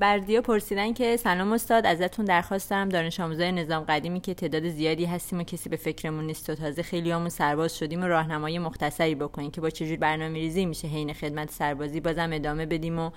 بردیا 0.00 0.42
پرسیدن 0.42 0.92
که 0.92 1.16
سلام 1.16 1.52
استاد 1.52 1.86
ازتون 1.86 2.24
درخواست 2.24 2.70
دارم. 2.70 2.88
دانش 2.88 3.20
آموزای 3.20 3.52
نظام 3.52 3.84
قدیمی 3.84 4.20
که 4.20 4.34
تعداد 4.34 4.68
زیادی 4.68 5.04
هستیم 5.04 5.38
و 5.38 5.42
کسی 5.42 5.68
به 5.68 5.76
فکرمون 5.76 6.26
نیست 6.26 6.50
و 6.50 6.54
تازه 6.54 6.82
خیلی 6.82 7.10
همون 7.10 7.28
سرباز 7.28 7.78
شدیم 7.78 8.02
و 8.02 8.06
راهنمایی 8.06 8.58
مختصری 8.58 9.14
بکنیم 9.14 9.50
که 9.50 9.60
با 9.60 9.70
چجور 9.70 9.96
برنامه 9.96 10.38
ریزی 10.38 10.66
میشه 10.66 10.88
حین 10.88 11.12
خدمت 11.12 11.50
سربازی 11.50 12.00
بازم 12.00 12.30
ادامه 12.32 12.66
بدیم 12.66 12.98
و 12.98 13.10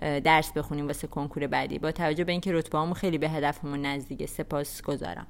درس 0.00 0.52
بخونیم 0.52 0.86
واسه 0.86 1.06
کنکور 1.06 1.46
بعدی. 1.46 1.78
با 1.78 1.92
توجه 1.92 2.24
به 2.24 2.32
اینکه 2.32 2.52
رتبه 2.52 2.94
خیلی 2.94 3.18
به 3.18 3.28
هدفمون 3.28 3.86
نزدیکه 3.86 4.26
سپاس 4.26 4.82
گذارم 4.82 5.26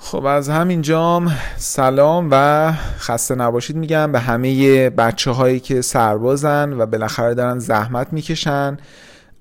خب 0.00 0.24
از 0.24 0.48
همین 0.48 0.82
جام 0.82 1.36
سلام 1.56 2.28
و 2.30 2.72
خسته 2.98 3.34
نباشید 3.34 3.76
میگم 3.76 4.12
به 4.12 4.20
همه 4.20 4.90
بچه 4.90 5.30
هایی 5.30 5.60
که 5.60 5.82
سربازن 5.82 6.72
و 6.72 6.86
بالاخره 6.86 7.34
دارن 7.34 7.58
زحمت 7.58 8.12
می‌کشن. 8.12 8.76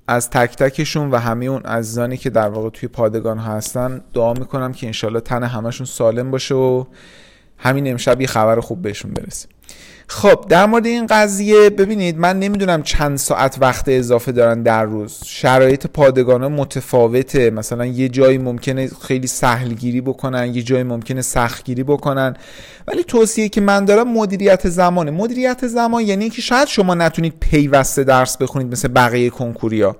از 0.07 0.29
تک 0.29 0.55
تکشون 0.55 1.11
و 1.11 1.17
همه 1.17 1.45
اون 1.45 1.61
عزیزانی 1.61 2.17
که 2.17 2.29
در 2.29 2.49
واقع 2.49 2.69
توی 2.69 2.89
پادگان 2.89 3.37
هستن 3.39 4.01
دعا 4.13 4.33
می‌کنم 4.33 4.73
که 4.73 4.87
انشالله 4.87 5.19
تن 5.19 5.43
همشون 5.43 5.85
سالم 5.85 6.31
باشه 6.31 6.55
و 6.55 6.83
همین 7.57 7.91
امشب 7.91 8.21
یه 8.21 8.27
خبر 8.27 8.59
خوب 8.59 8.81
بهشون 8.81 9.11
برسه 9.11 9.47
خب 10.09 10.45
در 10.49 10.65
مورد 10.65 10.85
این 10.85 11.07
قضیه 11.07 11.69
ببینید 11.69 12.17
من 12.17 12.39
نمی‌دونم 12.39 12.83
چند 12.83 13.17
ساعت 13.17 13.57
وقت 13.61 13.85
اضافه 13.87 14.31
دارن 14.31 14.63
در 14.63 14.83
روز. 14.83 15.19
شرایط 15.25 15.87
پادگان 15.87 16.47
متفاوته 16.47 17.49
مثلا 17.49 17.85
یه 17.85 18.09
جایی 18.09 18.37
ممکنه 18.37 18.89
خیلی 19.01 19.27
سهلگیری 19.27 20.01
بکنن 20.01 20.55
یه 20.55 20.61
جایی 20.61 20.83
ممکنه 20.83 21.21
سختگیری 21.21 21.83
بکنن. 21.83 22.35
ولی 22.87 23.03
توصیه 23.03 23.49
که 23.49 23.61
من 23.61 23.85
دارم 23.85 24.13
مدیریت 24.13 24.69
زمانه. 24.69 25.11
مدیریت 25.11 25.67
زمان 25.67 26.03
یعنی 26.03 26.23
اینکه 26.23 26.41
شاید 26.41 26.67
شما 26.67 26.95
نتونید 26.95 27.33
پیوسته 27.39 28.03
درس 28.03 28.37
بخونید 28.37 28.71
مثل 28.71 28.87
بقیه 28.87 29.29
کنکوریا. 29.29 29.95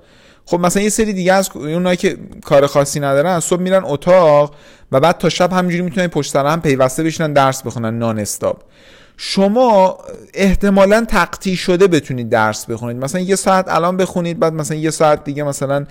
خب 0.46 0.60
مثلا 0.60 0.84
یه 0.84 0.90
سری 0.90 1.14
دیگه 1.14 1.34
از 1.34 1.50
اونایی 1.56 1.98
که 1.98 2.18
کار 2.46 2.68
خاصی 2.68 3.00
ندارن 3.00 3.40
صبح 3.40 3.62
میرن 3.62 3.82
اتاق 3.86 4.56
و 4.92 5.00
بعد 5.00 5.18
تا 5.18 5.30
شب 5.30 5.54
همینجوری 5.54 5.84
می‌تونن 5.84 6.08
پشت 6.08 6.34
سر 6.34 6.46
هم 6.46 6.62
پیوسته 6.62 7.04
بشینن 7.04 7.34
درس 7.34 7.62
بخونن 7.62 8.00
نان 8.00 8.20
استاپ. 8.20 8.62
شما 9.18 9.98
احتمالا 10.34 11.06
تقطی 11.06 11.56
شده 11.56 11.88
بتونید 11.88 12.30
درس 12.30 12.66
بخونید. 12.66 12.98
مثلا 12.98 13.22
یه 13.22 13.36
ساعت 13.36 13.66
الان 13.68 13.98
بخونید 13.98 14.40
بعد 14.40 14.54
مثلا 14.54 14.78
یه 14.78 14.90
ساعت 14.90 15.24
دیگه 15.24 15.44
مثلا 15.44 15.86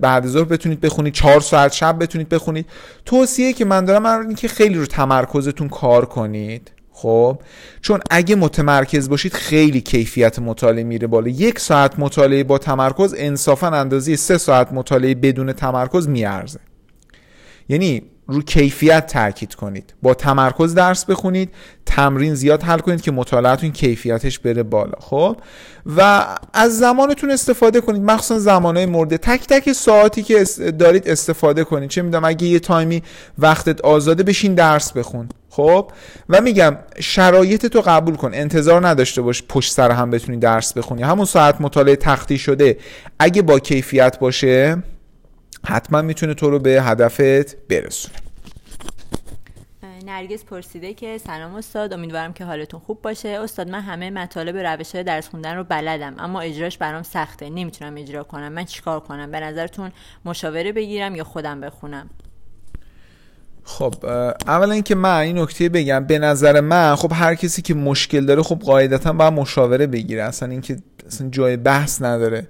بعد 0.00 0.26
ظهر 0.26 0.44
بتونید 0.44 0.80
بخونید 0.80 1.12
چهار 1.12 1.40
ساعت 1.40 1.72
شب 1.72 1.98
بتونید 1.98 2.28
بخونید. 2.28 2.66
توصیه 3.04 3.52
که 3.52 3.64
من 3.64 3.84
دارم 3.84 4.02
من 4.02 4.34
که 4.34 4.48
خیلی 4.48 4.74
رو 4.74 4.86
تمرکزتون 4.86 5.68
کار 5.68 6.04
کنید. 6.04 6.70
خب؟ 6.90 7.38
چون 7.80 8.00
اگه 8.10 8.34
متمرکز 8.34 9.08
باشید 9.08 9.34
خیلی 9.34 9.80
کیفیت 9.80 10.38
مطالعه 10.38 10.84
میره 10.84 11.06
بالا. 11.06 11.28
یک 11.28 11.58
ساعت 11.58 11.98
مطالعه 11.98 12.44
با 12.44 12.58
تمرکز 12.58 13.14
انصافا 13.18 13.66
اندازه 13.66 14.16
سه 14.16 14.38
ساعت 14.38 14.72
مطالعه 14.72 15.14
بدون 15.14 15.52
تمرکز 15.52 16.08
میارزه. 16.08 16.60
یعنی 17.68 18.02
رو 18.26 18.42
کیفیت 18.42 19.06
تاکید 19.06 19.54
کنید. 19.54 19.94
با 20.02 20.14
تمرکز 20.14 20.74
درس 20.74 21.04
بخونید 21.04 21.50
تمرین 21.86 22.34
زیاد 22.34 22.62
حل 22.62 22.78
کنید 22.78 23.00
که 23.00 23.10
مطالعتون 23.10 23.72
کیفیتش 23.72 24.38
بره 24.38 24.62
بالا 24.62 24.98
خب؟ 25.00 25.36
و 25.96 26.26
از 26.52 26.78
زمانتون 26.78 27.30
استفاده 27.30 27.80
کنید. 27.80 28.02
مخصوصا 28.02 28.38
زمانهای 28.38 28.86
مورد 28.86 29.16
تک 29.16 29.46
تک 29.46 29.72
ساعتی 29.72 30.22
که 30.22 30.44
دارید 30.78 31.08
استفاده 31.08 31.64
کنید. 31.64 31.90
چه 31.90 32.02
می‌دونم 32.02 32.24
اگه 32.24 32.46
یه 32.46 32.58
تایمی 32.58 33.02
وقتت 33.38 33.80
آزاده 33.80 34.22
بشین 34.22 34.54
درس 34.54 34.92
بخون 34.92 35.28
خب؟ 35.50 35.90
و 36.28 36.40
میگم 36.40 36.76
شرایط 37.00 37.66
تو 37.66 37.80
قبول 37.80 38.16
کن. 38.16 38.30
انتظار 38.34 38.88
نداشته 38.88 39.22
باش 39.22 39.42
پشت 39.48 39.72
سر 39.72 39.90
هم 39.90 40.10
بتونی 40.10 40.38
درس 40.38 40.72
بخونی. 40.72 41.02
همون 41.02 41.24
ساعت 41.24 41.60
مطالعه 41.60 41.96
تختی 41.96 42.38
شده. 42.38 42.78
اگه 43.18 43.42
با 43.42 43.58
کیفیت 43.58 44.18
باشه 44.18 44.82
حتما 45.66 46.02
می‌تونه 46.02 46.34
تو 46.34 46.50
رو 46.50 46.58
به 46.58 46.82
هدفت 46.82 47.56
برسونه. 47.68 48.14
نرگس 50.06 50.44
پرسیده 50.44 50.94
که 50.94 51.18
سلام 51.18 51.54
استاد 51.54 51.92
امیدوارم 51.92 52.32
که 52.32 52.44
حالتون 52.44 52.80
خوب 52.80 53.02
باشه. 53.02 53.28
استاد 53.28 53.68
من 53.68 53.80
همه 53.80 54.10
مطالب 54.10 54.56
روش 54.56 54.94
های 54.94 55.04
درس 55.04 55.28
خوندن 55.28 55.56
رو 55.56 55.64
بلدم 55.64 56.14
اما 56.18 56.40
اجراش 56.40 56.78
برام 56.78 57.02
سخته. 57.02 57.50
نمی‌تونم 57.50 57.94
اجرا 57.96 58.22
کنم. 58.22 58.52
من 58.52 58.64
چیکار 58.64 59.00
کنم؟ 59.00 59.30
به 59.30 59.40
نظرتون 59.40 59.92
مشاوره 60.24 60.72
بگیرم 60.72 61.14
یا 61.14 61.24
خودم 61.24 61.60
بخونم؟ 61.60 62.10
خب 63.64 63.94
اولا 64.46 64.72
اینکه 64.72 64.94
من 64.94 65.18
این 65.18 65.38
نکته 65.38 65.68
بگم 65.68 66.04
به 66.04 66.18
نظر 66.18 66.60
من 66.60 66.96
خب 66.96 67.12
هر 67.14 67.34
کسی 67.34 67.62
که 67.62 67.74
مشکل 67.74 68.26
داره 68.26 68.42
خب 68.42 68.58
قاعدتا 68.58 69.12
باید 69.12 69.32
مشاوره 69.32 69.86
بگیره. 69.86 70.22
اصلا 70.22 70.48
اینکه 70.48 70.76
اصلا 71.06 71.28
جای 71.28 71.56
بحث 71.56 72.02
نداره. 72.02 72.48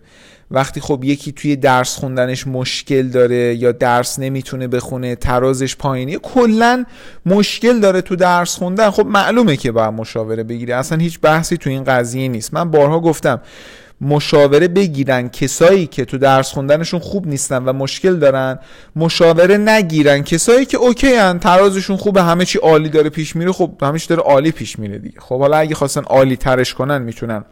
وقتی 0.53 0.81
خب 0.81 1.05
یکی 1.05 1.33
توی 1.33 1.57
درس 1.57 1.97
خوندنش 1.97 2.47
مشکل 2.47 3.09
داره 3.09 3.55
یا 3.55 3.73
درس 3.73 4.19
نمی‌تونه 4.19 4.69
بخونه 4.69 5.15
ترازش 5.15 5.77
پایینی 5.77 6.19
کلا 6.23 6.85
مشکل 7.27 7.81
داره 7.81 8.01
تو 8.01 8.17
درس 8.17 8.57
خوندن. 8.57 8.91
خب 8.91 9.07
معلومه 9.07 9.57
که 9.57 9.73
باید 9.73 9.95
مشاوره 9.95 10.43
بگیره. 10.43 10.75
اصلا 10.75 10.99
هیچ 10.99 11.21
بحثی 11.21 11.57
تو 11.57 11.71
این 11.71 11.85
قضیه 11.85 12.29
نیست. 12.29 12.55
من 12.55 12.71
بارها 12.71 13.01
گفتم 13.01 13.41
مشاوره 14.01 14.69
بگیرن 14.69 15.29
کسایی 15.29 15.87
که 15.87 16.05
تو 16.05 16.19
درس 16.19 16.53
خوندنشون 16.53 17.01
خوب 17.01 17.27
نیستن 17.27 17.65
و 17.65 17.73
مشکل 17.73 18.17
دارن 18.17 18.59
مشاوره 18.97 19.57
نگیرن 19.57 20.23
کسایی 20.23 20.65
که 20.65 20.77
اوکی 20.77 21.15
هن 21.15 21.39
ترازشون 21.39 21.97
خوبه 21.97 22.23
همه 22.23 22.45
چی 22.45 22.59
عالی 22.59 22.89
داره 22.89 23.11
پیش 23.11 23.37
میره. 23.37 23.53
خب 23.53 23.71
همه 23.83 23.99
داره 24.09 24.23
عالی 24.23 24.51
پیش 24.51 24.79
میره 24.79 24.99
دیگه. 24.99 25.21
خب 25.21 25.39
حالا 25.39 25.57
اگه 25.57 25.75
خواستن 25.75 26.03
عالی 26.03 26.37
ترش 26.37 26.75
کنن 26.75 27.03
می‌تونن. 27.03 27.45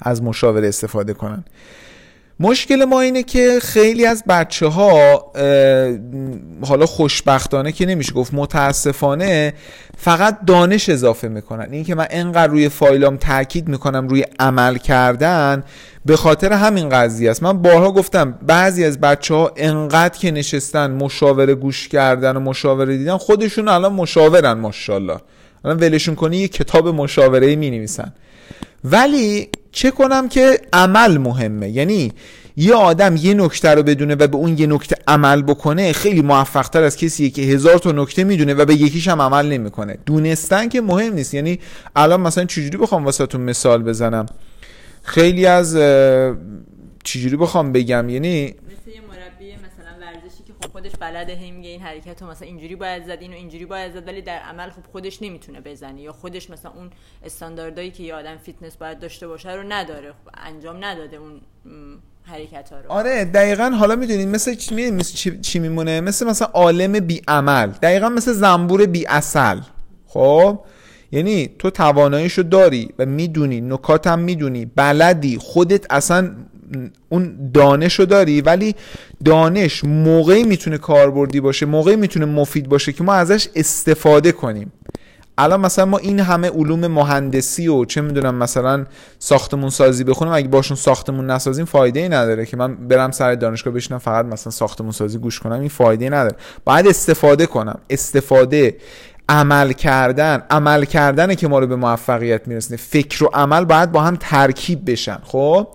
از 0.00 0.22
مشاوره 0.22 0.68
استفاده 0.68 1.14
کنن. 1.14 1.44
مشکل 2.40 2.84
ما 2.84 3.00
اینه 3.00 3.22
که 3.22 3.58
خیلی 3.62 4.06
از 4.06 4.24
بچه 4.28 4.66
ها 4.66 5.32
حالا 6.62 6.86
خوشبختانه 6.86 7.72
که 7.72 7.86
نمیشه 7.86 8.12
گفت 8.12 8.34
متاسفانه 8.34 9.54
فقط 9.96 10.38
دانش 10.46 10.88
اضافه 10.88 11.28
می‌کنن. 11.28 11.68
این 11.70 11.84
که 11.84 11.94
من 11.94 12.06
انقدر 12.10 12.52
روی 12.52 12.68
فایلام 12.68 13.16
تاکید 13.16 13.68
می‌کنم 13.68 14.08
روی 14.08 14.24
عمل 14.40 14.76
کردن 14.76 15.64
به 16.06 16.16
خاطر 16.16 16.52
همین 16.52 16.88
قضیه 16.88 17.30
است. 17.30 17.42
من 17.42 17.62
بارها 17.62 17.92
گفتم 17.92 18.38
بعضی 18.46 18.84
از 18.84 19.00
بچه 19.00 19.34
ها 19.34 19.52
انقدر 19.56 20.18
که 20.18 20.30
نشستن 20.30 20.90
مشاوره 20.90 21.54
گوش 21.54 21.88
کردن 21.88 22.36
و 22.36 22.40
مشاوره 22.40 22.96
دیدن 22.96 23.16
خودشون 23.16 23.68
الان 23.68 23.92
مشاورن 23.92 24.52
ماشاءالله. 24.52 25.18
الان 25.64 25.76
ولشون 25.76 26.14
کنی 26.14 26.36
یه 26.36 26.48
کتاب 26.48 26.88
مشاوره 26.88 27.56
می 27.56 27.70
نویسن 27.70 28.12
ولی 28.84 29.48
چه 29.78 29.90
کنم 29.90 30.28
که 30.28 30.60
عمل 30.72 31.18
مهمه؟ 31.18 31.68
یعنی 31.68 32.12
یه 32.56 32.74
آدم 32.74 33.16
یه 33.16 33.34
نکته 33.34 33.68
رو 33.68 33.82
بدونه 33.82 34.14
و 34.14 34.26
به 34.26 34.36
اون 34.36 34.58
یه 34.58 34.66
نکته 34.66 34.96
عمل 35.08 35.42
بکنه 35.42 35.92
خیلی 35.92 36.22
موفقتر 36.22 36.82
از 36.82 36.96
کسی 36.96 37.30
که 37.30 37.42
هزار 37.42 37.78
تا 37.78 37.92
نکته 37.92 38.24
می‌دونه 38.24 38.54
و 38.54 38.64
به 38.64 38.74
یکیش 38.74 39.08
هم 39.08 39.22
عمل 39.22 39.46
نمی‌کنه. 39.46 39.98
دونستن 40.06 40.68
که 40.68 40.80
مهم 40.80 41.14
نیست. 41.14 41.34
یعنی 41.34 41.58
الان 41.96 42.20
مثلا 42.20 42.44
چجوری 42.44 42.76
بخوام 42.76 43.04
واسهتون 43.04 43.40
مثال 43.40 43.82
بزنم؟ 43.82 44.26
خیلی 45.02 45.46
از 45.46 45.76
چجوری 47.04 47.36
بخوام 47.36 47.72
بگم؟ 47.72 48.08
یعنی 48.08 48.54
خب 50.62 50.72
خودش 50.72 50.92
بلده 51.00 51.34
هی 51.34 51.50
میگه 51.50 51.68
این 51.68 51.80
حرکت 51.80 52.22
رو 52.22 52.28
مثلا 52.28 52.48
اینجوری 52.48 52.76
باید 52.76 53.04
زد 53.04 53.18
اینو 53.20 53.34
اینجوری 53.34 53.66
باید 53.66 53.92
زد 53.92 54.08
ولی 54.08 54.22
در 54.22 54.38
عمل 54.38 54.70
خب 54.70 54.82
خودش 54.92 55.22
نمی‌تونه 55.22 55.60
بزنه 55.60 56.00
یا 56.00 56.12
خودش 56.12 56.50
مثلا 56.50 56.72
اون 56.72 56.90
استانداردهایی 57.24 57.90
که 57.90 58.02
یه 58.02 58.14
آدم 58.14 58.36
فیتنس 58.36 58.76
باید 58.76 58.98
داشته 58.98 59.28
باشه 59.28 59.52
رو 59.52 59.62
نداره 59.62 60.10
خب 60.10 60.30
انجام 60.34 60.84
نداده 60.84 61.16
اون 61.16 61.40
حرکت 62.22 62.72
ها 62.72 62.80
رو. 62.80 62.92
آره 62.92 63.24
دقیقا 63.24 63.70
حالا 63.70 63.96
می‌دونید 63.96 64.28
مثل 64.28 64.54
چی, 64.54 64.90
مثل 64.90 65.40
چی 65.40 65.58
میمونه؟ 65.58 66.00
مثل 66.00 66.26
مثلا 66.26 66.48
عالم 66.48 67.00
بی 67.00 67.22
عمل 67.28 67.66
دقیقا 67.66 68.08
مثل 68.08 68.32
زنبور 68.32 68.86
بی 68.86 69.06
عسل 69.06 69.60
خب؟ 70.06 70.60
یعنی 71.12 71.50
تو 71.58 71.70
تواناییشو 71.70 72.42
داری 72.42 72.88
و 72.98 73.06
می‌دونی 73.06 73.60
نکاتم 73.60 74.18
می‌دونی 74.18 74.64
بلدی 74.66 75.38
خودت 75.38 75.92
اصلا 75.92 76.36
اون 77.08 77.50
دانش 77.54 77.94
رو 77.98 78.06
داری 78.06 78.40
ولی 78.40 78.74
دانش 79.24 79.84
موقعی 79.84 80.44
می‌تونه 80.44 80.78
کاربردی 80.78 81.40
باشه 81.40 81.66
موقعی 81.66 81.96
می‌تونه 81.96 82.26
مفید 82.26 82.68
باشه 82.68 82.92
که 82.92 83.04
ما 83.04 83.14
ازش 83.14 83.48
استفاده 83.54 84.32
کنیم. 84.32 84.72
الان 85.40 85.60
مثلا 85.60 85.84
ما 85.84 85.98
این 85.98 86.20
همه 86.20 86.50
علوم 86.50 86.86
مهندسی 86.86 87.68
و 87.68 87.84
چه 87.84 88.00
می‌دونم 88.00 88.34
مثلا 88.34 88.86
ساختمون 89.18 89.70
سازی 89.70 90.04
بخونم 90.04 90.32
اگه 90.32 90.48
باشون 90.48 90.76
ساختمون 90.76 91.30
نسازیم 91.30 91.64
فایده 91.64 92.00
ای 92.00 92.08
نداره 92.08 92.46
که 92.46 92.56
من 92.56 92.74
برم 92.74 93.10
سر 93.10 93.34
دانشگاه 93.34 93.74
بشینم 93.74 93.98
فقط 93.98 94.24
مثلا 94.24 94.50
ساختمون 94.50 94.92
سازی 94.92 95.18
گوش 95.18 95.40
کنم 95.40 95.60
این 95.60 95.68
فایده 95.68 96.04
ای 96.04 96.10
نداره. 96.10 96.36
باید 96.64 96.86
استفاده 96.86 97.46
کنم. 97.46 97.78
استفاده 97.90 98.76
عمل 99.28 99.72
کردن 99.72 100.42
عمل 100.50 100.84
کردنه 100.84 101.36
که 101.36 101.48
ما 101.48 101.58
رو 101.58 101.66
به 101.66 101.76
موفقیت 101.76 102.48
میرسونه. 102.48 102.76
فکر 102.76 103.24
و 103.24 103.30
عمل 103.34 103.64
باید 103.64 103.92
با 103.92 104.00
هم 104.00 104.16
ترکیب 104.20 104.90
بشن. 104.90 105.18
خب؟ 105.24 105.68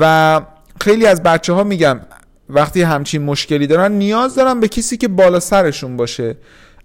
و 0.00 0.40
خیلی 0.80 1.06
از 1.06 1.22
بچه 1.22 1.52
ها 1.52 1.64
میگم 1.64 2.00
وقتی 2.48 2.82
همچین 2.82 3.22
مشکلی 3.22 3.66
دارن 3.66 3.92
نیاز 3.92 4.34
دارن 4.34 4.60
به 4.60 4.68
کسی 4.68 4.96
که 4.96 5.08
بالا 5.08 5.40
سرشون 5.40 5.96
باشه 5.96 6.36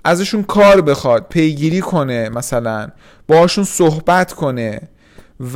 ازشون 0.03 0.43
کار 0.43 0.81
بخواد 0.81 1.25
پیگیری 1.29 1.81
کنه 1.81 2.29
مثلا 2.29 2.87
باشون 3.27 3.63
صحبت 3.63 4.33
کنه 4.33 4.81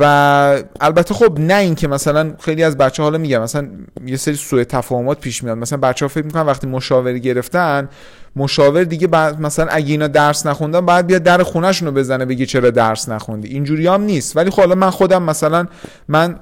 و 0.00 0.62
البته 0.80 1.14
خب 1.14 1.38
نه 1.40 1.54
اینکه 1.54 1.88
مثلا 1.88 2.32
خیلی 2.40 2.62
از 2.62 2.76
بچه 2.76 3.02
حالا 3.02 3.18
میگم 3.18 3.42
مثلا 3.42 3.68
یه 4.06 4.16
سری 4.16 4.34
سوء 4.34 4.64
تفاهمات 4.64 5.20
پیش 5.20 5.44
میاد. 5.44 5.58
مثلا 5.58 5.78
بچه 5.78 6.04
ها 6.04 6.08
فکر 6.08 6.24
می‌کنن 6.24 6.42
وقتی 6.42 6.66
مشاوری 6.66 7.20
گرفتن 7.20 7.88
مشاور 8.36 8.84
دیگه 8.84 9.06
بعد 9.06 9.40
مثلا 9.40 9.66
اگه 9.70 9.90
اینا 9.90 10.06
درس 10.06 10.46
نخوندن 10.46 10.86
بعد 10.86 11.06
بیاد 11.06 11.22
در 11.22 11.42
خونهشون 11.42 11.88
رو 11.88 11.94
بزنه 11.94 12.24
بگی 12.24 12.46
چرا 12.46 12.70
درس 12.70 13.08
نخوندی. 13.08 13.48
اینجوری 13.48 13.86
هم 13.86 14.02
نیست. 14.02 14.36
ولی 14.36 14.50
خب 14.50 14.60
حالا 14.60 14.74
من 14.74 14.90
خودم 14.90 15.22
مثلا 15.22 15.66
من 16.08 16.36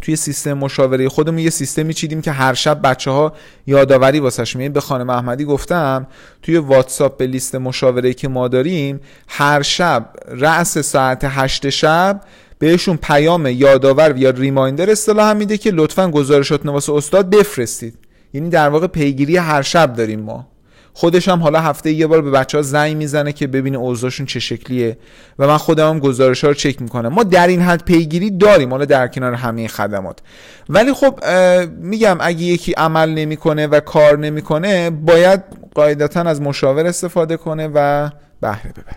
توی 0.00 0.16
سیستم 0.16 0.52
مشاوره 0.52 1.08
خودمون 1.08 1.38
یه 1.38 1.50
سیستمی 1.50 1.94
چیدیم 1.94 2.20
که 2.20 2.32
هر 2.32 2.54
شب 2.54 2.80
بچه 2.82 3.10
ها 3.10 3.32
یادآوری 3.66 4.20
واسش 4.20 4.56
میاد 4.56 4.72
به 4.72 4.80
خانم 4.80 5.10
احمدی 5.10 5.44
گفتم 5.44 6.06
توی 6.42 6.56
واتساپ 6.56 7.16
به 7.16 7.26
لیست 7.26 7.54
مشاوره 7.54 8.14
که 8.14 8.28
ما 8.28 8.48
داریم 8.48 9.00
هر 9.28 9.62
شب 9.62 10.10
رأس 10.28 10.78
ساعت 10.78 11.20
هشت 11.24 11.68
شب 11.68 12.20
بهشون 12.58 12.96
پیام 12.96 13.46
یادآور 13.46 14.16
یا 14.16 14.30
ریمایندر 14.30 14.90
اصطلاح 14.90 15.32
میده 15.32 15.58
که 15.58 15.70
لطفا 15.70 16.10
گزارشات 16.10 16.66
واسه 16.66 16.92
استاد 16.92 17.30
بفرستید. 17.30 17.94
یعنی 18.32 18.48
در 18.48 18.68
واقع 18.68 18.86
پیگیری 18.86 19.36
هر 19.36 19.62
شب 19.62 19.94
داریم 19.94 20.20
ما. 20.20 20.46
خودش 20.98 21.28
هم 21.28 21.42
حالا 21.42 21.60
هفته 21.60 21.92
یه 21.92 22.06
بار 22.06 22.22
به 22.22 22.30
بچه 22.30 22.58
ها 22.58 22.62
زنگ 22.62 22.96
می‌زنه 22.96 23.32
که 23.32 23.46
ببینه 23.46 23.78
اوضاعشون 23.78 24.26
چه 24.26 24.40
شکلیه 24.40 24.98
و 25.38 25.46
من 25.46 25.56
خودم 25.56 25.88
هم 25.88 25.98
گزارش 25.98 26.44
ها 26.44 26.48
رو 26.48 26.54
چک 26.54 26.82
می‌کنم. 26.82 27.08
ما 27.08 27.22
در 27.22 27.46
این 27.46 27.60
حد 27.60 27.84
پیگیری 27.84 28.30
داریم 28.30 28.70
حالا 28.70 28.84
در 28.84 29.08
کنار 29.08 29.34
همه 29.34 29.68
خدمات. 29.68 30.18
ولی 30.68 30.92
خب 30.92 31.20
میگم 31.80 32.16
اگه 32.20 32.42
یکی 32.42 32.72
عمل 32.72 33.10
نمی‌کنه 33.10 33.66
و 33.66 33.80
کار 33.80 34.18
نمی‌کنه 34.18 34.90
باید 34.90 35.40
قاعدتا 35.74 36.20
از 36.20 36.42
مشاور 36.42 36.86
استفاده 36.86 37.36
کنه 37.36 37.70
و 37.74 38.10
بهره 38.40 38.72
ببره. 38.72 38.96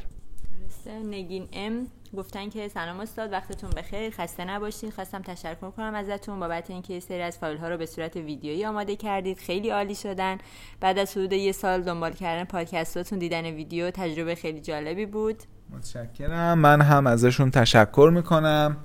نگین 1.09 1.47
ام؟ 1.53 1.87
گفتن 2.17 2.49
که 2.49 2.67
سلام 2.67 2.99
استاد 2.99 3.31
وقتتون 3.31 3.69
بخیر 3.69 4.09
خسته 4.09 4.45
نباشین 4.45 4.91
خواستم 4.91 5.21
تشکر 5.21 5.71
کنم 5.71 5.95
ازتون 5.95 6.39
بابت 6.39 6.69
اینکه 6.69 6.99
سری 6.99 7.21
از 7.21 7.37
فایل 7.37 7.57
ها 7.57 7.69
رو 7.69 7.77
به 7.77 7.85
صورت 7.85 8.15
ویدیویی 8.15 8.65
آماده 8.65 8.95
کردید 8.95 9.37
خیلی 9.37 9.69
عالی 9.69 9.95
شدن. 9.95 10.37
بعد 10.79 10.97
از 10.97 11.11
حدود 11.11 11.33
یه 11.33 11.51
سال 11.51 11.81
دنبال 11.81 12.11
کردن 12.11 12.43
پادکستاتون 12.43 13.19
دیدن 13.19 13.45
ویدیو 13.45 13.91
تجربه 13.91 14.35
خیلی 14.35 14.61
جالبی 14.61 15.05
بود. 15.05 15.35
متشکرم. 15.69 16.59
من 16.59 16.81
هم 16.81 17.07
ازشون 17.07 17.51
تشکر 17.51 18.11
می‌کنم. 18.13 18.77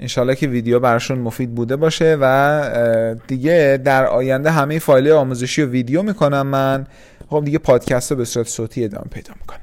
انشالله 0.00 0.34
که 0.34 0.46
ویدیو 0.46 0.80
براشون 0.80 1.18
مفید 1.18 1.54
بوده 1.54 1.76
باشه 1.76 2.16
و 2.20 3.16
دیگه 3.26 3.80
در 3.84 4.06
آینده 4.06 4.50
همه 4.50 4.78
فایل 4.78 5.10
آموزشی 5.10 5.62
و 5.62 5.66
ویدیو 5.70 6.02
می‌کنم 6.02 6.46
من. 6.46 6.86
خب 7.28 7.44
دیگه 7.44 7.58
پادکست 7.58 8.10
رو 8.10 8.16
به 8.16 8.24
صورت 8.24 8.48
صوتی 8.48 8.84
ادامه 8.84 9.06
پیدا 9.10 9.34
می‌کنم. 9.40 9.60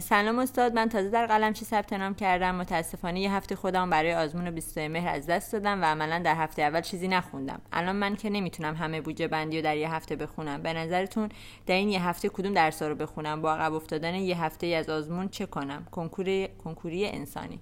سلام 0.00 0.38
استاد 0.38 0.72
من 0.72 0.88
تازه 0.88 1.10
در 1.10 1.26
قلمچی 1.26 1.64
ثبت 1.64 1.92
نام 1.92 2.14
کردم. 2.14 2.54
متاسفانه 2.54 3.20
یه 3.20 3.32
هفته 3.32 3.56
خودم 3.56 3.90
برای 3.90 4.14
آزمون 4.14 4.50
20 4.50 4.78
مهر 4.78 5.08
از 5.08 5.26
دست 5.26 5.52
دادم 5.52 5.82
و 5.82 5.84
عملا 5.84 6.18
در 6.18 6.34
هفته 6.34 6.62
اول 6.62 6.80
چیزی 6.80 7.08
نخوندم. 7.08 7.60
الان 7.72 7.96
من 7.96 8.16
که 8.16 8.30
نمی‌تونم 8.30 8.74
همه 8.74 9.00
بودجه 9.00 9.28
بندی 9.28 9.56
رو 9.56 9.62
در 9.62 9.76
یه 9.76 9.94
هفته 9.94 10.16
بخونم. 10.16 10.62
به 10.62 10.72
نظرتون 10.72 11.28
در 11.66 11.74
این 11.74 11.88
یه 11.88 12.06
هفته 12.06 12.28
کدوم 12.28 12.54
درس 12.54 12.82
رو 12.82 12.94
بخونم؟ 12.94 13.42
با 13.42 13.54
عقب 13.54 13.74
افتادن 13.74 14.14
یه 14.14 14.44
هفته 14.44 14.66
از 14.66 14.88
آزمون 14.88 15.28
چه 15.28 15.46
کنم؟ 15.46 15.86
کنکور 15.90 16.46
کنکوری 16.46 17.06
انسانی. 17.06 17.60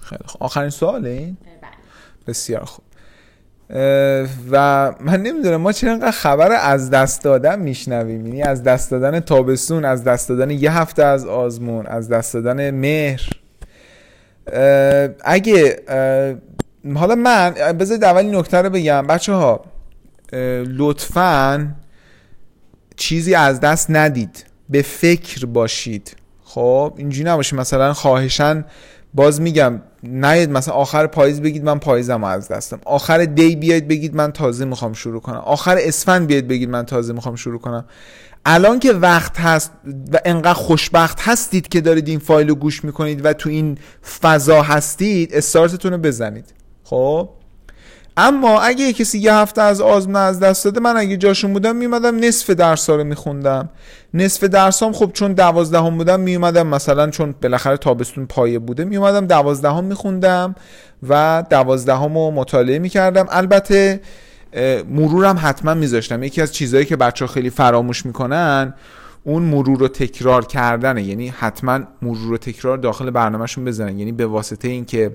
خیلی 0.00 0.24
خوب. 0.26 0.42
آخرین 0.42 0.70
سواله 0.70 1.08
این؟ 1.08 1.36
بله. 1.44 1.70
بسیار 2.26 2.64
خوب. 2.64 2.84
و 4.50 4.94
من 5.00 5.22
نمی‌دونم 5.22 5.56
ما 5.56 5.72
چرا 5.72 5.92
انقدر 5.92 6.10
خبر 6.10 6.52
از 6.52 6.90
دست 6.90 7.24
دادن 7.24 7.58
میشنویم. 7.58 8.26
یعنی 8.26 8.42
از 8.42 8.62
دست 8.62 8.90
دادن 8.90 9.20
تابستون 9.20 9.84
از 9.84 10.04
دست 10.04 10.28
دادن 10.28 10.50
یه 10.50 10.72
هفته 10.72 11.04
از 11.04 11.26
آزمون 11.26 11.86
از 11.86 12.08
دست 12.08 12.34
دادن 12.34 12.70
مهر. 12.70 13.28
اگه 15.24 15.82
حالا 16.94 17.14
من 17.14 17.50
بذارید 17.50 18.04
اولی 18.04 18.28
نکته 18.28 18.62
رو 18.62 18.70
بگم. 18.70 19.06
بچه 19.06 19.32
ها 19.32 19.64
لطفا 20.66 21.74
چیزی 22.96 23.34
از 23.34 23.60
دست 23.60 23.86
ندید. 23.90 24.44
به 24.68 24.82
فکر 24.82 25.46
باشید. 25.46 26.16
خب 26.44 26.94
اینجوری 26.96 27.30
نباشه. 27.30 27.56
مثلا 27.56 27.92
خواهشن 27.92 28.64
باز 29.14 29.40
میگم 29.40 29.80
نیاید 30.02 30.50
مثلا 30.50 30.74
آخر 30.74 31.06
پاییز 31.06 31.40
بگید 31.40 31.64
من 31.64 31.78
پاییزم 31.78 32.24
از 32.24 32.48
دستم 32.48 32.80
آخر 32.84 33.24
دی 33.24 33.56
بیاید 33.56 33.88
بگید 33.88 34.14
من 34.14 34.32
تازه 34.32 34.64
می‌خوام 34.64 34.92
شروع 34.92 35.20
کنم. 35.20 35.36
آخر 35.36 35.76
اسفند 35.80 36.26
بیاید 36.26 36.48
بگید 36.48 36.70
من 36.70 36.86
تازه 36.86 37.12
می‌خوام 37.12 37.36
شروع 37.36 37.60
کنم. 37.60 37.84
الان 38.46 38.78
که 38.78 38.92
وقت 38.92 39.40
هست 39.40 39.72
و 40.12 40.18
انقدر 40.24 40.52
خوشبخت 40.52 41.18
هستید 41.20 41.68
که 41.68 41.80
دارید 41.80 42.08
این 42.08 42.18
فایل 42.18 42.48
رو 42.48 42.54
گوش 42.54 42.84
می‌کنید 42.84 43.24
و 43.24 43.32
تو 43.32 43.50
این 43.50 43.78
فضا 44.20 44.62
هستید 44.62 45.34
استارتتون 45.34 45.92
رو 45.92 45.98
بزنید. 45.98 46.44
خب؟ 46.84 47.28
اما 48.20 48.60
اگه 48.60 48.92
کسی 48.92 49.18
یه 49.18 49.34
هفته 49.34 49.62
از 49.62 49.80
آزمون 49.80 50.16
از 50.16 50.40
دست 50.40 50.64
داده 50.64 50.80
من 50.80 50.96
اگه 50.96 51.16
جاشون 51.16 51.52
بودم 51.52 51.76
میومدم 51.76 52.16
نصف 52.16 52.50
درس 52.50 52.90
رو 52.90 53.04
میخوندم. 53.04 53.68
نصف 54.14 54.44
درسام 54.44 54.92
خب 54.92 55.10
چون 55.14 55.32
دوازدهم 55.32 55.96
بودم 55.96 56.20
میومدم 56.20 56.66
مثلا 56.66 57.10
چون 57.10 57.34
بالاخره 57.42 57.76
تابستون 57.76 58.26
پایه 58.26 58.58
بوده 58.58 58.84
میومدم 58.84 59.26
دوازدهم 59.26 59.84
میخوندم 59.84 60.54
و 61.08 61.44
دوازدهم 61.50 62.14
رو 62.14 62.30
مطالعه 62.30 62.78
می‌کردم. 62.78 63.26
البته 63.30 64.00
مرورم 64.90 65.38
حتما 65.42 65.74
میذاشتم. 65.74 66.22
یکی 66.22 66.42
از 66.42 66.52
چیزهایی 66.52 66.86
که 66.86 66.96
بچه 66.96 67.24
ها 67.24 67.32
خیلی 67.32 67.50
فراموش 67.50 68.06
می‌کنن 68.06 68.74
اون 69.24 69.42
مرور 69.42 69.78
رو 69.78 69.88
تکرار 69.88 70.44
کردنه. 70.44 71.02
یعنی 71.02 71.28
حتما 71.28 71.80
مرور 72.02 72.28
رو 72.28 72.38
تکرار 72.38 72.78
داخل 72.78 73.10
برنامهشون 73.10 73.64
بزنن 73.64 73.98
یعنی 73.98 74.12
به 74.12 74.26
واسطه 74.26 74.68
اینکه 74.68 75.10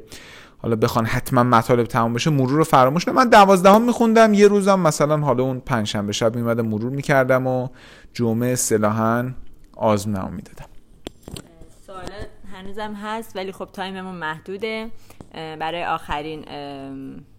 حالا 0.63 0.75
بخوان 0.75 1.05
حتما 1.05 1.43
مطالب 1.43 1.85
تمام 1.85 2.13
بشه 2.13 2.29
مرور 2.29 2.51
رو 2.51 2.63
فراموش 2.63 3.07
نه 3.07 3.13
من 3.13 3.29
دوازدهم 3.29 3.81
میخوندم 3.81 4.33
یه 4.33 4.47
روزم 4.47 4.79
مثلا 4.79 5.17
حالا 5.17 5.43
اون 5.43 5.59
پنجشنبه 5.59 6.11
شب 6.13 6.35
میمدم 6.35 6.65
مرور 6.65 6.91
می‌کردم 6.91 7.47
و 7.47 7.67
جمعه 8.13 8.51
اصطلاحا 8.51 9.31
آزمونمو 9.77 10.29
می‌دادم. 10.29 10.65
سوال 11.87 12.05
هنوزم 12.53 12.93
هست 12.93 13.35
ولی 13.35 13.51
خب 13.51 13.69
time 13.73 13.97
مون 13.97 14.15
محدوده. 14.15 14.89
برای 15.33 15.85
آخرین 15.85 16.45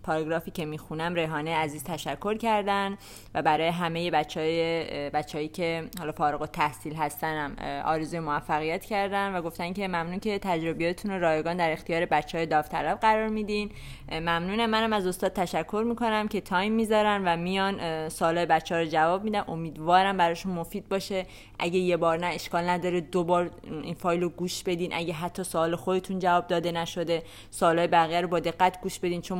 پاراگرافی 0.04 0.50
که 0.50 0.64
می‌خونم 0.64 1.14
ریحانه 1.14 1.56
عزیز 1.56 1.84
تشکر 1.84 2.36
کردن 2.36 2.96
و 3.34 3.42
برای 3.42 3.68
همه 3.68 4.10
بچه 4.10 4.40
های 4.40 5.10
بچههایی 5.10 5.48
که 5.48 5.84
حالا 5.98 6.12
فارغ‌التحصیل 6.12 6.94
هستن 6.94 7.56
آرزوی 7.84 8.20
موفقیت 8.20 8.84
کردن 8.84 9.34
و 9.34 9.42
گفتن 9.42 9.72
که 9.72 9.88
ممنون 9.88 10.20
که 10.20 10.38
تجربیاتتون 10.42 11.10
رو 11.10 11.20
رایگان 11.20 11.56
در 11.56 11.72
اختیار 11.72 12.04
بچه 12.04 12.38
های 12.38 12.46
داوطلب 12.46 12.98
قرار 12.98 13.28
میدین. 13.28 13.70
ممنونم. 14.12 14.70
منم 14.70 14.92
از 14.92 15.06
استاد 15.06 15.32
تشکر 15.32 15.84
می‌کنم 15.86 16.28
که 16.28 16.40
time 16.40 16.72
می‌ذارن 16.72 17.22
و 17.26 17.36
میان 17.36 18.08
سوال 18.08 18.44
بچه 18.44 18.74
ها 18.74 18.80
رو 18.80 18.86
جواب 18.86 19.24
میدن. 19.24 19.44
امیدوارم 19.48 20.16
براشون 20.16 20.52
مفید 20.52 20.88
باشه. 20.88 21.26
اگه 21.58 21.78
یه 21.78 21.96
بار 21.96 22.18
نه 22.18 22.26
اشکال 22.26 22.68
نداره. 22.68 23.00
دو 23.00 23.24
بار 23.24 23.50
این 23.82 23.94
فایل 23.94 24.22
رو 24.22 24.28
گوش 24.28 24.62
بدین. 24.62 24.94
اگه 24.94 25.12
حتی 25.12 25.44
سوال 25.44 25.76
خودتون 25.76 26.18
جواب 26.18 26.46
داده 26.46 26.72
نشده 26.72 27.22
سوالای 27.50 27.86
بقیه 27.86 28.20
رو 28.20 28.28
با 28.28 28.40
دقت 28.40 28.80
گوش 28.80 28.98
بدین 28.98 29.20
چون 29.20 29.38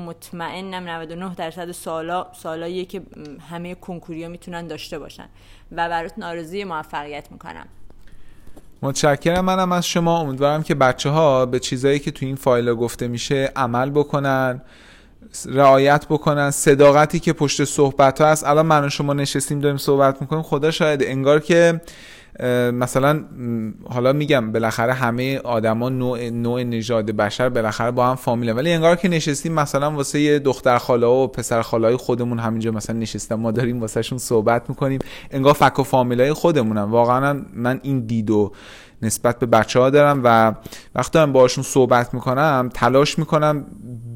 مطمئنم 0.55 0.89
99 0.89 1.35
درصد 1.35 1.73
سوالا 1.73 2.27
سوالاییه 2.43 2.85
که 2.85 3.03
همه 3.51 3.75
کنکوریا 3.75 4.29
می‌تونن 4.29 4.67
داشته 4.67 4.99
باشن 4.99 5.29
و 5.73 5.89
براتون 5.89 6.25
آرزوی 6.25 6.65
موفقیت 6.65 7.33
می‌کنم. 7.33 7.67
متشکرم. 8.83 9.45
منم 9.45 9.73
از 9.73 9.87
شما. 9.87 10.21
امیدوارم 10.21 10.63
که 10.63 10.75
بچه 10.75 11.11
ها 11.11 11.47
به 11.47 11.59
چیزایی 11.59 11.99
که 11.99 12.11
تو 12.11 12.27
این 12.27 12.37
فایل 12.37 12.75
گفته 12.75 13.09
میشه 13.09 13.53
عمل 13.57 13.91
بکنن 13.91 14.63
رعایت 15.47 16.07
بکنن. 16.07 16.51
صداقتی 16.51 17.21
که 17.21 17.33
پشت 17.33 17.65
صحبت 17.65 18.21
ها 18.21 18.27
هست. 18.27 18.47
الان 18.47 18.67
من 18.67 18.85
و 18.85 18.89
شما 18.89 19.13
نشستیم 19.13 19.61
داریم 19.61 19.77
صحبت 19.79 20.21
می‌کنیم. 20.21 20.43
خدا 20.43 20.71
شاید 20.71 21.03
انگار 21.03 21.41
که 21.41 21.81
مثلا 22.73 23.25
حالا 23.91 24.13
میگم 24.13 24.53
بالاخره 24.53 24.93
همه 24.93 25.39
آدما 25.39 25.89
نوع 25.89 26.29
نوع 26.31 26.63
نژاد 26.63 27.11
بشر 27.11 27.49
بالاخره 27.49 27.91
با 27.91 28.07
هم 28.07 28.15
فامیله 28.15 28.53
ولی 28.53 28.73
انگار 28.73 28.97
که 28.97 29.09
نشستیم 29.09 29.53
مثلا 29.53 29.91
واسه 29.91 30.39
دختر 30.39 30.79
خاله 30.79 31.07
و 31.07 31.27
پسر 31.27 31.63
خاله 31.63 31.97
خودمون 31.97 32.39
همینجا 32.39 32.71
مثلا 32.71 32.97
نشستم 32.97 33.35
ما 33.35 33.51
داریم 33.51 33.81
واسهشون 33.81 34.19
صحبت 34.19 34.71
می‌کنیم. 34.71 34.99
انگار 35.31 35.53
فک 35.53 35.79
و 35.79 35.83
فامیلای 35.83 36.33
خودمونم 36.33 36.91
واقعا 36.91 37.43
من 37.55 37.81
این 37.83 38.01
دیدو 38.01 38.53
نسبت 39.05 39.39
به 39.39 39.47
بچه 39.47 39.81
ها 39.81 39.91
دارم 39.91 40.21
و 40.25 40.53
وقتی 40.95 41.11
دارم 41.13 41.33
باشون 41.33 41.65
صحبت 41.65 42.15
می‌کنم 42.15 42.71
تلاش 42.75 43.19
می‌کنم 43.19 43.65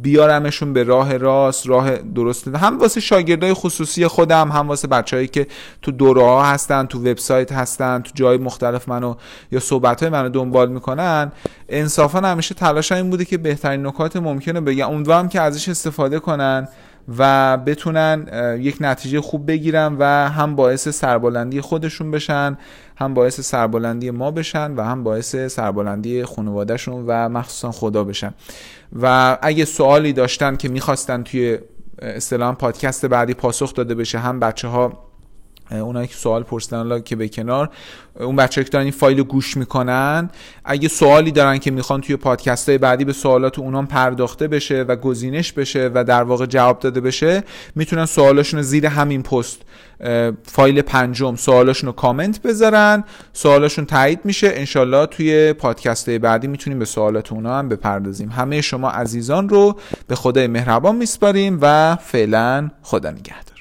بیارمشون 0.03 0.73
به 0.73 0.85
راه 0.85 1.17
راست 1.17 1.69
راه 1.69 1.97
درست. 1.97 2.49
هم 2.49 2.79
واسه 2.79 3.01
شاگردای 3.01 3.55
خصوصی 3.55 4.07
خودم 4.07 4.51
هم 4.53 4.69
واسه 4.69 4.89
بچههایی 4.89 5.29
که 5.29 5.47
تو 5.83 5.93
دوره 5.93 6.23
ها 6.23 6.45
هستن 6.45 6.87
تو 6.87 6.99
وبسایت 6.99 7.53
هستن 7.53 8.03
تو 8.03 8.11
جای 8.15 8.39
مختلف 8.39 8.89
منو 8.89 9.15
یا 9.53 9.61
صحبت 9.61 10.03
های 10.03 10.13
منو 10.13 10.29
دنبال 10.29 10.69
می‌کنن 10.71 11.33
انصافا 11.69 12.19
همیشه 12.19 12.55
تلاش 12.55 12.93
این 12.93 13.11
بوده 13.11 13.25
که 13.25 13.39
بهترین 13.39 13.87
نکات 13.87 14.17
ممکنه 14.17 14.61
بگم. 14.61 14.91
امیدوارم 14.91 15.29
که 15.29 15.41
ازش 15.41 15.69
استفاده 15.69 16.19
کنن. 16.19 16.69
و 17.19 17.57
بتونن 17.57 18.27
یک 18.61 18.77
نتیجه 18.81 19.21
خوب 19.21 19.47
بگیرن 19.47 19.97
و 19.99 20.05
هم 20.29 20.57
باعث 20.57 20.89
سربلندی 20.89 21.61
خودشون 21.61 22.11
بشن 22.11 22.59
هم 22.97 23.15
باعث 23.15 23.41
سربلندی 23.41 24.11
ما 24.11 24.31
بشن 24.31 24.75
و 24.75 24.83
هم 24.83 25.05
باعث 25.05 25.37
سربلندی 25.37 26.25
خانوادهشون 26.25 27.05
و 27.07 27.29
مخصوصا 27.29 27.73
خدا 27.73 28.05
بشن. 28.05 28.35
و 29.03 29.39
اگه 29.43 29.65
سوالی 29.65 30.13
داشتن 30.13 30.57
که 30.57 30.69
می‌خواستن 30.69 31.23
توی 31.23 31.59
اصطلاحا 32.03 32.53
پادکست 32.53 33.07
بعدی 33.07 33.35
پاسخ 33.35 33.75
داده 33.75 33.95
بشه 33.95 34.19
هم 34.19 34.41
بچه 34.41 34.69
ها 34.69 35.08
اونایی 35.71 36.09
که 36.09 36.15
سوال 36.15 36.43
پرسیدن 36.43 37.01
که 37.01 37.17
به 37.17 37.29
کنار 37.29 37.71
اون 38.21 38.37
بچه 38.37 38.65
که 38.65 38.71
دارن 38.71 38.85
این 38.85 38.93
فایل 38.93 39.23
گوش 39.23 39.57
می‌کنن 39.57 40.31
اگه 40.65 40.89
سوالی 40.89 41.31
دارن 41.31 41.59
که 41.59 41.71
می‌خوان 41.71 42.01
توی 42.01 42.17
پادکست 42.17 42.69
های 42.69 42.79
بعدی 42.79 43.05
به 43.05 43.13
سوالات 43.13 43.59
اونام 43.59 43.87
پرداخته 43.87 44.49
بشه 44.49 44.83
و 44.83 44.97
گزینش 44.97 45.53
بشه 45.53 45.91
و 45.95 46.05
در 46.05 46.23
واقع 46.23 46.47
جواب 46.47 46.79
داده 46.79 47.01
بشه 47.01 47.45
می‌تونن 47.75 48.07
سوالاشون 48.07 48.59
رو 48.59 48.65
زیر 48.65 48.87
همین 48.87 49.23
پست 49.23 49.63
فایل 50.45 50.83
پنجم 50.83 51.37
سوالاشون 51.37 51.87
رو 51.87 51.93
کامنت 51.93 52.43
بذارن 52.43 53.05
سوالاشون 53.33 53.87
تایید 53.87 54.21
میشه. 54.25 54.51
انشالله 54.55 55.07
توی 55.07 55.53
پادکست 55.53 56.09
های 56.09 56.19
بعدی 56.19 56.47
می‌تونیم 56.47 56.79
به 56.79 56.85
سوالات 56.85 57.33
اونا 57.33 57.59
هم 57.59 57.69
بپردازیم. 57.69 58.29
همه 58.29 58.61
شما 58.61 58.91
عزیزان 58.91 59.49
رو 59.49 59.79
به 60.07 60.15
خدای 60.15 60.47
مهربان 60.47 60.97
میسپاریم 60.97 61.59
و 61.63 61.97
فعلا 61.97 62.71
خدا 62.83 63.11
نگهدار. 63.11 63.58